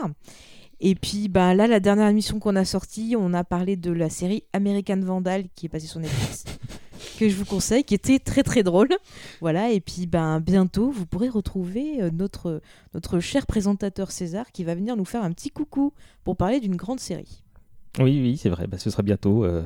[0.81, 4.11] Et puis bah, là, la dernière émission qu'on a sortie, on a parlé de la
[4.11, 6.45] série American Vandal qui est passée sur Netflix,
[7.21, 8.89] que je vous conseille, qui était très très drôle.
[9.41, 12.61] Voilà, et puis ben, bientôt, vous pourrez retrouver notre,
[12.95, 15.93] notre cher présentateur César qui va venir nous faire un petit coucou
[16.25, 17.45] pour parler d'une grande série.
[17.99, 19.45] Oui, oui, c'est vrai, bah, ce sera bientôt.
[19.45, 19.63] euh,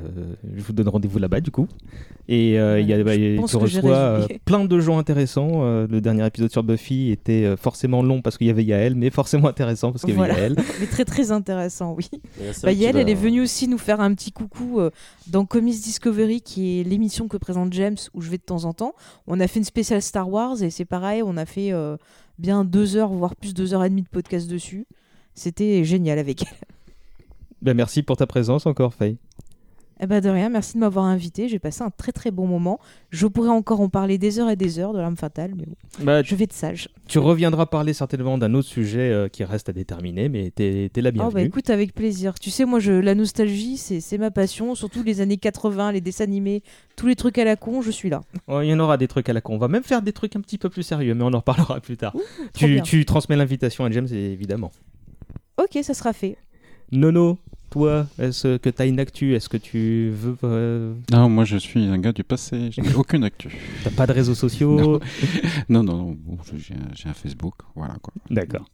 [0.56, 1.68] je vous donne rendez-vous là-bas du coup.
[2.26, 5.62] Et euh, il y a, Ouais, bah, tu reçois euh, plein de gens intéressants.
[5.62, 8.94] Euh, le dernier épisode sur Buffy était euh, forcément long parce qu'il y avait Yael,
[8.94, 10.40] mais forcément intéressant parce qu'il y avait Voilà.
[10.40, 10.56] Yael.
[10.80, 12.08] Mais très très intéressant, oui.
[12.62, 14.90] Bah, Yael, elle est venue aussi nous faire un petit coucou euh,
[15.26, 18.72] dans Comics Discovery, qui est l'émission que présente James, où je vais de temps en
[18.72, 18.94] temps.
[19.26, 21.98] On a fait une spéciale Star Wars, et c'est pareil, on a fait euh,
[22.38, 24.86] bien deux heures, voire plus deux heures et demie de podcast dessus.
[25.34, 26.68] C'était génial avec elle.
[27.64, 29.16] Bah, merci pour ta présence encore, Faye.
[30.00, 31.48] Eh ben de rien, merci de m'avoir invité.
[31.48, 32.80] J'ai passé un très très bon moment.
[33.10, 35.76] Je pourrais encore en parler des heures et des heures de l'âme fatale, mais bon,
[36.04, 36.88] Bah, je vais être sage.
[37.06, 41.00] Tu reviendras parler certainement d'un autre sujet euh, qui reste à déterminer, mais t'es t'es
[41.00, 41.44] la Oh bah bienvenue.
[41.46, 42.34] écoute, avec plaisir.
[42.40, 44.74] Tu sais, moi, je, la nostalgie, c'est c'est ma passion.
[44.74, 46.64] Surtout les années 80, les dessins animés,
[46.96, 48.20] tous les trucs à la con, je suis là.
[48.48, 49.54] Oh, Il y en aura des trucs à la con.
[49.54, 51.80] On va même faire des trucs un petit peu plus sérieux, mais on en reparlera
[51.80, 52.14] plus tard.
[52.52, 54.72] tu, tu transmets l'invitation à James, évidemment.
[55.56, 56.36] Ok, ça sera fait.
[56.90, 57.38] Nono,
[57.74, 59.34] toi, est-ce que tu as une actu?
[59.34, 60.36] Est-ce que tu veux.
[60.44, 63.48] euh, Non, moi je suis un gars du passé, je n'ai aucune actu.
[63.84, 64.76] T'as pas de réseaux sociaux?
[64.80, 65.00] Non.
[65.68, 68.12] Non, non, non, bon, je- j'ai un, j'ai un Facebook, voilà quoi.
[68.30, 68.66] D'accord.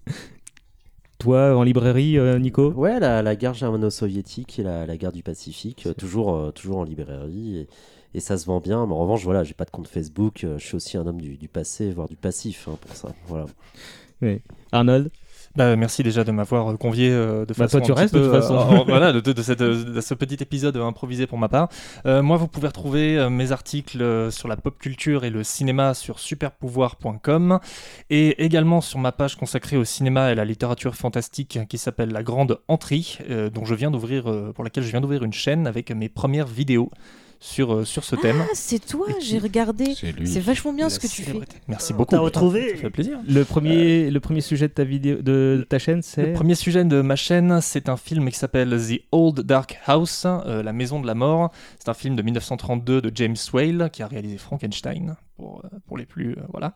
[1.19, 2.73] Toi, en librairie, euh, Nico?
[2.73, 6.79] Ouais, la, la guerre germano-soviétique et la, la guerre du Pacifique, euh, toujours, euh, toujours
[6.79, 7.59] en librairie.
[7.59, 7.69] Et,
[8.15, 8.87] et ça se vend bien.
[8.87, 10.41] Mais en revanche, voilà, j'ai pas de compte Facebook.
[10.59, 13.15] je suis aussi un homme du, du passé, voire du passif hein, pour ça.
[13.29, 13.47] Voilà.
[14.23, 14.41] Oui.
[14.73, 15.11] Arnold?
[15.57, 18.31] Bah, merci déjà de m'avoir convié euh, de Bah, façon toi, tu restes, de toute
[18.31, 18.55] façon.
[18.57, 21.69] euh, voilà, de, de cette, de ce petit épisode improvisé pour ma part.
[22.07, 25.43] Euh, moi, vous pouvez retrouver euh, mes articles euh, sur la pop culture et le
[25.43, 27.59] cinéma sur superpouvoir.com
[28.11, 32.11] et également sur ma page consacrée au cinéma et à la littérature fantastique qui s'appelle
[32.13, 35.33] La Grande Entrée, euh, dont je viens d'ouvrir, euh, pour laquelle je viens d'ouvrir une
[35.33, 36.91] chaîne avec mes premières vidéos
[37.41, 38.43] sur, sur ce thème.
[38.43, 39.95] Ah, c'est toi, j'ai regardé.
[40.25, 41.41] C'est vachement bien La ce que tu fais.
[41.69, 42.11] Merci beaucoup.
[42.11, 43.19] T'as retrouvé Ça fait plaisir.
[43.27, 46.85] Le premier, le premier sujet de ta vidéo, de ta chaîne, c'est Le premier sujet
[46.85, 51.01] de ma chaîne, c'est un film qui s'appelle The Old Dark House, euh, La Maison
[51.01, 51.51] de la Mort.
[51.79, 55.97] C'est un film de 1932 de James Whale qui a réalisé Frankenstein pour, euh, pour
[55.97, 56.75] les plus euh, voilà.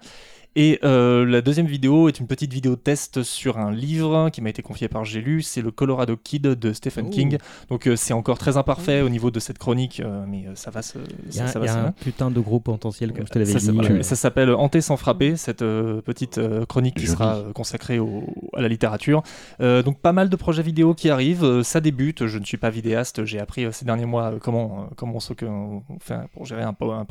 [0.56, 4.50] Et euh, la deuxième vidéo est une petite vidéo test sur un livre qui m'a
[4.50, 7.10] été confié par J'ai lu, c'est le Colorado Kid de Stephen Oh.
[7.10, 7.38] King.
[7.70, 10.80] Donc euh, c'est encore très imparfait au niveau de cette chronique, euh, mais ça va
[10.82, 10.96] se.
[11.28, 13.12] Il y a, ça, ça il y va a se un putain de gros potentiel,
[13.12, 13.60] comme je te l'avais dit.
[13.60, 14.02] ça- voilà.
[14.04, 18.22] Ça s'appelle Hanté sans frapper, cette euh, petite euh, chronique qui sera euh, consacrée au-
[18.54, 19.24] à la littérature.
[19.60, 22.58] Euh, donc pas mal de projets vidéo qui arrivent, euh, ça débute, je ne suis
[22.58, 25.82] pas vidéaste, j'ai appris euh, ces derniers mois euh, comment, euh, comment on, s'occupe- on
[25.98, 27.04] fait pour gérer un, un un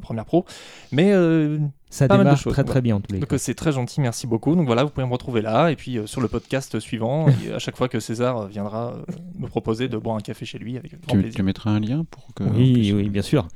[0.00, 0.46] première pro.
[0.92, 1.58] Mais euh,
[1.90, 3.34] Ça pas mal de démarre choses, très très bien en tous les donc cas.
[3.36, 4.54] euh, c'est très gentil, merci beaucoup.
[4.54, 7.52] Donc voilà, vous pouvez me retrouver là, et puis euh, sur le podcast suivant, et
[7.52, 9.02] à chaque fois que César viendra euh,
[9.38, 11.36] me proposer de boire un café chez lui, avec grand Tu, plaisir.
[11.36, 12.44] tu mettras un lien pour que.
[12.44, 13.46] Oui, puisse- oui, bien sûr.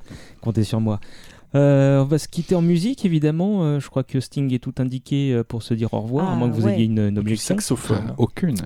[0.41, 1.01] Comptez sur moi.
[1.55, 3.65] Euh, on va se quitter en musique, évidemment.
[3.65, 6.33] Euh, je crois que Sting est tout indiqué euh, pour se dire au revoir, à
[6.33, 6.75] Ah, moins que vous ouais.
[6.75, 7.55] ayez une, une Du objection.
[7.57, 8.03] saxophone.
[8.05, 8.57] Enfin, aucune.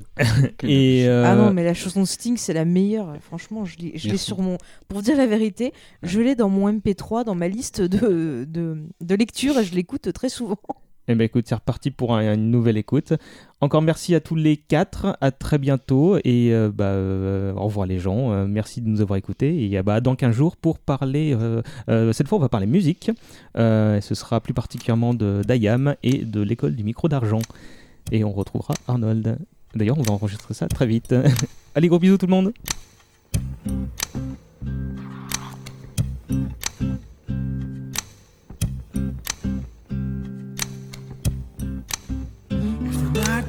[0.63, 3.15] Et euh, Ah non, mais la chanson de Sting, c'est la meilleure.
[3.21, 4.27] Franchement, je l'ai je l'ai Merci.
[4.27, 4.59] sur mon.
[4.89, 5.73] Pour dire la vérité,
[6.03, 10.13] je l'ai dans mon MP3, dans ma liste de, de, de lecture, et je l'écoute
[10.13, 10.59] très souvent.
[11.09, 13.13] Eh ben, écoute, c'est reparti pour un- une nouvelle écoute.
[13.61, 15.17] Encore merci à tous les quatre.
[15.21, 16.17] À très bientôt.
[16.25, 18.33] Et euh, bah, euh, au revoir les gens.
[18.33, 19.71] Euh, merci de nous avoir écoutés.
[19.71, 21.37] Et bah, dans 15 jours pour parler.
[22.13, 23.11] cette fois, on va parler musique.
[23.57, 27.41] Ce sera plus particulièrement d'Ayam et de l'école du micro d'argent.
[28.13, 29.39] Et on retrouvera Arnold.
[29.75, 31.15] D'ailleurs, on va enregistrer ça très vite.
[31.75, 32.53] Allez, gros bisous tout le monde.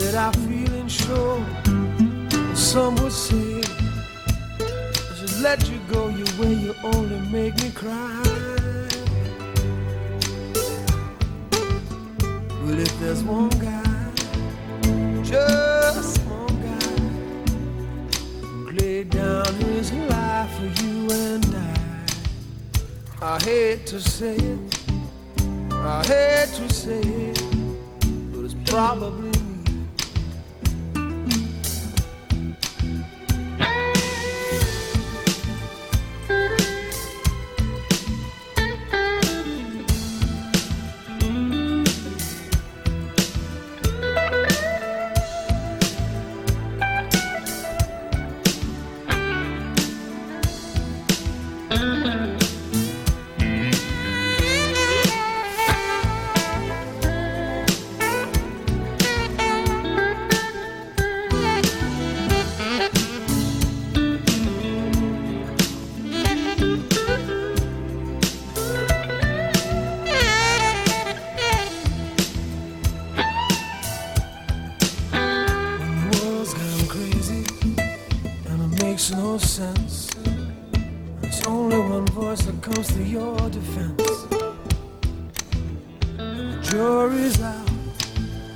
[0.00, 1.44] let our feelings show.
[2.54, 3.62] Some would say,
[4.58, 8.22] I should let you go your way, you only make me cry.
[12.62, 14.10] But if there's one guy,
[15.22, 16.96] just one guy,
[18.72, 21.58] laid down his life for you and I.
[23.22, 24.58] I hate to say it,
[25.72, 27.42] I hate to say it,
[28.32, 29.29] but it's probably
[82.80, 84.26] comes to your defense.
[86.16, 87.70] The jury's out,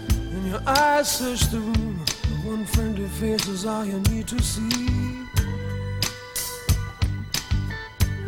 [0.08, 2.00] and your eyes search the room.
[2.06, 4.88] The one friendly face is all you need to see.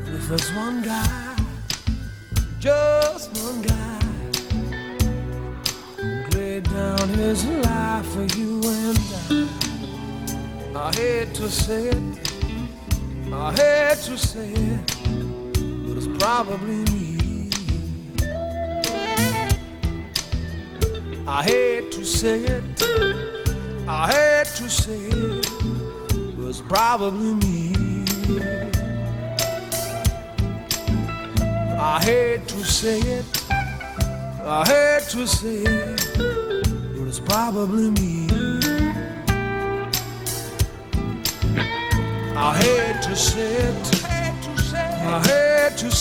[0.05, 1.36] And If there's one guy,
[2.60, 4.01] just one guy,
[5.97, 8.98] who laid down his life for you and
[10.77, 12.02] I, I hate to say it,
[13.32, 14.95] I hate to say it,
[16.27, 17.51] probably me.
[21.24, 22.65] I hate to say it,
[23.86, 25.47] I hate to say it,
[26.36, 27.74] but it's probably me.
[31.78, 33.27] I hate to say it,
[34.57, 36.01] I hate to say it,
[36.97, 38.27] but it's probably me.
[42.48, 44.05] I hate to say it,
[44.74, 45.55] I hate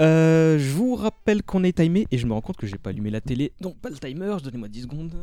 [0.00, 2.90] Euh, je vous rappelle qu'on est timé et je me rends compte que j'ai pas
[2.90, 3.52] allumé la télé.
[3.60, 5.10] Donc pas le timer, donnez-moi 10 secondes.
[5.10, 5.16] De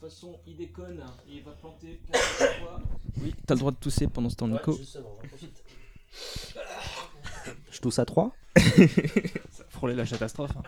[0.00, 2.20] toute façon, il déconne, il va planter 15
[2.60, 2.80] fois.
[3.22, 4.78] Oui, t'as le droit de tousser pendant ce temps, Nico.
[7.70, 8.34] Je tousse à 3
[9.68, 10.52] Frôler la catastrophe.
[10.56, 10.62] hein.